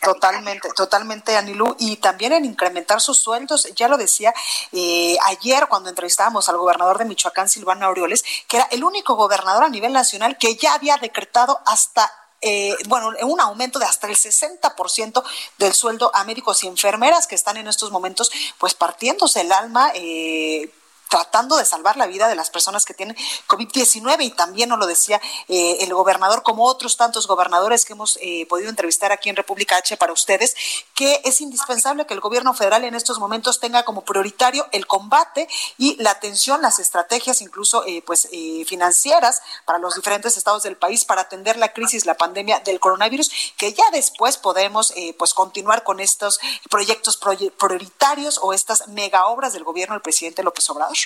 Totalmente, 0.00 0.68
totalmente, 0.74 1.36
Anilú, 1.36 1.76
y 1.78 1.96
también 1.96 2.32
en 2.32 2.44
incrementar 2.44 3.00
sus 3.00 3.18
sueldos, 3.18 3.68
ya 3.76 3.88
lo 3.88 3.96
decía 3.96 4.32
eh, 4.72 5.16
ayer 5.24 5.66
cuando 5.68 5.88
entrevistábamos 5.88 6.48
al 6.48 6.56
gobernador 6.56 6.98
de 6.98 7.04
Michoacán, 7.04 7.48
Silvano 7.48 7.86
Aureoles, 7.86 8.24
que 8.48 8.58
era 8.58 8.68
el 8.70 8.84
único 8.84 9.14
gobernador 9.14 9.64
a 9.64 9.68
nivel 9.68 9.92
nacional 9.92 10.36
que 10.38 10.56
ya 10.56 10.74
había 10.74 10.96
decretado 10.96 11.60
hasta 11.66 12.10
eh, 12.42 12.74
bueno, 12.88 13.10
un 13.22 13.38
aumento 13.40 13.78
de 13.78 13.84
hasta 13.84 14.06
el 14.06 14.16
60% 14.16 15.22
del 15.58 15.74
sueldo 15.74 16.10
a 16.14 16.24
médicos 16.24 16.64
y 16.64 16.68
enfermeras 16.68 17.26
que 17.26 17.34
están 17.34 17.58
en 17.58 17.68
estos 17.68 17.90
momentos 17.90 18.30
pues 18.56 18.72
partiéndose 18.72 19.42
el 19.42 19.52
alma 19.52 19.92
eh, 19.94 20.70
tratando 21.10 21.56
de 21.56 21.64
salvar 21.64 21.96
la 21.96 22.06
vida 22.06 22.28
de 22.28 22.36
las 22.36 22.50
personas 22.50 22.84
que 22.84 22.94
tienen 22.94 23.16
COVID-19 23.48 24.22
y 24.22 24.30
también 24.30 24.68
nos 24.68 24.78
lo 24.78 24.86
decía 24.86 25.20
eh, 25.48 25.78
el 25.80 25.92
gobernador, 25.92 26.42
como 26.44 26.64
otros 26.64 26.96
tantos 26.96 27.26
gobernadores 27.26 27.84
que 27.84 27.94
hemos 27.94 28.16
eh, 28.22 28.46
podido 28.48 28.70
entrevistar 28.70 29.10
aquí 29.10 29.28
en 29.28 29.34
República 29.34 29.76
H 29.76 29.96
para 29.96 30.12
ustedes, 30.12 30.54
que 30.94 31.20
es 31.24 31.40
indispensable 31.40 32.06
que 32.06 32.14
el 32.14 32.20
gobierno 32.20 32.54
federal 32.54 32.84
en 32.84 32.94
estos 32.94 33.18
momentos 33.18 33.58
tenga 33.58 33.82
como 33.82 34.02
prioritario 34.02 34.66
el 34.70 34.86
combate 34.86 35.48
y 35.76 36.00
la 36.00 36.12
atención, 36.12 36.62
las 36.62 36.78
estrategias 36.78 37.42
incluso 37.42 37.84
eh, 37.86 38.02
pues 38.06 38.28
financieras 38.66 39.42
para 39.64 39.78
los 39.78 39.96
diferentes 39.96 40.36
estados 40.36 40.62
del 40.62 40.76
país 40.76 41.04
para 41.04 41.22
atender 41.22 41.56
la 41.56 41.72
crisis, 41.72 42.06
la 42.06 42.16
pandemia 42.16 42.60
del 42.60 42.78
coronavirus, 42.78 43.30
que 43.56 43.72
ya 43.72 43.84
después 43.92 44.36
podemos 44.36 44.94
pues 45.18 45.34
continuar 45.34 45.82
con 45.82 45.98
estos 45.98 46.38
proyectos 46.68 47.18
prioritarios 47.58 48.38
o 48.40 48.52
estas 48.52 48.86
mega 48.88 49.26
obras 49.26 49.52
del 49.52 49.64
gobierno 49.64 49.94
del 49.94 50.02
presidente 50.02 50.44
López 50.44 50.68
Obrador. 50.70 50.99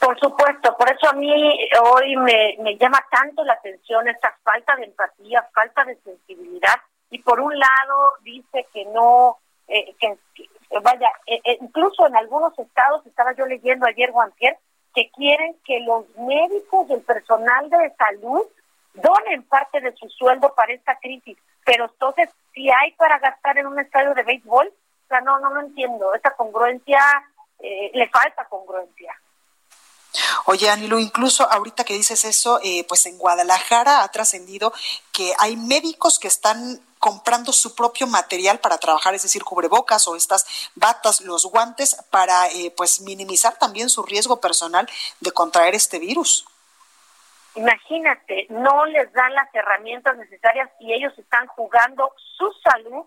Por 0.00 0.18
supuesto, 0.18 0.76
por 0.76 0.90
eso 0.90 1.08
a 1.08 1.12
mí 1.12 1.68
hoy 1.82 2.16
me, 2.16 2.56
me 2.60 2.76
llama 2.76 2.98
tanto 3.10 3.44
la 3.44 3.54
atención 3.54 4.08
esta 4.08 4.36
falta 4.42 4.74
de 4.76 4.84
empatía, 4.84 5.48
falta 5.54 5.84
de 5.84 5.96
sensibilidad, 5.96 6.76
y 7.10 7.22
por 7.22 7.40
un 7.40 7.56
lado 7.58 8.12
dice 8.22 8.66
que 8.72 8.84
no, 8.86 9.38
eh, 9.68 9.94
que, 9.98 10.18
vaya, 10.82 11.10
eh, 11.26 11.40
eh, 11.44 11.58
incluso 11.60 12.06
en 12.06 12.16
algunos 12.16 12.58
estados, 12.58 13.06
estaba 13.06 13.32
yo 13.34 13.46
leyendo 13.46 13.86
ayer 13.86 14.10
Guantier, 14.12 14.58
que 14.94 15.10
quieren 15.10 15.56
que 15.64 15.80
los 15.80 16.08
médicos 16.16 16.86
y 16.88 16.94
el 16.94 17.02
personal 17.02 17.68
de 17.70 17.94
salud 17.96 18.42
donen 18.94 19.42
parte 19.44 19.80
de 19.80 19.94
su 19.94 20.08
sueldo 20.08 20.54
para 20.54 20.72
esta 20.72 20.98
crisis, 20.98 21.36
pero 21.64 21.84
entonces, 21.84 22.30
si 22.54 22.70
hay 22.70 22.92
para 22.92 23.18
gastar 23.18 23.58
en 23.58 23.66
un 23.66 23.78
estadio 23.78 24.14
de 24.14 24.22
béisbol, 24.22 24.66
o 24.68 25.08
sea, 25.08 25.20
no, 25.20 25.38
no 25.38 25.50
lo 25.52 25.60
entiendo, 25.60 26.14
esa 26.14 26.30
congruencia, 26.32 27.00
le 27.60 28.08
falta 28.08 28.44
congruencia. 28.46 29.14
Oye, 30.46 30.70
Anilu, 30.70 30.98
incluso 30.98 31.50
ahorita 31.50 31.84
que 31.84 31.94
dices 31.94 32.24
eso, 32.24 32.60
eh, 32.62 32.84
pues 32.88 33.06
en 33.06 33.18
Guadalajara 33.18 34.02
ha 34.02 34.08
trascendido 34.08 34.72
que 35.12 35.34
hay 35.38 35.56
médicos 35.56 36.18
que 36.18 36.28
están 36.28 36.80
comprando 36.98 37.52
su 37.52 37.74
propio 37.74 38.06
material 38.06 38.58
para 38.58 38.78
trabajar, 38.78 39.14
es 39.14 39.22
decir, 39.22 39.44
cubrebocas 39.44 40.08
o 40.08 40.16
estas 40.16 40.70
batas, 40.74 41.20
los 41.20 41.46
guantes, 41.46 41.96
para 42.10 42.48
eh, 42.48 42.72
pues 42.76 43.00
minimizar 43.00 43.56
también 43.58 43.90
su 43.90 44.02
riesgo 44.02 44.40
personal 44.40 44.88
de 45.20 45.32
contraer 45.32 45.74
este 45.74 45.98
virus. 45.98 46.46
Imagínate, 47.54 48.46
no 48.50 48.84
les 48.86 49.10
dan 49.12 49.32
las 49.34 49.54
herramientas 49.54 50.16
necesarias 50.16 50.70
y 50.80 50.92
ellos 50.92 51.12
están 51.18 51.46
jugando 51.46 52.12
su 52.36 52.52
salud, 52.62 53.04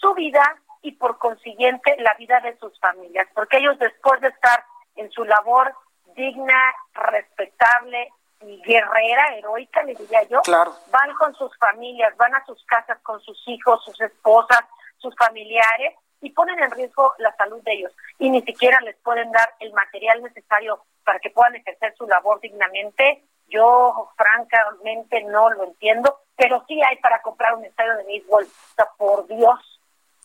su 0.00 0.14
vida 0.14 0.56
y 0.82 0.92
por 0.92 1.18
consiguiente 1.18 1.96
la 1.98 2.14
vida 2.14 2.40
de 2.40 2.58
sus 2.58 2.78
familias, 2.80 3.28
porque 3.34 3.58
ellos 3.58 3.78
después 3.78 4.20
de 4.20 4.28
estar 4.28 4.64
en 4.96 5.10
su 5.10 5.24
labor 5.24 5.74
digna, 6.14 6.74
respetable 6.94 8.10
y 8.40 8.60
guerrera, 8.62 9.36
heroica, 9.36 9.82
le 9.82 9.94
diría 9.94 10.22
yo, 10.24 10.42
van 10.90 11.14
con 11.18 11.34
sus 11.34 11.56
familias, 11.58 12.16
van 12.16 12.34
a 12.34 12.44
sus 12.44 12.62
casas 12.64 12.98
con 13.02 13.20
sus 13.20 13.40
hijos, 13.48 13.84
sus 13.84 14.00
esposas, 14.00 14.64
sus 14.98 15.14
familiares 15.16 15.94
y 16.20 16.30
ponen 16.30 16.58
en 16.62 16.70
riesgo 16.70 17.12
la 17.18 17.34
salud 17.36 17.62
de 17.62 17.72
ellos 17.72 17.92
y 18.18 18.30
ni 18.30 18.40
siquiera 18.42 18.80
les 18.80 18.96
pueden 18.96 19.30
dar 19.30 19.54
el 19.60 19.72
material 19.72 20.22
necesario 20.22 20.82
para 21.04 21.18
que 21.20 21.30
puedan 21.30 21.54
ejercer 21.54 21.94
su 21.96 22.06
labor 22.06 22.40
dignamente. 22.40 23.22
Yo 23.48 24.10
francamente 24.16 25.22
no 25.24 25.50
lo 25.50 25.64
entiendo, 25.64 26.22
pero 26.34 26.64
sí 26.66 26.80
hay 26.82 26.96
para 26.96 27.20
comprar 27.20 27.54
un 27.54 27.64
estadio 27.64 27.96
de 27.98 28.04
béisbol. 28.04 28.44
O 28.44 28.74
sea, 28.74 28.86
por 28.96 29.26
Dios, 29.26 29.73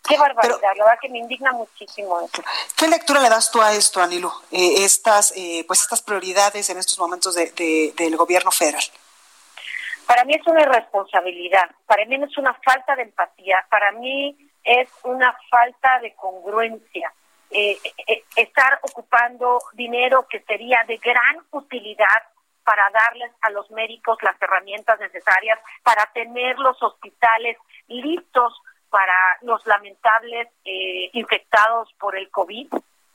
Qué 0.09 0.17
barbaridad, 0.17 0.59
la 0.75 0.85
verdad 0.85 0.99
que 0.99 1.07
me 1.07 1.19
indigna 1.19 1.51
muchísimo 1.51 2.19
eso. 2.19 2.43
¿Qué 2.75 2.87
lectura 2.87 3.19
le 3.19 3.29
das 3.29 3.51
tú 3.51 3.61
a 3.61 3.73
esto, 3.73 4.01
Anilu? 4.01 4.31
Eh, 4.51 4.83
estas, 4.83 5.31
eh, 5.37 5.63
pues 5.67 5.83
estas 5.83 6.01
prioridades 6.01 6.67
en 6.71 6.79
estos 6.79 6.97
momentos 6.97 7.35
de, 7.35 7.93
del 7.95 8.17
gobierno 8.17 8.49
federal. 8.49 8.81
Para 10.07 10.23
mí 10.25 10.33
es 10.33 10.47
una 10.47 10.63
irresponsabilidad, 10.63 11.69
para 11.85 12.03
mí 12.05 12.17
no 12.17 12.25
es 12.25 12.35
una 12.39 12.55
falta 12.55 12.95
de 12.95 13.03
empatía, 13.03 13.63
para 13.69 13.91
mí 13.91 14.35
es 14.63 14.89
una 15.03 15.37
falta 15.47 15.99
de 15.99 16.15
congruencia. 16.15 17.13
Eh, 17.51 17.77
estar 18.35 18.79
ocupando 18.81 19.59
dinero 19.73 20.25
que 20.27 20.39
sería 20.41 20.83
de 20.87 20.97
gran 20.97 21.37
utilidad 21.51 22.23
para 22.63 22.89
darles 22.89 23.31
a 23.41 23.51
los 23.51 23.69
médicos 23.69 24.17
las 24.23 24.41
herramientas 24.41 24.99
necesarias, 24.99 25.59
para 25.83 26.07
tener 26.13 26.57
los 26.57 26.81
hospitales 26.81 27.57
listos 27.87 28.59
para 28.89 29.37
los 29.41 29.65
lamentables 29.65 30.47
eh, 30.65 31.09
infectados 31.13 31.93
por 31.99 32.17
el 32.17 32.29
COVID, 32.29 32.67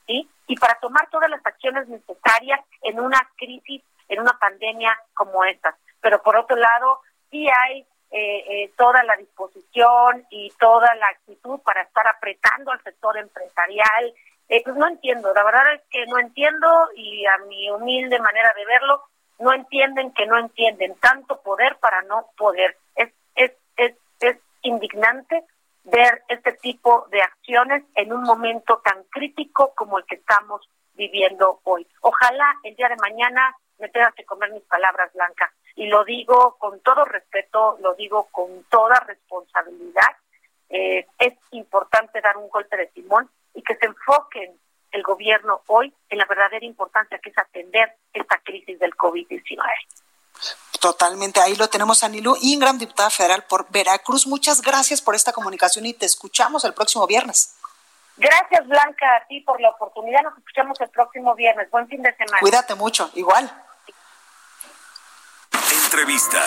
¿sí? 0.07 0.29
y 0.47 0.55
para 0.57 0.79
tomar 0.79 1.09
todas 1.09 1.29
las 1.29 1.45
acciones 1.45 1.87
necesarias 1.87 2.61
en 2.81 2.99
una 2.99 3.29
crisis, 3.35 3.81
en 4.07 4.19
una 4.19 4.37
pandemia 4.37 4.97
como 5.13 5.43
esta. 5.43 5.75
Pero 6.01 6.21
por 6.21 6.37
otro 6.37 6.55
lado, 6.55 6.99
sí 7.31 7.47
hay 7.47 7.85
eh, 8.11 8.45
eh, 8.47 8.71
toda 8.77 9.03
la 9.03 9.15
disposición 9.17 10.25
y 10.29 10.51
toda 10.59 10.93
la 10.95 11.07
actitud 11.07 11.59
para 11.59 11.81
estar 11.81 12.07
apretando 12.07 12.71
al 12.71 12.81
sector 12.83 13.17
empresarial. 13.17 14.13
Eh, 14.47 14.61
pues 14.63 14.75
no 14.75 14.87
entiendo, 14.87 15.33
la 15.33 15.43
verdad 15.43 15.73
es 15.73 15.81
que 15.89 16.05
no 16.05 16.19
entiendo 16.19 16.67
y 16.95 17.25
a 17.25 17.37
mi 17.47 17.69
humilde 17.71 18.19
manera 18.19 18.53
de 18.55 18.65
verlo, 18.65 19.03
no 19.39 19.51
entienden 19.51 20.13
que 20.13 20.27
no 20.27 20.37
entienden 20.37 20.95
tanto 20.99 21.41
poder 21.41 21.77
para 21.77 22.03
no 22.03 22.27
poder. 22.37 22.77
Es, 22.95 23.11
es, 23.33 23.51
es, 23.75 23.95
es 24.19 24.37
indignante 24.61 25.43
ver 25.85 26.23
este 26.27 26.53
tipo 26.53 27.07
de 27.11 27.21
acciones 27.21 27.83
en 27.95 28.11
un 28.11 28.23
momento 28.23 28.81
tan 28.83 29.03
crítico 29.05 29.73
como 29.75 29.99
el 29.99 30.05
que 30.05 30.15
estamos 30.15 30.67
viviendo 30.93 31.59
hoy. 31.63 31.87
Ojalá 32.01 32.55
el 32.63 32.75
día 32.75 32.89
de 32.89 32.95
mañana 32.97 33.55
me 33.79 33.89
tengas 33.89 34.13
que 34.15 34.25
comer 34.25 34.51
mis 34.51 34.63
palabras 34.63 35.11
blancas. 35.13 35.51
Y 35.75 35.87
lo 35.87 36.03
digo 36.05 36.55
con 36.57 36.79
todo 36.79 37.05
respeto, 37.05 37.77
lo 37.81 37.93
digo 37.95 38.27
con 38.31 38.63
toda 38.69 38.99
responsabilidad. 39.01 40.15
Eh, 40.69 41.05
es 41.19 41.33
importante 41.51 42.21
dar 42.21 42.37
un 42.37 42.49
golpe 42.49 42.77
de 42.77 42.87
timón 42.87 43.29
y 43.53 43.61
que 43.61 43.75
se 43.75 43.85
enfoquen 43.85 44.57
el 44.91 45.03
gobierno 45.03 45.61
hoy 45.67 45.93
en 46.09 46.17
la 46.17 46.25
verdadera 46.25 46.65
importancia 46.65 47.19
que 47.19 47.29
es 47.29 47.37
atender 47.37 47.93
esta 48.13 48.39
crisis 48.39 48.79
del 48.79 48.95
COVID-19. 48.95 49.61
Totalmente, 50.85 51.39
ahí 51.39 51.55
lo 51.55 51.67
tenemos 51.67 52.03
a 52.03 52.09
Nilu 52.09 52.37
Ingram, 52.43 52.77
diputada 52.77 53.09
federal 53.09 53.43
por 53.45 53.65
Veracruz. 53.71 54.27
Muchas 54.27 54.61
gracias 54.61 55.01
por 55.01 55.15
esta 55.15 55.33
comunicación 55.33 55.83
y 55.87 55.95
te 55.95 56.05
escuchamos 56.05 56.63
el 56.63 56.75
próximo 56.75 57.07
viernes. 57.07 57.55
Gracias, 58.17 58.67
Blanca, 58.67 59.15
a 59.15 59.25
ti 59.25 59.41
por 59.41 59.59
la 59.59 59.71
oportunidad. 59.71 60.21
Nos 60.21 60.37
escuchamos 60.37 60.79
el 60.81 60.89
próximo 60.89 61.33
viernes. 61.33 61.71
Buen 61.71 61.87
fin 61.87 62.03
de 62.03 62.15
semana. 62.15 62.37
Cuídate 62.39 62.75
mucho, 62.75 63.09
igual. 63.15 63.51
Entrevista. 65.85 66.43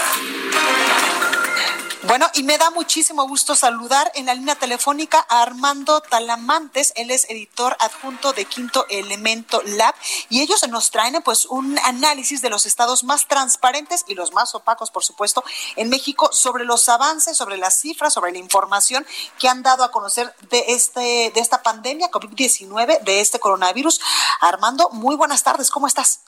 Bueno, 2.09 2.27
y 2.33 2.43
me 2.43 2.57
da 2.57 2.71
muchísimo 2.71 3.29
gusto 3.29 3.55
saludar 3.55 4.11
en 4.15 4.27
la 4.27 4.35
línea 4.35 4.55
telefónica 4.55 5.27
a 5.29 5.43
Armando 5.43 6.01
Talamantes, 6.01 6.93
él 6.97 7.11
es 7.11 7.29
editor 7.29 7.77
adjunto 7.81 8.33
de 8.33 8.45
Quinto 8.45 8.87
Elemento 8.89 9.61
Lab 9.65 9.95
y 10.31 10.41
ellos 10.41 10.67
nos 10.69 10.91
traen 10.91 11.21
pues 11.23 11.45
un 11.45 11.79
análisis 11.81 12.41
de 12.41 12.51
los 12.51 12.67
estados 12.67 13.05
más 13.05 13.27
transparentes 13.27 14.05
y 14.07 14.15
los 14.15 14.33
más 14.33 14.55
opacos, 14.55 14.91
por 14.91 15.05
supuesto, 15.05 15.45
en 15.77 15.91
México 15.91 16.31
sobre 16.33 16.65
los 16.65 16.89
avances, 16.89 17.37
sobre 17.37 17.59
las 17.59 17.79
cifras, 17.79 18.15
sobre 18.15 18.33
la 18.33 18.39
información 18.39 19.05
que 19.39 19.49
han 19.49 19.63
dado 19.63 19.85
a 19.85 19.91
conocer 19.91 20.35
de 20.51 20.65
este 20.69 21.31
de 21.35 21.41
esta 21.41 21.63
pandemia 21.63 22.11
COVID-19, 22.11 23.01
de 23.03 23.21
este 23.21 23.39
coronavirus. 23.39 24.01
Armando, 24.41 24.89
muy 24.93 25.17
buenas 25.17 25.43
tardes, 25.43 25.71
¿cómo 25.71 25.87
estás? 25.87 26.21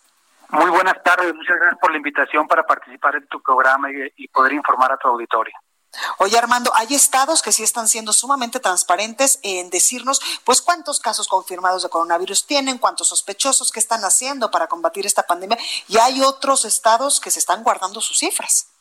Muy 0.53 0.71
buenas 0.71 1.01
tardes, 1.03 1.35
muchas 1.35 1.57
gracias 1.57 1.79
por 1.81 1.93
la 1.93 1.99
invitación 1.99 2.49
para 2.49 2.65
participar 2.65 3.15
en 3.17 3.27
tu 3.29 3.41
programa 3.41 3.89
y, 4.17 4.29
poder 4.29 4.53
informar 4.53 4.91
a 4.93 4.97
tu 4.97 5.09
auditorio. 5.09 5.55
Oye 6.19 6.39
Armando, 6.39 6.71
hay 6.75 6.95
estados 6.95 7.43
que 7.43 7.51
sí 7.51 7.63
están 7.65 7.89
siendo 7.89 8.13
sumamente 8.13 8.61
transparentes 8.61 9.41
en 9.43 9.71
decirnos, 9.71 10.21
pues 10.45 10.63
cuántos 10.63 11.01
casos 11.01 11.29
confirmados 11.29 11.83
de 11.83 11.89
coronavirus 11.89 12.47
tienen, 12.47 12.79
cuántos 12.79 13.09
sospechosos, 13.09 13.73
qué 13.73 13.81
están 13.81 14.03
haciendo 14.03 14.51
para 14.51 14.69
combatir 14.69 15.07
esta 15.07 15.25
pandemia, 15.25 15.59
y 15.89 15.99
hay 15.99 16.23
otros 16.23 16.65
estados 16.65 17.21
que 17.21 17.31
se 17.31 17.41
están 17.41 17.63
guardando 17.65 18.01
sus 18.01 18.19
cifras. 18.19 18.73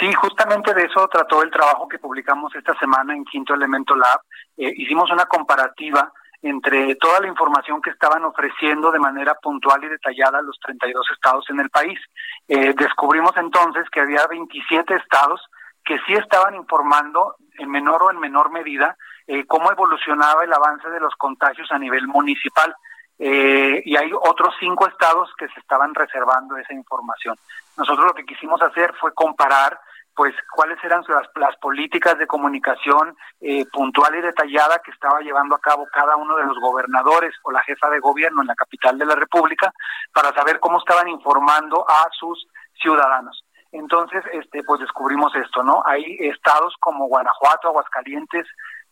Sí, 0.00 0.12
justamente 0.12 0.74
de 0.74 0.84
eso 0.84 1.06
trató 1.08 1.42
el 1.42 1.50
trabajo 1.50 1.88
que 1.88 1.98
publicamos 1.98 2.54
esta 2.54 2.76
semana 2.78 3.14
en 3.14 3.24
Quinto 3.24 3.54
Elemento 3.54 3.94
Lab. 3.94 4.20
Eh, 4.56 4.72
hicimos 4.76 5.10
una 5.10 5.26
comparativa 5.26 6.12
entre 6.44 6.94
toda 6.96 7.20
la 7.20 7.28
información 7.28 7.80
que 7.80 7.88
estaban 7.88 8.22
ofreciendo 8.24 8.92
de 8.92 8.98
manera 8.98 9.34
puntual 9.34 9.82
y 9.82 9.88
detallada 9.88 10.42
los 10.42 10.58
32 10.60 11.06
estados 11.12 11.46
en 11.48 11.58
el 11.58 11.70
país. 11.70 11.98
Eh, 12.46 12.74
descubrimos 12.76 13.34
entonces 13.38 13.88
que 13.90 14.00
había 14.00 14.26
27 14.26 14.94
estados 14.94 15.40
que 15.82 15.98
sí 16.06 16.12
estaban 16.12 16.54
informando 16.54 17.36
en 17.58 17.70
menor 17.70 18.02
o 18.02 18.10
en 18.10 18.20
menor 18.20 18.50
medida 18.50 18.94
eh, 19.26 19.46
cómo 19.46 19.72
evolucionaba 19.72 20.44
el 20.44 20.52
avance 20.52 20.86
de 20.90 21.00
los 21.00 21.14
contagios 21.14 21.72
a 21.72 21.78
nivel 21.78 22.06
municipal. 22.08 22.76
Eh, 23.18 23.80
y 23.82 23.96
hay 23.96 24.10
otros 24.12 24.54
cinco 24.60 24.86
estados 24.86 25.30
que 25.38 25.48
se 25.48 25.60
estaban 25.60 25.94
reservando 25.94 26.58
esa 26.58 26.74
información. 26.74 27.38
Nosotros 27.78 28.06
lo 28.08 28.14
que 28.14 28.26
quisimos 28.26 28.60
hacer 28.60 28.92
fue 29.00 29.14
comparar 29.14 29.80
pues 30.16 30.34
cuáles 30.54 30.82
eran 30.84 31.02
las, 31.08 31.28
las 31.34 31.56
políticas 31.56 32.18
de 32.18 32.26
comunicación 32.26 33.16
eh, 33.40 33.64
puntual 33.72 34.14
y 34.14 34.20
detallada 34.20 34.78
que 34.78 34.90
estaba 34.90 35.20
llevando 35.20 35.54
a 35.54 35.60
cabo 35.60 35.86
cada 35.92 36.16
uno 36.16 36.36
de 36.36 36.44
los 36.44 36.58
gobernadores 36.60 37.34
o 37.42 37.50
la 37.50 37.62
jefa 37.62 37.90
de 37.90 38.00
gobierno 38.00 38.42
en 38.42 38.48
la 38.48 38.54
capital 38.54 38.98
de 38.98 39.06
la 39.06 39.14
República 39.14 39.72
para 40.12 40.32
saber 40.32 40.60
cómo 40.60 40.78
estaban 40.78 41.08
informando 41.08 41.84
a 41.88 42.08
sus 42.12 42.46
ciudadanos. 42.80 43.44
Entonces, 43.72 44.22
este, 44.32 44.62
pues 44.62 44.80
descubrimos 44.80 45.34
esto, 45.34 45.64
¿no? 45.64 45.82
Hay 45.84 46.16
estados 46.20 46.74
como 46.78 47.08
Guanajuato, 47.08 47.68
Aguascalientes, 47.68 48.46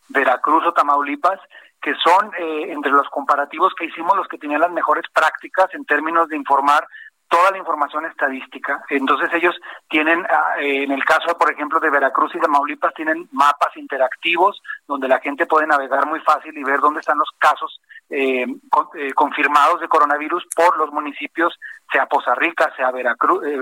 Veracruz 0.09 0.67
o 0.67 0.73
Tamaulipas 0.73 1.39
que 1.83 1.95
son 1.97 2.31
eh, 2.39 2.73
entre 2.73 2.93
los 2.93 3.09
comparativos 3.09 3.75
que 3.75 3.87
hicimos 3.87 4.17
los 4.17 4.29
que 4.29 4.39
tenían 4.39 4.61
las 4.61 4.71
mejores 4.71 5.05
prácticas 5.13 5.67
en 5.75 5.85
términos 5.85 6.29
de 6.29 6.37
informar 6.37 6.87
toda 7.33 7.51
la 7.51 7.57
información 7.57 8.05
estadística. 8.05 8.85
Entonces 8.91 9.31
ellos 9.33 9.59
tienen, 9.89 10.23
ah, 10.29 10.57
en 10.59 10.93
el 10.93 11.03
caso, 11.03 11.35
por 11.39 11.51
ejemplo, 11.51 11.81
de 11.81 11.89
Veracruz 11.89 12.35
y 12.35 12.39
de 12.39 12.47
Maulipas, 12.47 12.93
tienen 12.93 13.27
mapas 13.33 13.75
interactivos 13.77 14.61
donde 14.87 15.09
la 15.09 15.19
gente 15.19 15.47
puede 15.47 15.67
navegar 15.67 16.07
muy 16.07 16.21
fácil 16.21 16.55
y 16.55 16.63
ver 16.63 16.81
dónde 16.81 17.01
están 17.01 17.17
los 17.17 17.31
casos 17.39 17.81
eh, 18.11 18.45
eh, 18.95 19.13
confirmados 19.15 19.81
de 19.81 19.89
coronavirus 19.89 20.45
por 20.55 20.77
los 20.77 20.93
municipios, 20.93 21.59
sea 21.91 22.07
Poza 22.07 22.35
Rica, 22.35 22.73
sea 22.77 22.91
Veracruz, 22.91 23.45
eh, 23.47 23.59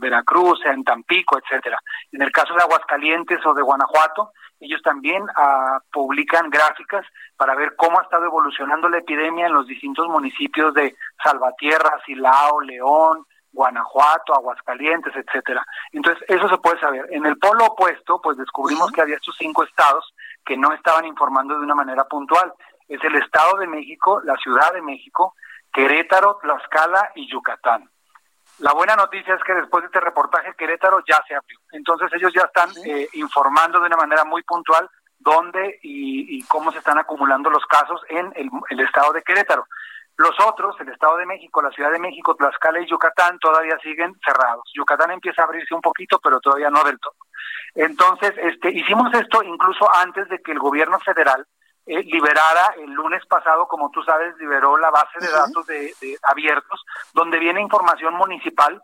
Veracruz, 0.00 0.60
sea 0.60 0.72
en 0.72 0.84
Tampico, 0.84 1.38
etcétera. 1.38 1.78
En 2.12 2.22
el 2.22 2.32
caso 2.32 2.54
de 2.54 2.62
Aguascalientes 2.62 3.44
o 3.46 3.54
de 3.54 3.62
Guanajuato, 3.62 4.32
ellos 4.60 4.80
también 4.82 5.24
ah, 5.36 5.78
publican 5.92 6.48
gráficas 6.50 7.04
para 7.36 7.54
ver 7.54 7.74
cómo 7.76 7.98
ha 7.98 8.02
estado 8.02 8.24
evolucionando 8.24 8.88
la 8.88 8.98
epidemia 8.98 9.46
en 9.46 9.52
los 9.52 9.66
distintos 9.66 10.08
municipios 10.08 10.72
de 10.74 10.96
Salvatierra, 11.22 12.00
Silao, 12.06 12.60
León, 12.60 13.26
Guanajuato, 13.52 14.34
Aguascalientes, 14.34 15.14
etcétera. 15.14 15.64
Entonces, 15.92 16.24
eso 16.28 16.48
se 16.48 16.58
puede 16.58 16.80
saber. 16.80 17.06
En 17.10 17.24
el 17.24 17.38
polo 17.38 17.66
opuesto, 17.66 18.20
pues 18.20 18.36
descubrimos 18.36 18.90
que 18.90 19.00
había 19.00 19.16
estos 19.16 19.36
cinco 19.38 19.62
estados 19.62 20.12
que 20.44 20.56
no 20.56 20.72
estaban 20.72 21.06
informando 21.06 21.54
de 21.54 21.64
una 21.64 21.74
manera 21.74 22.04
puntual. 22.04 22.52
Es 22.88 23.02
el 23.02 23.16
Estado 23.16 23.58
de 23.58 23.66
México, 23.66 24.20
la 24.24 24.36
Ciudad 24.36 24.72
de 24.72 24.82
México, 24.82 25.34
Querétaro, 25.72 26.38
Tlaxcala 26.42 27.12
y 27.14 27.30
Yucatán. 27.30 27.88
La 28.58 28.72
buena 28.72 28.94
noticia 28.94 29.34
es 29.34 29.42
que 29.42 29.54
después 29.54 29.82
de 29.82 29.86
este 29.86 30.00
reportaje 30.00 30.54
Querétaro 30.56 31.02
ya 31.08 31.20
se 31.26 31.34
abrió. 31.34 31.58
Entonces 31.72 32.12
ellos 32.12 32.32
ya 32.32 32.42
están 32.42 32.70
eh, 32.86 33.08
informando 33.14 33.80
de 33.80 33.86
una 33.86 33.96
manera 33.96 34.24
muy 34.24 34.42
puntual 34.42 34.88
dónde 35.18 35.78
y, 35.82 36.42
cómo 36.44 36.70
se 36.70 36.78
están 36.78 36.98
acumulando 36.98 37.50
los 37.50 37.64
casos 37.66 38.00
en 38.08 38.32
el, 38.36 38.80
estado 38.80 39.12
de 39.12 39.22
Querétaro. 39.22 39.66
Los 40.16 40.38
otros, 40.46 40.76
el 40.80 40.90
Estado 40.90 41.16
de 41.16 41.26
México, 41.26 41.60
la 41.60 41.72
Ciudad 41.72 41.90
de 41.90 41.98
México, 41.98 42.36
Tlaxcala 42.36 42.80
y 42.80 42.86
Yucatán, 42.86 43.36
todavía 43.40 43.76
siguen 43.82 44.14
cerrados. 44.24 44.70
Yucatán 44.72 45.10
empieza 45.10 45.42
a 45.42 45.46
abrirse 45.46 45.74
un 45.74 45.80
poquito, 45.80 46.20
pero 46.22 46.38
todavía 46.38 46.70
no 46.70 46.84
del 46.84 47.00
todo. 47.00 47.16
Entonces, 47.74 48.32
este, 48.36 48.70
hicimos 48.70 49.12
esto 49.14 49.42
incluso 49.42 49.92
antes 49.92 50.28
de 50.28 50.40
que 50.40 50.52
el 50.52 50.60
gobierno 50.60 51.00
federal 51.00 51.44
eh, 51.86 52.02
liberara 52.02 52.74
el 52.78 52.90
lunes 52.92 53.24
pasado, 53.26 53.68
como 53.68 53.90
tú 53.90 54.02
sabes, 54.02 54.34
liberó 54.38 54.78
la 54.78 54.90
base 54.90 55.20
de 55.20 55.30
datos 55.30 55.66
de, 55.66 55.92
abiertos, 56.22 56.82
donde 57.12 57.38
viene 57.38 57.60
información 57.60 58.14
municipal 58.14 58.82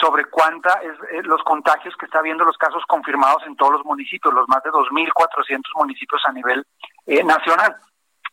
sobre 0.00 0.24
cuánta 0.24 0.80
es 0.80 0.94
eh, 1.12 1.22
los 1.22 1.42
contagios 1.42 1.94
que 1.98 2.06
está 2.06 2.20
habiendo 2.20 2.44
los 2.44 2.56
casos 2.56 2.82
confirmados 2.88 3.42
en 3.46 3.56
todos 3.56 3.72
los 3.72 3.84
municipios, 3.84 4.32
los 4.32 4.48
más 4.48 4.62
de 4.62 4.70
2.400 4.70 5.60
municipios 5.74 6.22
a 6.24 6.32
nivel 6.32 6.64
eh, 7.06 7.22
nacional. 7.22 7.76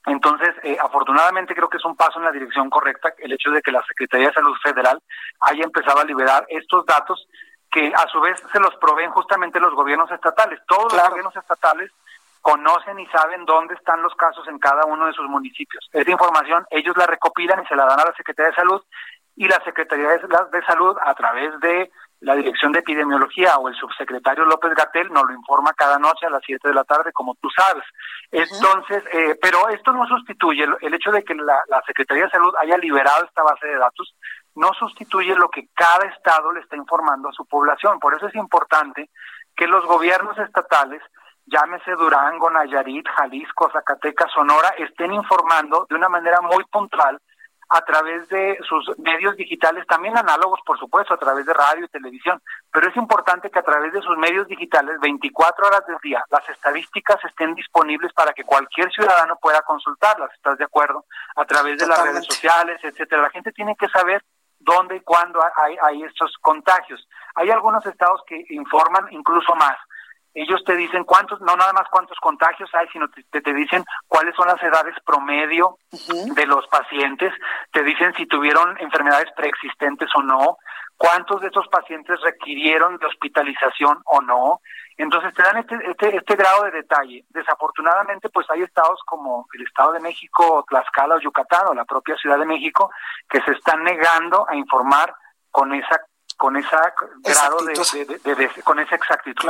Entonces, 0.05 0.55
afortunadamente 0.79 1.53
creo 1.53 1.67
que 1.67 1.75
es 1.75 1.83
un 1.83 1.97
paso 1.97 2.19
en 2.19 2.25
la 2.25 2.31
dirección 2.31 2.69
correcta 2.69 3.13
el 3.17 3.33
hecho 3.33 3.51
de 3.51 3.61
que 3.61 3.73
la 3.73 3.83
Secretaría 3.83 4.27
de 4.27 4.35
Salud 4.35 4.55
Federal 4.63 5.01
haya 5.41 5.65
empezado 5.65 5.99
a 5.99 6.05
liberar 6.05 6.45
estos 6.47 6.85
datos 6.85 7.27
que 7.69 7.91
a 7.93 8.07
su 8.07 8.21
vez 8.21 8.41
se 8.53 8.59
los 8.61 8.73
proveen 8.77 9.11
justamente 9.11 9.59
los 9.59 9.73
gobiernos 9.73 10.09
estatales. 10.09 10.61
Todos 10.65 10.93
los 10.93 11.09
gobiernos 11.09 11.35
estatales 11.35 11.91
conocen 12.41 12.99
y 12.99 13.07
saben 13.07 13.45
dónde 13.45 13.75
están 13.75 14.01
los 14.01 14.13
casos 14.15 14.47
en 14.47 14.59
cada 14.59 14.85
uno 14.85 15.05
de 15.05 15.13
sus 15.13 15.27
municipios. 15.27 15.87
Esa 15.91 16.11
información 16.11 16.65
ellos 16.69 16.95
la 16.97 17.05
recopilan 17.05 17.63
y 17.63 17.67
se 17.67 17.75
la 17.75 17.85
dan 17.85 17.99
a 17.99 18.05
la 18.05 18.15
Secretaría 18.15 18.51
de 18.51 18.55
Salud 18.55 18.81
y 19.35 19.47
la 19.47 19.61
Secretaría 19.63 20.09
de 20.09 20.65
Salud 20.65 20.97
a 21.01 21.13
través 21.13 21.59
de 21.59 21.91
la 22.21 22.35
Dirección 22.35 22.71
de 22.71 22.79
Epidemiología 22.79 23.57
o 23.57 23.69
el 23.69 23.75
subsecretario 23.75 24.45
López 24.45 24.73
Gatel 24.73 25.11
nos 25.11 25.25
lo 25.27 25.33
informa 25.33 25.73
cada 25.73 25.99
noche 25.99 26.25
a 26.25 26.31
las 26.31 26.41
7 26.43 26.67
de 26.67 26.73
la 26.73 26.83
tarde, 26.83 27.11
como 27.13 27.35
tú 27.35 27.47
sabes. 27.55 27.83
Entonces, 28.31 29.03
eh, 29.13 29.37
pero 29.39 29.69
esto 29.69 29.91
no 29.91 30.07
sustituye 30.07 30.65
el, 30.81 30.93
hecho 30.93 31.11
de 31.11 31.23
que 31.23 31.35
la, 31.35 31.61
la, 31.67 31.81
Secretaría 31.85 32.23
de 32.23 32.31
Salud 32.31 32.53
haya 32.59 32.77
liberado 32.77 33.25
esta 33.25 33.43
base 33.43 33.67
de 33.67 33.77
datos, 33.77 34.15
no 34.55 34.73
sustituye 34.73 35.35
lo 35.35 35.49
que 35.49 35.67
cada 35.75 36.07
estado 36.07 36.51
le 36.53 36.61
está 36.61 36.75
informando 36.75 37.29
a 37.29 37.33
su 37.33 37.45
población. 37.45 37.99
Por 37.99 38.15
eso 38.15 38.27
es 38.27 38.35
importante 38.35 39.09
que 39.55 39.67
los 39.67 39.85
gobiernos 39.85 40.37
estatales 40.39 41.01
llámese 41.47 41.91
Durango, 41.91 42.49
Nayarit, 42.49 43.07
Jalisco, 43.07 43.69
Zacatecas, 43.71 44.31
Sonora, 44.31 44.69
estén 44.77 45.13
informando 45.13 45.85
de 45.89 45.95
una 45.95 46.09
manera 46.09 46.41
muy 46.41 46.63
puntual 46.65 47.19
a 47.69 47.81
través 47.81 48.29
de 48.29 48.57
sus 48.67 48.97
medios 48.99 49.35
digitales, 49.35 49.85
también 49.87 50.17
análogos, 50.17 50.59
por 50.65 50.79
supuesto, 50.79 51.13
a 51.13 51.17
través 51.17 51.45
de 51.45 51.53
radio 51.53 51.83
y 51.83 51.89
televisión, 51.89 52.41
pero 52.71 52.89
es 52.89 52.95
importante 52.95 53.49
que 53.49 53.59
a 53.59 53.63
través 53.63 53.91
de 53.91 54.01
sus 54.01 54.17
medios 54.17 54.47
digitales, 54.47 54.97
24 55.01 55.67
horas 55.67 55.85
del 55.85 55.97
día, 56.01 56.23
las 56.29 56.47
estadísticas 56.47 57.17
estén 57.25 57.55
disponibles 57.55 58.13
para 58.13 58.31
que 58.31 58.45
cualquier 58.45 58.89
ciudadano 58.91 59.37
pueda 59.41 59.61
consultarlas, 59.63 60.31
¿estás 60.33 60.57
de 60.57 60.63
acuerdo? 60.63 61.05
A 61.35 61.43
través 61.43 61.77
de 61.77 61.87
las 61.87 62.01
redes 62.01 62.25
sociales, 62.25 62.79
etcétera. 62.81 63.23
La 63.23 63.31
gente 63.31 63.51
tiene 63.51 63.75
que 63.75 63.89
saber 63.89 64.23
dónde 64.59 64.95
y 64.95 65.01
cuándo 65.01 65.41
hay, 65.55 65.75
hay 65.81 66.03
estos 66.03 66.37
contagios. 66.39 67.05
Hay 67.35 67.49
algunos 67.51 67.85
estados 67.85 68.21
que 68.25 68.45
informan 68.49 69.07
incluso 69.11 69.53
más 69.55 69.75
ellos 70.41 70.63
te 70.63 70.75
dicen 70.75 71.03
cuántos, 71.03 71.41
no 71.41 71.55
nada 71.55 71.73
más 71.73 71.87
cuántos 71.89 72.17
contagios 72.19 72.69
hay, 72.75 72.87
sino 72.89 73.07
te, 73.09 73.41
te 73.41 73.53
dicen 73.53 73.83
cuáles 74.07 74.35
son 74.35 74.47
las 74.47 74.61
edades 74.61 74.93
promedio 75.03 75.77
de 76.35 76.45
los 76.45 76.67
pacientes, 76.67 77.33
te 77.71 77.83
dicen 77.83 78.13
si 78.15 78.27
tuvieron 78.27 78.77
enfermedades 78.79 79.29
preexistentes 79.35 80.09
o 80.15 80.21
no, 80.21 80.57
cuántos 80.95 81.41
de 81.41 81.47
esos 81.47 81.67
pacientes 81.69 82.21
requirieron 82.21 82.97
de 82.97 83.07
hospitalización 83.07 83.99
o 84.05 84.21
no. 84.21 84.61
Entonces 84.95 85.33
te 85.33 85.41
dan 85.41 85.57
este, 85.57 85.75
este, 85.89 86.17
este 86.17 86.35
grado 86.35 86.65
de 86.65 86.71
detalle. 86.71 87.25
Desafortunadamente, 87.29 88.29
pues 88.29 88.47
hay 88.51 88.61
estados 88.61 88.99
como 89.05 89.47
el 89.53 89.63
Estado 89.63 89.93
de 89.93 89.99
México, 89.99 90.63
Tlaxcala 90.69 91.15
o 91.15 91.19
Yucatán 91.19 91.67
o 91.67 91.73
la 91.73 91.85
propia 91.85 92.15
Ciudad 92.15 92.37
de 92.37 92.45
México 92.45 92.91
que 93.27 93.41
se 93.41 93.53
están 93.53 93.83
negando 93.83 94.47
a 94.47 94.55
informar 94.55 95.15
con 95.49 95.73
esa 95.73 95.99
con 96.37 96.55
esa 96.55 96.93
grado 97.23 97.57
de, 97.65 98.63
con 98.63 98.79
esa 98.79 98.95
exactitud. 98.95 99.49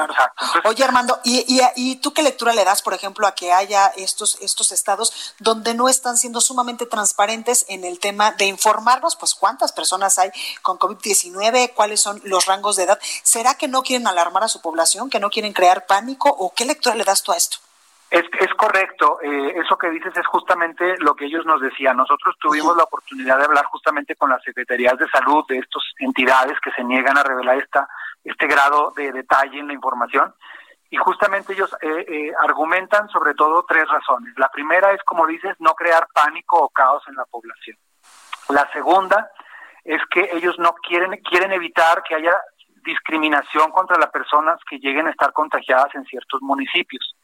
Oye 0.63 0.83
Armando, 0.83 1.19
¿y, 1.23 1.43
y, 1.47 1.61
y 1.75 1.95
tú 1.97 2.13
qué 2.13 2.23
lectura 2.23 2.53
le 2.53 2.63
das, 2.63 2.81
por 2.81 2.93
ejemplo, 2.93 3.27
a 3.27 3.35
que 3.35 3.51
haya 3.51 3.87
estos 3.97 4.37
estos 4.41 4.71
estados 4.71 5.35
donde 5.39 5.73
no 5.73 5.89
están 5.89 6.17
siendo 6.17 6.39
sumamente 6.39 6.85
transparentes 6.85 7.65
en 7.67 7.83
el 7.83 7.99
tema 7.99 8.31
de 8.31 8.45
informarnos, 8.45 9.17
pues 9.17 9.35
cuántas 9.35 9.73
personas 9.73 10.17
hay 10.17 10.31
con 10.61 10.79
COVID-19, 10.79 11.73
cuáles 11.73 11.99
son 11.99 12.21
los 12.23 12.45
rangos 12.45 12.77
de 12.77 12.83
edad? 12.83 12.99
¿Será 13.21 13.55
que 13.55 13.67
no 13.67 13.83
quieren 13.83 14.07
alarmar 14.07 14.45
a 14.45 14.47
su 14.47 14.61
población, 14.61 15.09
que 15.09 15.19
no 15.19 15.29
quieren 15.29 15.51
crear 15.51 15.85
pánico 15.85 16.29
o 16.29 16.53
qué 16.53 16.65
lectura 16.65 16.95
le 16.95 17.03
das 17.03 17.21
tú 17.21 17.33
a 17.33 17.37
esto? 17.37 17.57
Es, 18.09 18.23
es 18.39 18.53
correcto, 18.53 19.19
eh, 19.21 19.53
eso 19.57 19.77
que 19.77 19.89
dices 19.89 20.15
es 20.15 20.25
justamente 20.27 20.95
lo 20.99 21.13
que 21.13 21.25
ellos 21.25 21.45
nos 21.45 21.59
decían. 21.59 21.97
Nosotros 21.97 22.35
tuvimos 22.39 22.75
la 22.77 22.83
oportunidad 22.83 23.37
de 23.37 23.43
hablar 23.43 23.65
justamente 23.65 24.15
con 24.15 24.29
las 24.29 24.41
secretarías 24.43 24.97
de 24.97 25.09
salud 25.09 25.43
de 25.49 25.57
estas 25.57 25.83
entidades 25.99 26.57
que 26.61 26.71
se 26.71 26.85
niegan 26.85 27.17
a 27.17 27.23
revelar 27.23 27.57
esta, 27.57 27.87
este 28.23 28.47
grado 28.47 28.93
de 28.95 29.11
detalle 29.11 29.59
en 29.59 29.67
la 29.67 29.73
información 29.73 30.33
y 30.89 30.95
justamente 30.95 31.51
ellos 31.51 31.75
eh, 31.81 32.05
eh, 32.07 32.31
argumentan 32.41 33.09
sobre 33.09 33.33
todo 33.33 33.65
tres 33.67 33.87
razones. 33.89 34.33
La 34.37 34.49
primera 34.49 34.93
es, 34.93 35.03
como 35.03 35.27
dices, 35.27 35.55
no 35.59 35.73
crear 35.73 36.07
pánico 36.13 36.61
o 36.61 36.69
caos 36.69 37.03
en 37.09 37.15
la 37.15 37.25
población. 37.25 37.77
La 38.49 38.71
segunda 38.71 39.29
es 39.83 40.01
que 40.09 40.29
ellos 40.33 40.57
no 40.59 40.75
quieren 40.75 41.21
quieren 41.23 41.51
evitar 41.51 42.03
que 42.03 42.15
haya 42.15 42.35
discriminación 42.87 43.69
contra 43.71 43.97
las 43.97 44.09
personas 44.09 44.59
que 44.67 44.79
lleguen 44.79 45.07
a 45.07 45.11
estar 45.11 45.33
contagiadas 45.33 45.93
en 45.93 46.05
ciertos 46.05 46.41
municipios. 46.41 47.15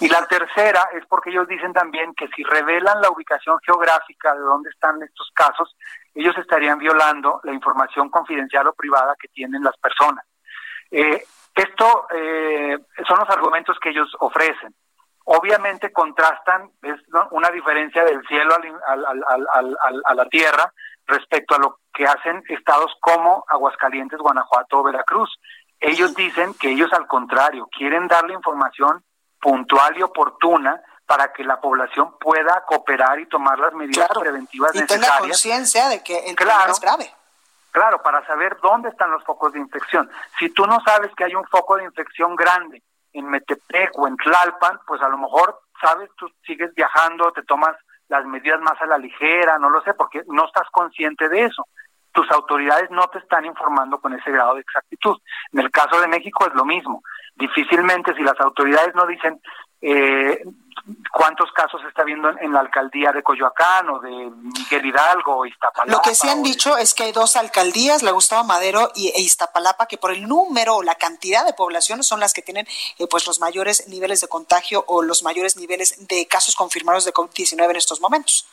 Y 0.00 0.08
la 0.08 0.26
tercera 0.26 0.88
es 0.92 1.06
porque 1.06 1.30
ellos 1.30 1.46
dicen 1.46 1.72
también 1.72 2.12
que 2.14 2.28
si 2.34 2.42
revelan 2.42 3.00
la 3.00 3.10
ubicación 3.10 3.56
geográfica 3.64 4.34
de 4.34 4.40
dónde 4.40 4.70
están 4.70 5.00
estos 5.02 5.30
casos, 5.32 5.76
ellos 6.14 6.36
estarían 6.36 6.78
violando 6.78 7.40
la 7.44 7.52
información 7.52 8.10
confidencial 8.10 8.66
o 8.66 8.74
privada 8.74 9.14
que 9.18 9.28
tienen 9.28 9.62
las 9.62 9.76
personas. 9.78 10.26
Eh, 10.90 11.24
esto 11.54 12.06
eh, 12.12 12.76
son 13.06 13.18
los 13.20 13.30
argumentos 13.30 13.78
que 13.80 13.90
ellos 13.90 14.10
ofrecen. 14.18 14.74
Obviamente 15.26 15.92
contrastan, 15.92 16.70
es 16.82 17.00
una 17.30 17.48
diferencia 17.50 18.04
del 18.04 18.20
cielo 18.26 18.56
a 18.86 20.14
la 20.14 20.26
tierra 20.26 20.70
respecto 21.06 21.54
a 21.54 21.58
lo 21.58 21.78
que 21.92 22.06
hacen 22.06 22.42
estados 22.48 22.92
como 23.00 23.44
Aguascalientes, 23.48 24.18
Guanajuato 24.18 24.78
o 24.78 24.82
Veracruz. 24.82 25.30
Ellos 25.80 26.14
dicen 26.14 26.54
que 26.54 26.70
ellos 26.70 26.92
al 26.92 27.06
contrario 27.06 27.68
quieren 27.70 28.08
darle 28.08 28.34
información 28.34 29.04
puntual 29.40 29.96
y 29.98 30.02
oportuna 30.02 30.80
para 31.06 31.32
que 31.32 31.44
la 31.44 31.60
población 31.60 32.16
pueda 32.18 32.64
cooperar 32.66 33.20
y 33.20 33.26
tomar 33.26 33.58
las 33.58 33.74
medidas 33.74 34.08
preventivas 34.18 34.74
y 34.74 34.80
necesarias. 34.80 35.10
tenga 35.10 35.28
conciencia 35.28 35.88
de 35.88 36.02
que 36.02 36.30
el 36.30 36.34
problema 36.34 36.64
es 36.70 36.80
grave. 36.80 37.14
Claro, 37.70 38.00
para 38.02 38.24
saber 38.26 38.56
dónde 38.62 38.88
están 38.88 39.10
los 39.10 39.24
focos 39.24 39.52
de 39.52 39.58
infección. 39.58 40.08
Si 40.38 40.48
tú 40.50 40.64
no 40.66 40.80
sabes 40.84 41.10
que 41.16 41.24
hay 41.24 41.34
un 41.34 41.44
foco 41.44 41.76
de 41.76 41.84
infección 41.84 42.36
grande 42.36 42.82
en 43.12 43.26
Metepec 43.26 43.90
o 43.98 44.06
en 44.06 44.16
Tlalpan, 44.16 44.80
pues 44.86 45.02
a 45.02 45.08
lo 45.08 45.18
mejor 45.18 45.60
sabes, 45.80 46.08
tú 46.16 46.30
sigues 46.46 46.72
viajando, 46.74 47.32
te 47.32 47.42
tomas 47.42 47.76
las 48.08 48.24
medidas 48.26 48.60
más 48.60 48.80
a 48.80 48.86
la 48.86 48.98
ligera, 48.98 49.58
no 49.58 49.70
lo 49.70 49.82
sé, 49.82 49.94
porque 49.94 50.22
no 50.28 50.46
estás 50.46 50.68
consciente 50.70 51.28
de 51.28 51.44
eso. 51.44 51.66
Tus 52.12 52.30
autoridades 52.30 52.90
no 52.90 53.08
te 53.08 53.18
están 53.18 53.44
informando 53.44 53.98
con 54.00 54.12
ese 54.14 54.30
grado 54.30 54.54
de 54.54 54.60
exactitud. 54.60 55.16
En 55.52 55.60
el 55.60 55.70
caso 55.70 56.00
de 56.00 56.08
México 56.08 56.46
es 56.46 56.54
lo 56.54 56.64
mismo. 56.64 57.02
Difícilmente 57.34 58.14
si 58.14 58.22
las 58.22 58.38
autoridades 58.40 58.94
no 58.94 59.06
dicen 59.06 59.40
eh, 59.86 60.42
cuántos 61.12 61.52
casos 61.52 61.82
se 61.82 61.88
está 61.88 62.04
viendo 62.04 62.30
en, 62.40 62.52
la 62.54 62.60
alcaldía 62.60 63.12
de 63.12 63.22
Coyoacán 63.22 63.90
o 63.90 63.98
de 63.98 64.10
Miguel 64.10 64.86
Hidalgo 64.86 65.36
o 65.36 65.46
Iztapalapa. 65.46 65.92
Lo 65.92 66.00
que 66.00 66.14
sí 66.14 66.26
han 66.26 66.42
dicho 66.42 66.78
es 66.78 66.94
que 66.94 67.02
hay 67.02 67.12
dos 67.12 67.36
alcaldías, 67.36 68.02
la 68.02 68.12
Gustavo 68.12 68.44
Madero 68.44 68.90
y, 68.94 69.08
e 69.08 69.20
Iztapalapa, 69.20 69.86
que 69.86 69.98
por 69.98 70.10
el 70.10 70.26
número 70.26 70.76
o 70.76 70.82
la 70.82 70.94
cantidad 70.94 71.44
de 71.44 71.52
población 71.52 72.02
son 72.02 72.18
las 72.18 72.32
que 72.32 72.40
tienen 72.40 72.66
eh, 72.98 73.06
pues 73.10 73.26
los 73.26 73.40
mayores 73.40 73.86
niveles 73.88 74.22
de 74.22 74.28
contagio 74.28 74.84
o 74.88 75.02
los 75.02 75.22
mayores 75.22 75.58
niveles 75.58 76.08
de 76.08 76.26
casos 76.26 76.56
confirmados 76.56 77.04
de 77.04 77.12
COVID-19 77.12 77.70
en 77.70 77.76
estos 77.76 78.00
momentos. 78.00 78.48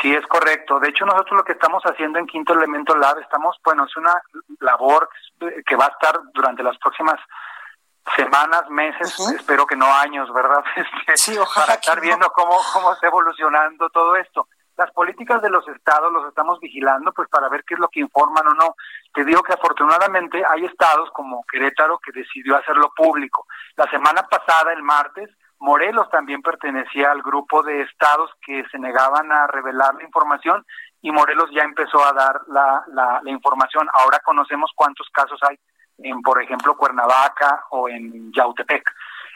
Sí, 0.00 0.14
es 0.14 0.26
correcto. 0.26 0.80
De 0.80 0.88
hecho, 0.88 1.04
nosotros 1.04 1.36
lo 1.36 1.44
que 1.44 1.52
estamos 1.52 1.82
haciendo 1.84 2.18
en 2.18 2.26
Quinto 2.26 2.54
Elemento 2.54 2.96
Lab, 2.96 3.18
estamos, 3.18 3.58
bueno, 3.62 3.84
es 3.84 3.94
una 3.96 4.20
labor 4.60 5.10
que 5.38 5.76
va 5.76 5.86
a 5.86 5.88
estar 5.88 6.20
durante 6.32 6.62
las 6.62 6.78
próximas 6.78 7.20
semanas, 8.16 8.68
meses, 8.70 9.18
espero 9.34 9.66
que 9.66 9.76
no 9.76 9.86
años, 9.86 10.32
¿verdad? 10.32 10.64
Este, 10.76 11.16
sí, 11.16 11.38
ojalá 11.38 11.66
para 11.66 11.74
estar 11.78 12.00
viendo 12.00 12.28
cómo, 12.30 12.56
cómo 12.72 12.92
está 12.92 13.06
evolucionando 13.06 13.88
todo 13.90 14.16
esto. 14.16 14.48
Las 14.76 14.90
políticas 14.90 15.40
de 15.40 15.50
los 15.50 15.66
estados 15.68 16.12
los 16.12 16.26
estamos 16.28 16.58
vigilando, 16.60 17.12
pues 17.12 17.28
para 17.28 17.48
ver 17.48 17.62
qué 17.64 17.74
es 17.74 17.80
lo 17.80 17.88
que 17.88 18.00
informan 18.00 18.46
o 18.48 18.54
no. 18.54 18.74
Te 19.14 19.24
digo 19.24 19.42
que 19.42 19.52
afortunadamente 19.52 20.42
hay 20.48 20.64
estados 20.64 21.10
como 21.12 21.44
Querétaro 21.50 21.98
que 21.98 22.10
decidió 22.12 22.56
hacerlo 22.56 22.92
público. 22.96 23.46
La 23.76 23.88
semana 23.88 24.24
pasada, 24.24 24.72
el 24.72 24.82
martes, 24.82 25.30
Morelos 25.60 26.10
también 26.10 26.42
pertenecía 26.42 27.12
al 27.12 27.22
grupo 27.22 27.62
de 27.62 27.82
estados 27.82 28.30
que 28.44 28.64
se 28.70 28.78
negaban 28.78 29.30
a 29.30 29.46
revelar 29.46 29.94
la 29.94 30.02
información 30.02 30.66
y 31.00 31.12
Morelos 31.12 31.50
ya 31.54 31.62
empezó 31.62 32.04
a 32.04 32.12
dar 32.12 32.40
la, 32.48 32.82
la, 32.88 33.20
la 33.22 33.30
información. 33.30 33.88
Ahora 33.94 34.18
conocemos 34.24 34.72
cuántos 34.74 35.08
casos 35.10 35.38
hay 35.48 35.56
en, 35.98 36.22
por 36.22 36.42
ejemplo, 36.42 36.76
Cuernavaca 36.76 37.64
o 37.70 37.88
en 37.88 38.32
Yautepec. 38.32 38.90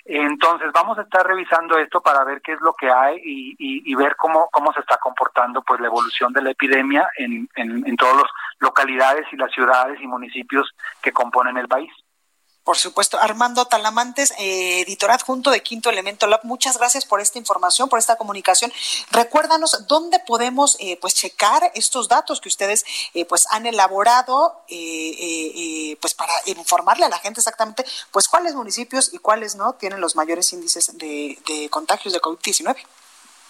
Entonces 0.04 0.70
vamos 0.72 0.98
a 0.98 1.02
estar 1.02 1.26
revisando 1.26 1.78
esto 1.78 2.00
para 2.00 2.24
ver 2.24 2.40
qué 2.40 2.52
es 2.52 2.61
lo 2.62 2.72
que 2.72 2.90
hay 2.90 3.16
y, 3.22 3.56
y, 3.59 3.94
ver 3.94 4.16
cómo, 4.16 4.48
cómo 4.50 4.72
se 4.72 4.80
está 4.80 4.96
comportando 4.96 5.61
pues 5.61 5.80
la 5.80 5.88
evolución 5.88 6.32
de 6.32 6.40
la 6.40 6.50
epidemia 6.50 7.11
en, 7.18 7.46
en, 7.56 7.86
en 7.86 7.96
todas 7.96 8.16
las 8.16 8.30
localidades 8.59 9.26
y 9.32 9.36
las 9.36 9.52
ciudades 9.52 10.00
y 10.00 10.06
municipios 10.06 10.74
que 11.02 11.12
componen 11.12 11.59
el 11.59 11.68
país. 11.68 11.92
Por 12.69 12.77
supuesto, 12.77 13.19
Armando 13.19 13.64
Talamantes, 13.64 14.33
eh, 14.33 14.83
editor 14.83 15.11
adjunto 15.11 15.51
de 15.51 15.62
Quinto 15.62 15.89
Elemento 15.89 16.27
Lab, 16.27 16.41
muchas 16.43 16.77
gracias 16.77 17.07
por 17.07 17.19
esta 17.19 17.39
información, 17.39 17.89
por 17.89 17.99
esta 17.99 18.16
comunicación. 18.16 18.71
Recuérdanos 19.11 19.87
dónde 19.89 20.19
podemos 20.19 20.77
eh, 20.79 20.99
pues 21.01 21.14
checar 21.14 21.73
estos 21.75 22.11
datos 22.11 22.43
que 22.43 22.51
ustedes 22.51 22.85
eh, 23.14 23.25
pues 23.25 23.47
han 23.53 23.64
elaborado 23.64 24.64
eh, 24.69 25.97
pues 25.99 26.12
para 26.12 26.35
informarle 26.45 27.07
a 27.07 27.09
la 27.09 27.19
gente 27.19 27.41
exactamente 27.41 27.87
pues 28.11 28.29
cuáles 28.29 28.55
municipios 28.55 29.14
y 29.14 29.19
cuáles 29.19 29.55
no 29.55 29.73
tienen 29.73 30.03
los 30.03 30.14
mayores 30.14 30.53
índices 30.53 30.99
de, 30.99 31.39
contagios 31.71 32.12
de 32.12 32.21
COVID-19. 32.21 32.85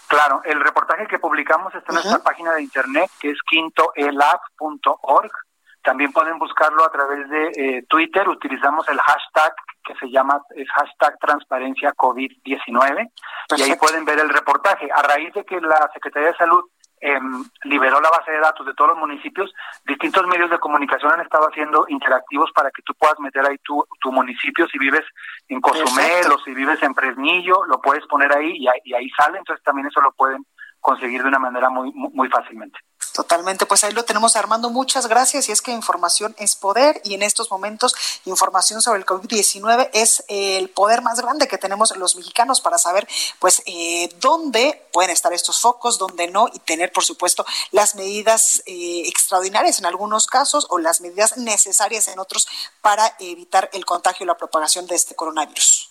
Claro, 0.06 0.42
el 0.44 0.60
reportaje 0.60 1.08
que 1.08 1.18
publicamos 1.18 1.74
está 1.74 1.90
en 1.90 1.94
nuestra 1.94 2.20
página 2.20 2.54
de 2.54 2.62
internet 2.62 3.10
que 3.18 3.32
es 3.32 3.38
quintoelab.org 3.50 5.47
también 5.82 6.12
pueden 6.12 6.38
buscarlo 6.38 6.84
a 6.84 6.90
través 6.90 7.28
de 7.28 7.46
eh, 7.56 7.84
Twitter, 7.88 8.28
utilizamos 8.28 8.88
el 8.88 8.98
hashtag 9.00 9.54
que 9.84 9.94
se 9.94 10.10
llama 10.10 10.42
es 10.54 10.68
hashtag 10.70 11.18
transparencia 11.18 11.94
COVID-19 11.94 13.10
y 13.56 13.62
ahí 13.62 13.74
pueden 13.76 14.04
ver 14.04 14.18
el 14.18 14.28
reportaje. 14.28 14.88
A 14.92 15.02
raíz 15.02 15.32
de 15.32 15.44
que 15.44 15.60
la 15.60 15.88
Secretaría 15.94 16.28
de 16.28 16.36
Salud 16.36 16.62
em, 17.00 17.44
liberó 17.64 18.00
la 18.00 18.10
base 18.10 18.32
de 18.32 18.40
datos 18.40 18.66
de 18.66 18.74
todos 18.74 18.90
los 18.90 18.98
municipios, 18.98 19.50
distintos 19.86 20.26
medios 20.26 20.50
de 20.50 20.58
comunicación 20.58 21.12
han 21.12 21.20
estado 21.20 21.48
haciendo 21.48 21.86
interactivos 21.88 22.50
para 22.52 22.70
que 22.70 22.82
tú 22.82 22.92
puedas 22.94 23.18
meter 23.20 23.46
ahí 23.46 23.56
tu, 23.62 23.82
tu 24.00 24.12
municipio, 24.12 24.66
si 24.68 24.78
vives 24.78 25.04
en 25.48 25.60
Cozumel 25.60 26.30
o 26.32 26.38
si 26.40 26.52
vives 26.52 26.82
en 26.82 26.94
Fresnillo, 26.94 27.64
lo 27.64 27.80
puedes 27.80 28.04
poner 28.06 28.36
ahí 28.36 28.58
y, 28.58 28.68
ahí 28.68 28.80
y 28.84 28.94
ahí 28.94 29.08
sale, 29.10 29.38
entonces 29.38 29.64
también 29.64 29.86
eso 29.86 30.00
lo 30.00 30.12
pueden 30.12 30.44
conseguir 30.80 31.22
de 31.22 31.28
una 31.28 31.38
manera 31.38 31.70
muy, 31.70 31.92
muy 31.92 32.28
fácilmente. 32.28 32.78
Totalmente, 33.12 33.66
pues 33.66 33.84
ahí 33.84 33.92
lo 33.92 34.04
tenemos 34.04 34.36
Armando, 34.36 34.70
muchas 34.70 35.06
gracias 35.06 35.48
y 35.48 35.52
es 35.52 35.62
que 35.62 35.70
información 35.72 36.34
es 36.38 36.56
poder 36.56 37.00
y 37.04 37.14
en 37.14 37.22
estos 37.22 37.50
momentos 37.50 37.94
información 38.24 38.80
sobre 38.80 39.00
el 39.00 39.06
COVID-19 39.06 39.90
es 39.92 40.24
el 40.28 40.68
poder 40.70 41.02
más 41.02 41.20
grande 41.20 41.48
que 41.48 41.58
tenemos 41.58 41.96
los 41.96 42.16
mexicanos 42.16 42.60
para 42.60 42.78
saber 42.78 43.08
pues 43.38 43.62
eh, 43.66 44.08
dónde 44.20 44.86
pueden 44.92 45.10
estar 45.10 45.32
estos 45.32 45.60
focos, 45.60 45.98
dónde 45.98 46.28
no 46.28 46.48
y 46.52 46.58
tener 46.60 46.92
por 46.92 47.04
supuesto 47.04 47.44
las 47.72 47.94
medidas 47.94 48.62
eh, 48.66 49.02
extraordinarias 49.06 49.78
en 49.78 49.86
algunos 49.86 50.26
casos 50.26 50.66
o 50.70 50.78
las 50.78 51.00
medidas 51.00 51.36
necesarias 51.36 52.08
en 52.08 52.18
otros 52.18 52.46
para 52.80 53.16
evitar 53.18 53.68
el 53.72 53.84
contagio 53.84 54.24
y 54.24 54.26
la 54.26 54.36
propagación 54.36 54.86
de 54.86 54.94
este 54.94 55.14
coronavirus. 55.14 55.90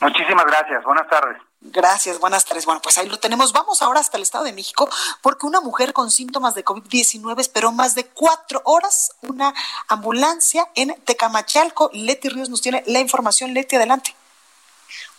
Muchísimas 0.00 0.46
gracias, 0.46 0.82
buenas 0.84 1.08
tardes. 1.08 1.51
Gracias, 1.64 2.18
buenas 2.18 2.44
tardes. 2.44 2.66
Bueno, 2.66 2.82
pues 2.82 2.98
ahí 2.98 3.08
lo 3.08 3.20
tenemos. 3.20 3.52
Vamos 3.52 3.82
ahora 3.82 4.00
hasta 4.00 4.16
el 4.16 4.24
Estado 4.24 4.42
de 4.42 4.52
México 4.52 4.88
porque 5.20 5.46
una 5.46 5.60
mujer 5.60 5.92
con 5.92 6.10
síntomas 6.10 6.56
de 6.56 6.64
COVID-19 6.64 7.38
esperó 7.40 7.70
más 7.70 7.94
de 7.94 8.04
cuatro 8.04 8.60
horas 8.64 9.12
una 9.22 9.54
ambulancia 9.86 10.68
en 10.74 10.92
Tecamachalco. 11.04 11.88
Leti 11.92 12.28
Ríos 12.28 12.48
nos 12.48 12.62
tiene 12.62 12.82
la 12.86 12.98
información. 12.98 13.54
Leti, 13.54 13.76
adelante. 13.76 14.12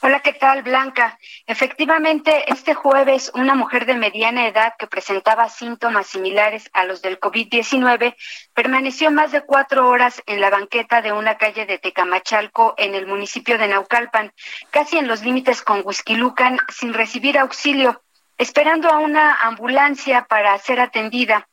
Hola, 0.05 0.19
¿qué 0.19 0.33
tal, 0.33 0.63
Blanca? 0.63 1.17
Efectivamente, 1.47 2.51
este 2.51 2.73
jueves 2.73 3.31
una 3.35 3.55
mujer 3.55 3.85
de 3.85 3.95
mediana 3.95 4.49
edad 4.49 4.73
que 4.77 4.85
presentaba 4.85 5.47
síntomas 5.47 6.07
similares 6.07 6.69
a 6.73 6.83
los 6.83 7.01
del 7.01 7.21
COVID-19 7.21 8.13
permaneció 8.53 9.11
más 9.11 9.31
de 9.31 9.43
cuatro 9.45 9.87
horas 9.87 10.21
en 10.25 10.41
la 10.41 10.49
banqueta 10.49 11.01
de 11.01 11.13
una 11.13 11.37
calle 11.37 11.65
de 11.65 11.77
Tecamachalco 11.77 12.73
en 12.77 12.95
el 12.95 13.07
municipio 13.07 13.57
de 13.57 13.69
Naucalpan, 13.69 14.33
casi 14.71 14.97
en 14.97 15.07
los 15.07 15.23
límites 15.23 15.61
con 15.61 15.83
Huizquilucan, 15.85 16.57
sin 16.67 16.93
recibir 16.93 17.39
auxilio, 17.39 18.03
esperando 18.37 18.89
a 18.89 18.97
una 18.97 19.35
ambulancia 19.35 20.25
para 20.25 20.57
ser 20.57 20.81
atendida. 20.81 21.47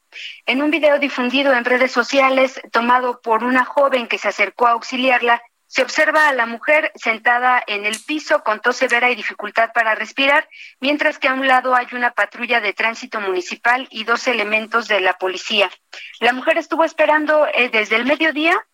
En 0.45 0.61
un 0.61 0.73
video 0.73 0.99
difundido 0.99 1.55
en 1.55 1.65
redes 1.65 1.93
sociales, 1.93 2.61
tomado 2.73 3.21
por 3.21 3.45
una 3.45 3.65
joven 3.65 4.09
que 4.09 4.19
se 4.19 4.27
acercó 4.27 4.67
a 4.67 4.73
auxiliarla, 4.73 5.41
se 5.71 5.83
observa 5.83 6.29
a 6.29 6.33
la 6.33 6.47
mujer 6.47 6.91
sentada 6.97 7.63
en 7.65 7.87
el 7.87 7.97
piso 8.05 8.43
con 8.43 8.61
tos 8.61 8.77
severa 8.77 9.09
y 9.09 9.15
dificultad 9.15 9.71
para 9.73 9.95
respirar, 9.95 10.49
mientras 10.81 11.21
que 11.21 11.29
a 11.29 11.33
un 11.33 11.47
lado 11.47 11.77
hay 11.77 11.87
una 11.93 12.11
patrulla 12.11 12.61
de 12.61 12.73
tránsito 12.73 13.21
municipal 13.21 13.87
y 13.89 14.03
dos 14.03 14.27
elementos 14.27 14.89
de 14.89 15.01
la 15.01 15.13
policía. 15.13 15.71
La 16.19 16.33
mujer 16.33 16.59
estuvo 16.59 16.83
esperando 16.83 17.47
eh, 17.55 17.69
desde 17.69 17.95
el 17.95 18.05
mediodía 18.05 18.67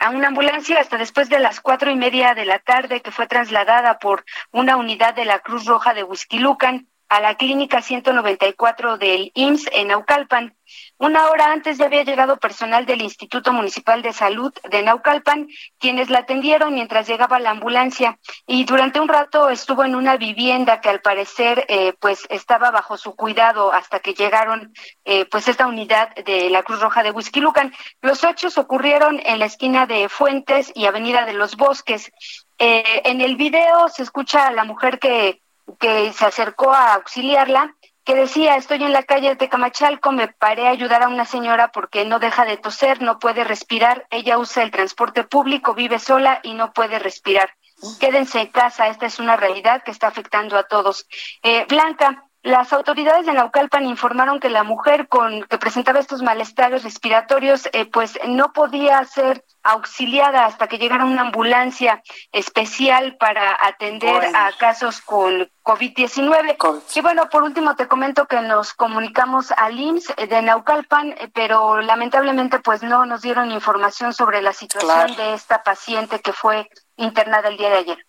a 0.00 0.10
una 0.10 0.28
ambulancia 0.28 0.80
hasta 0.80 0.96
después 0.96 1.28
de 1.28 1.40
las 1.40 1.60
cuatro 1.60 1.90
y 1.90 1.96
media 1.96 2.32
de 2.34 2.46
la 2.46 2.58
tarde, 2.58 3.02
que 3.02 3.10
fue 3.10 3.26
trasladada 3.26 3.98
por 3.98 4.24
una 4.50 4.78
unidad 4.78 5.12
de 5.12 5.26
la 5.26 5.40
Cruz 5.40 5.66
Roja 5.66 5.92
de 5.92 6.04
Huizquilucan 6.04 6.88
a 7.10 7.20
la 7.20 7.34
clínica 7.34 7.82
194 7.82 8.96
del 8.96 9.32
IMSS 9.34 9.68
en 9.72 9.88
Naucalpan. 9.88 10.56
Una 10.96 11.28
hora 11.30 11.50
antes 11.52 11.76
ya 11.76 11.86
había 11.86 12.04
llegado 12.04 12.36
personal 12.36 12.86
del 12.86 13.02
Instituto 13.02 13.52
Municipal 13.52 14.00
de 14.00 14.12
Salud 14.12 14.54
de 14.70 14.82
Naucalpan, 14.84 15.48
quienes 15.78 16.08
la 16.08 16.20
atendieron 16.20 16.72
mientras 16.72 17.08
llegaba 17.08 17.40
la 17.40 17.50
ambulancia 17.50 18.20
y 18.46 18.64
durante 18.64 19.00
un 19.00 19.08
rato 19.08 19.48
estuvo 19.48 19.82
en 19.82 19.96
una 19.96 20.16
vivienda 20.16 20.80
que 20.80 20.88
al 20.88 21.00
parecer 21.00 21.66
eh, 21.68 21.94
pues 21.98 22.26
estaba 22.30 22.70
bajo 22.70 22.96
su 22.96 23.16
cuidado 23.16 23.72
hasta 23.72 23.98
que 23.98 24.14
llegaron 24.14 24.72
eh, 25.04 25.24
pues 25.24 25.48
esta 25.48 25.66
unidad 25.66 26.14
de 26.14 26.48
la 26.48 26.62
Cruz 26.62 26.80
Roja 26.80 27.02
de 27.02 27.10
Huizquilucan. 27.10 27.74
Los 28.02 28.22
hechos 28.22 28.56
ocurrieron 28.56 29.20
en 29.24 29.40
la 29.40 29.46
esquina 29.46 29.86
de 29.86 30.08
Fuentes 30.08 30.70
y 30.76 30.86
Avenida 30.86 31.26
de 31.26 31.32
los 31.32 31.56
Bosques. 31.56 32.12
Eh, 32.58 33.02
en 33.04 33.20
el 33.20 33.34
video 33.34 33.88
se 33.88 34.04
escucha 34.04 34.46
a 34.46 34.52
la 34.52 34.62
mujer 34.62 35.00
que 35.00 35.42
que 35.78 36.12
se 36.12 36.26
acercó 36.26 36.72
a 36.72 36.94
auxiliarla, 36.94 37.74
que 38.04 38.14
decía, 38.14 38.56
estoy 38.56 38.82
en 38.82 38.92
la 38.92 39.02
calle 39.02 39.28
de 39.28 39.36
Tecamachalco, 39.36 40.10
me 40.12 40.28
paré 40.28 40.66
a 40.66 40.70
ayudar 40.70 41.02
a 41.02 41.08
una 41.08 41.24
señora 41.24 41.70
porque 41.70 42.04
no 42.04 42.18
deja 42.18 42.44
de 42.44 42.56
toser, 42.56 43.02
no 43.02 43.18
puede 43.18 43.44
respirar, 43.44 44.06
ella 44.10 44.38
usa 44.38 44.62
el 44.62 44.70
transporte 44.70 45.24
público, 45.24 45.74
vive 45.74 45.98
sola 45.98 46.40
y 46.42 46.54
no 46.54 46.72
puede 46.72 46.98
respirar. 46.98 47.50
Quédense 47.98 48.40
en 48.40 48.48
casa, 48.48 48.88
esta 48.88 49.06
es 49.06 49.18
una 49.18 49.36
realidad 49.36 49.82
que 49.82 49.90
está 49.90 50.08
afectando 50.08 50.56
a 50.56 50.64
todos. 50.64 51.06
Eh, 51.42 51.66
Blanca, 51.68 52.24
las 52.42 52.72
autoridades 52.72 53.26
de 53.26 53.34
Naucalpan 53.34 53.84
informaron 53.84 54.40
que 54.40 54.48
la 54.48 54.62
mujer 54.62 55.08
con 55.08 55.42
que 55.44 55.58
presentaba 55.58 56.00
estos 56.00 56.22
malestares 56.22 56.84
respiratorios, 56.84 57.68
eh, 57.72 57.84
pues 57.84 58.18
no 58.26 58.52
podía 58.54 59.04
ser 59.04 59.44
auxiliada 59.62 60.46
hasta 60.46 60.66
que 60.66 60.78
llegara 60.78 61.04
una 61.04 61.20
ambulancia 61.20 62.02
especial 62.32 63.18
para 63.18 63.58
atender 63.62 64.34
a 64.34 64.52
casos 64.56 65.02
con 65.02 65.50
COVID-19. 65.62 66.56
Y 66.94 67.00
bueno, 67.02 67.28
por 67.28 67.42
último 67.42 67.76
te 67.76 67.86
comento 67.88 68.26
que 68.26 68.40
nos 68.40 68.72
comunicamos 68.72 69.52
al 69.52 69.78
IMSS 69.78 70.16
de 70.16 70.40
Naucalpan, 70.40 71.12
eh, 71.12 71.30
pero 71.34 71.82
lamentablemente 71.82 72.58
pues 72.60 72.82
no 72.82 73.04
nos 73.04 73.20
dieron 73.20 73.50
información 73.50 74.14
sobre 74.14 74.40
la 74.40 74.54
situación 74.54 75.14
de 75.16 75.34
esta 75.34 75.62
paciente 75.62 76.20
que 76.20 76.32
fue 76.32 76.70
internada 76.96 77.50
el 77.50 77.58
día 77.58 77.68
de 77.68 77.76
ayer. 77.76 78.06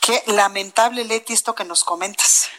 Qué 0.00 0.22
lamentable, 0.26 1.04
Leti, 1.04 1.32
esto 1.32 1.54
que 1.54 1.64
nos 1.64 1.84
comentas. 1.84 2.50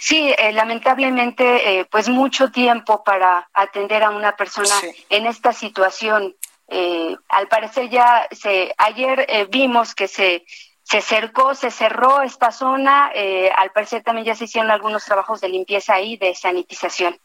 Sí, 0.00 0.34
eh, 0.38 0.50
lamentablemente, 0.52 1.80
eh, 1.80 1.84
pues 1.84 2.08
mucho 2.08 2.50
tiempo 2.50 3.04
para 3.04 3.50
atender 3.52 4.02
a 4.02 4.08
una 4.08 4.34
persona 4.34 4.74
en 5.10 5.26
esta 5.26 5.52
situación. 5.52 6.34
Eh, 6.68 7.14
al 7.28 7.48
parecer 7.48 7.90
ya 7.90 8.26
se, 8.30 8.74
ayer 8.78 9.48
vimos 9.50 9.94
que 9.94 10.08
se, 10.08 10.46
se 10.84 11.02
cercó, 11.02 11.54
se 11.54 11.70
cerró 11.70 12.22
esta 12.22 12.50
zona. 12.50 13.12
al 13.58 13.72
parecer 13.72 14.02
también 14.02 14.24
ya 14.24 14.34
se 14.34 14.44
hicieron 14.44 14.70
algunos 14.70 15.04
trabajos 15.04 15.42
de 15.42 15.50
limpieza 15.50 15.94
ahí, 15.94 16.16
de 16.16 16.34
sanitización. 16.34 17.20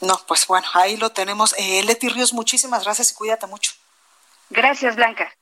No, 0.00 0.20
pues 0.28 0.46
bueno, 0.46 0.68
ahí 0.74 0.96
lo 0.96 1.10
tenemos. 1.10 1.52
Leti 1.58 2.08
Ríos, 2.08 2.32
muchísimas 2.32 2.84
gracias 2.84 3.10
y 3.10 3.14
cuídate 3.14 3.48
mucho. 3.48 3.72
Gracias, 4.50 4.94
Blanca. 4.94 5.32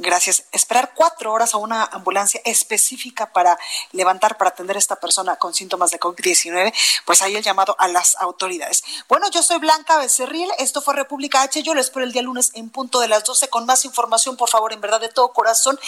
Gracias. 0.00 0.44
Esperar 0.50 0.94
cuatro 0.94 1.30
horas 1.30 1.52
a 1.52 1.58
una 1.58 1.84
ambulancia 1.84 2.40
específica 2.46 3.32
para 3.34 3.58
levantar, 3.92 4.38
para 4.38 4.48
atender 4.48 4.76
a 4.76 4.78
esta 4.78 4.96
persona 4.96 5.36
con 5.36 5.52
síntomas 5.52 5.90
de 5.90 6.00
COVID-19, 6.00 6.72
pues 7.04 7.20
ahí 7.20 7.36
el 7.36 7.42
llamado 7.42 7.76
a 7.78 7.86
las 7.86 8.16
autoridades. 8.16 8.82
Bueno, 9.08 9.28
yo 9.30 9.42
soy 9.42 9.58
Blanca 9.58 9.98
Becerril, 9.98 10.48
esto 10.58 10.80
fue 10.80 10.94
República 10.94 11.42
H, 11.42 11.62
yo 11.62 11.74
lo 11.74 11.82
espero 11.82 12.06
el 12.06 12.12
día 12.12 12.22
lunes 12.22 12.50
en 12.54 12.70
punto 12.70 13.00
de 13.00 13.08
las 13.08 13.24
12 13.24 13.50
con 13.50 13.66
más 13.66 13.84
información, 13.84 14.38
por 14.38 14.48
favor, 14.48 14.72
en 14.72 14.80
verdad, 14.80 15.02
de 15.02 15.10
todo 15.10 15.34
corazón. 15.34 15.78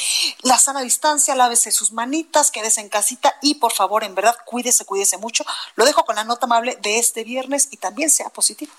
La 0.43 0.59
sana 0.59 0.83
distancia, 0.83 1.35
lávese 1.35 1.73
sus 1.73 1.93
manitas, 1.93 2.51
quédese 2.51 2.83
en 2.83 2.91
casita 2.91 3.35
y 3.41 3.55
por 3.55 3.73
favor, 3.73 4.05
en 4.05 4.15
verdad, 4.15 4.37
cuídese, 4.45 4.85
cuídese 4.85 5.17
mucho. 5.17 5.43
Lo 5.75 5.87
dejo 5.87 6.05
con 6.05 6.17
la 6.17 6.25
nota 6.25 6.45
amable 6.45 6.77
de 6.83 6.99
este 6.99 7.25
viernes 7.25 7.69
y 7.71 7.79
también 7.79 8.11
sea 8.11 8.29
positivo. 8.29 8.73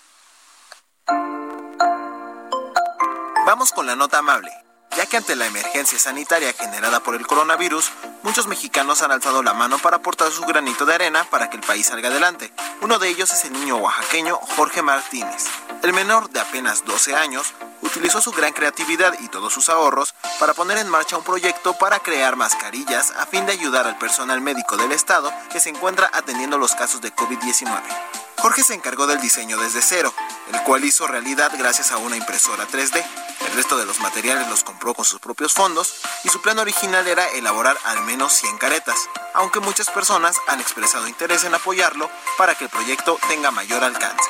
Vamos 3.48 3.72
con 3.72 3.88
la 3.88 3.96
nota 3.96 4.20
amable 4.20 4.64
ya 4.96 5.06
que 5.06 5.18
ante 5.18 5.36
la 5.36 5.46
emergencia 5.46 5.98
sanitaria 5.98 6.54
generada 6.54 7.00
por 7.02 7.16
el 7.16 7.26
coronavirus, 7.26 7.92
muchos 8.22 8.48
mexicanos 8.48 9.02
han 9.02 9.12
alzado 9.12 9.42
la 9.42 9.54
mano 9.54 9.80
para 9.80 9.98
aportar 9.98 10.32
su 10.32 10.44
granito 10.44 10.86
de 10.86 10.94
arena 10.94 11.24
para 11.30 11.50
que 11.50 11.58
el 11.58 11.64
país 11.64 11.88
salga 11.88 12.10
adelante. 12.10 12.54
Uno 12.82 13.00
de 13.00 13.10
ellos 13.10 13.32
es 13.32 13.46
el 13.46 13.54
niño 13.54 13.78
oaxaqueño 13.78 14.38
Jorge 14.56 14.82
Martínez. 14.82 15.46
El 15.82 15.94
menor 15.94 16.30
de 16.30 16.40
apenas 16.40 16.86
12 16.86 17.16
años 17.16 17.54
utilizó 17.82 18.22
su 18.22 18.32
gran 18.32 18.54
creatividad 18.54 19.16
y 19.20 19.28
todos 19.28 19.54
sus 19.54 19.70
ahorros 19.70 20.14
para 20.40 20.54
poner 20.54 20.78
en 20.78 20.90
marcha 20.90 21.18
un 21.18 21.24
proyecto 21.24 21.74
para 21.74 22.00
crear 22.00 22.36
mascarillas 22.36 23.12
a 23.12 23.26
fin 23.26 23.46
de 23.46 23.54
ayudar 23.54 23.88
al 23.88 23.98
personal 23.98 24.42
médico 24.42 24.78
del 24.78 24.92
estado 24.92 25.34
que 25.52 25.60
se 25.60 25.70
encuentra 25.70 26.10
atendiendo 26.14 26.58
los 26.58 26.76
casos 26.76 27.02
de 27.02 27.14
COVID-19. 27.14 28.23
Jorge 28.38 28.64
se 28.64 28.74
encargó 28.74 29.08
del 29.08 29.22
diseño 29.22 29.58
desde 29.58 29.82
cero, 29.82 30.14
el 30.52 30.62
cual 30.64 30.84
hizo 30.84 31.08
realidad 31.08 31.52
gracias 31.58 31.92
a 31.92 31.98
una 31.98 32.18
impresora 32.18 32.68
3D. 32.68 33.04
El 33.48 33.54
resto 33.56 33.78
de 33.78 33.86
los 33.86 34.00
materiales 34.00 34.48
los 34.50 34.64
compró 34.64 34.94
con 34.94 35.06
sus 35.06 35.20
propios 35.20 35.54
fondos 35.54 35.96
y 36.24 36.30
su 36.30 36.42
plan 36.42 36.60
original 36.60 37.08
era 37.08 37.28
elaborar 37.30 37.78
al 37.86 38.02
menos 38.04 38.34
100 38.34 38.58
caretas, 38.58 38.98
aunque 39.34 39.60
muchas 39.60 39.90
personas 39.90 40.38
han 40.48 40.60
expresado 40.60 41.08
interés 41.08 41.44
en 41.44 41.56
apoyarlo 41.56 42.10
para 42.38 42.56
que 42.56 42.66
el 42.66 42.70
proyecto 42.70 43.18
tenga 43.28 43.52
mayor 43.52 43.84
alcance. 43.84 44.30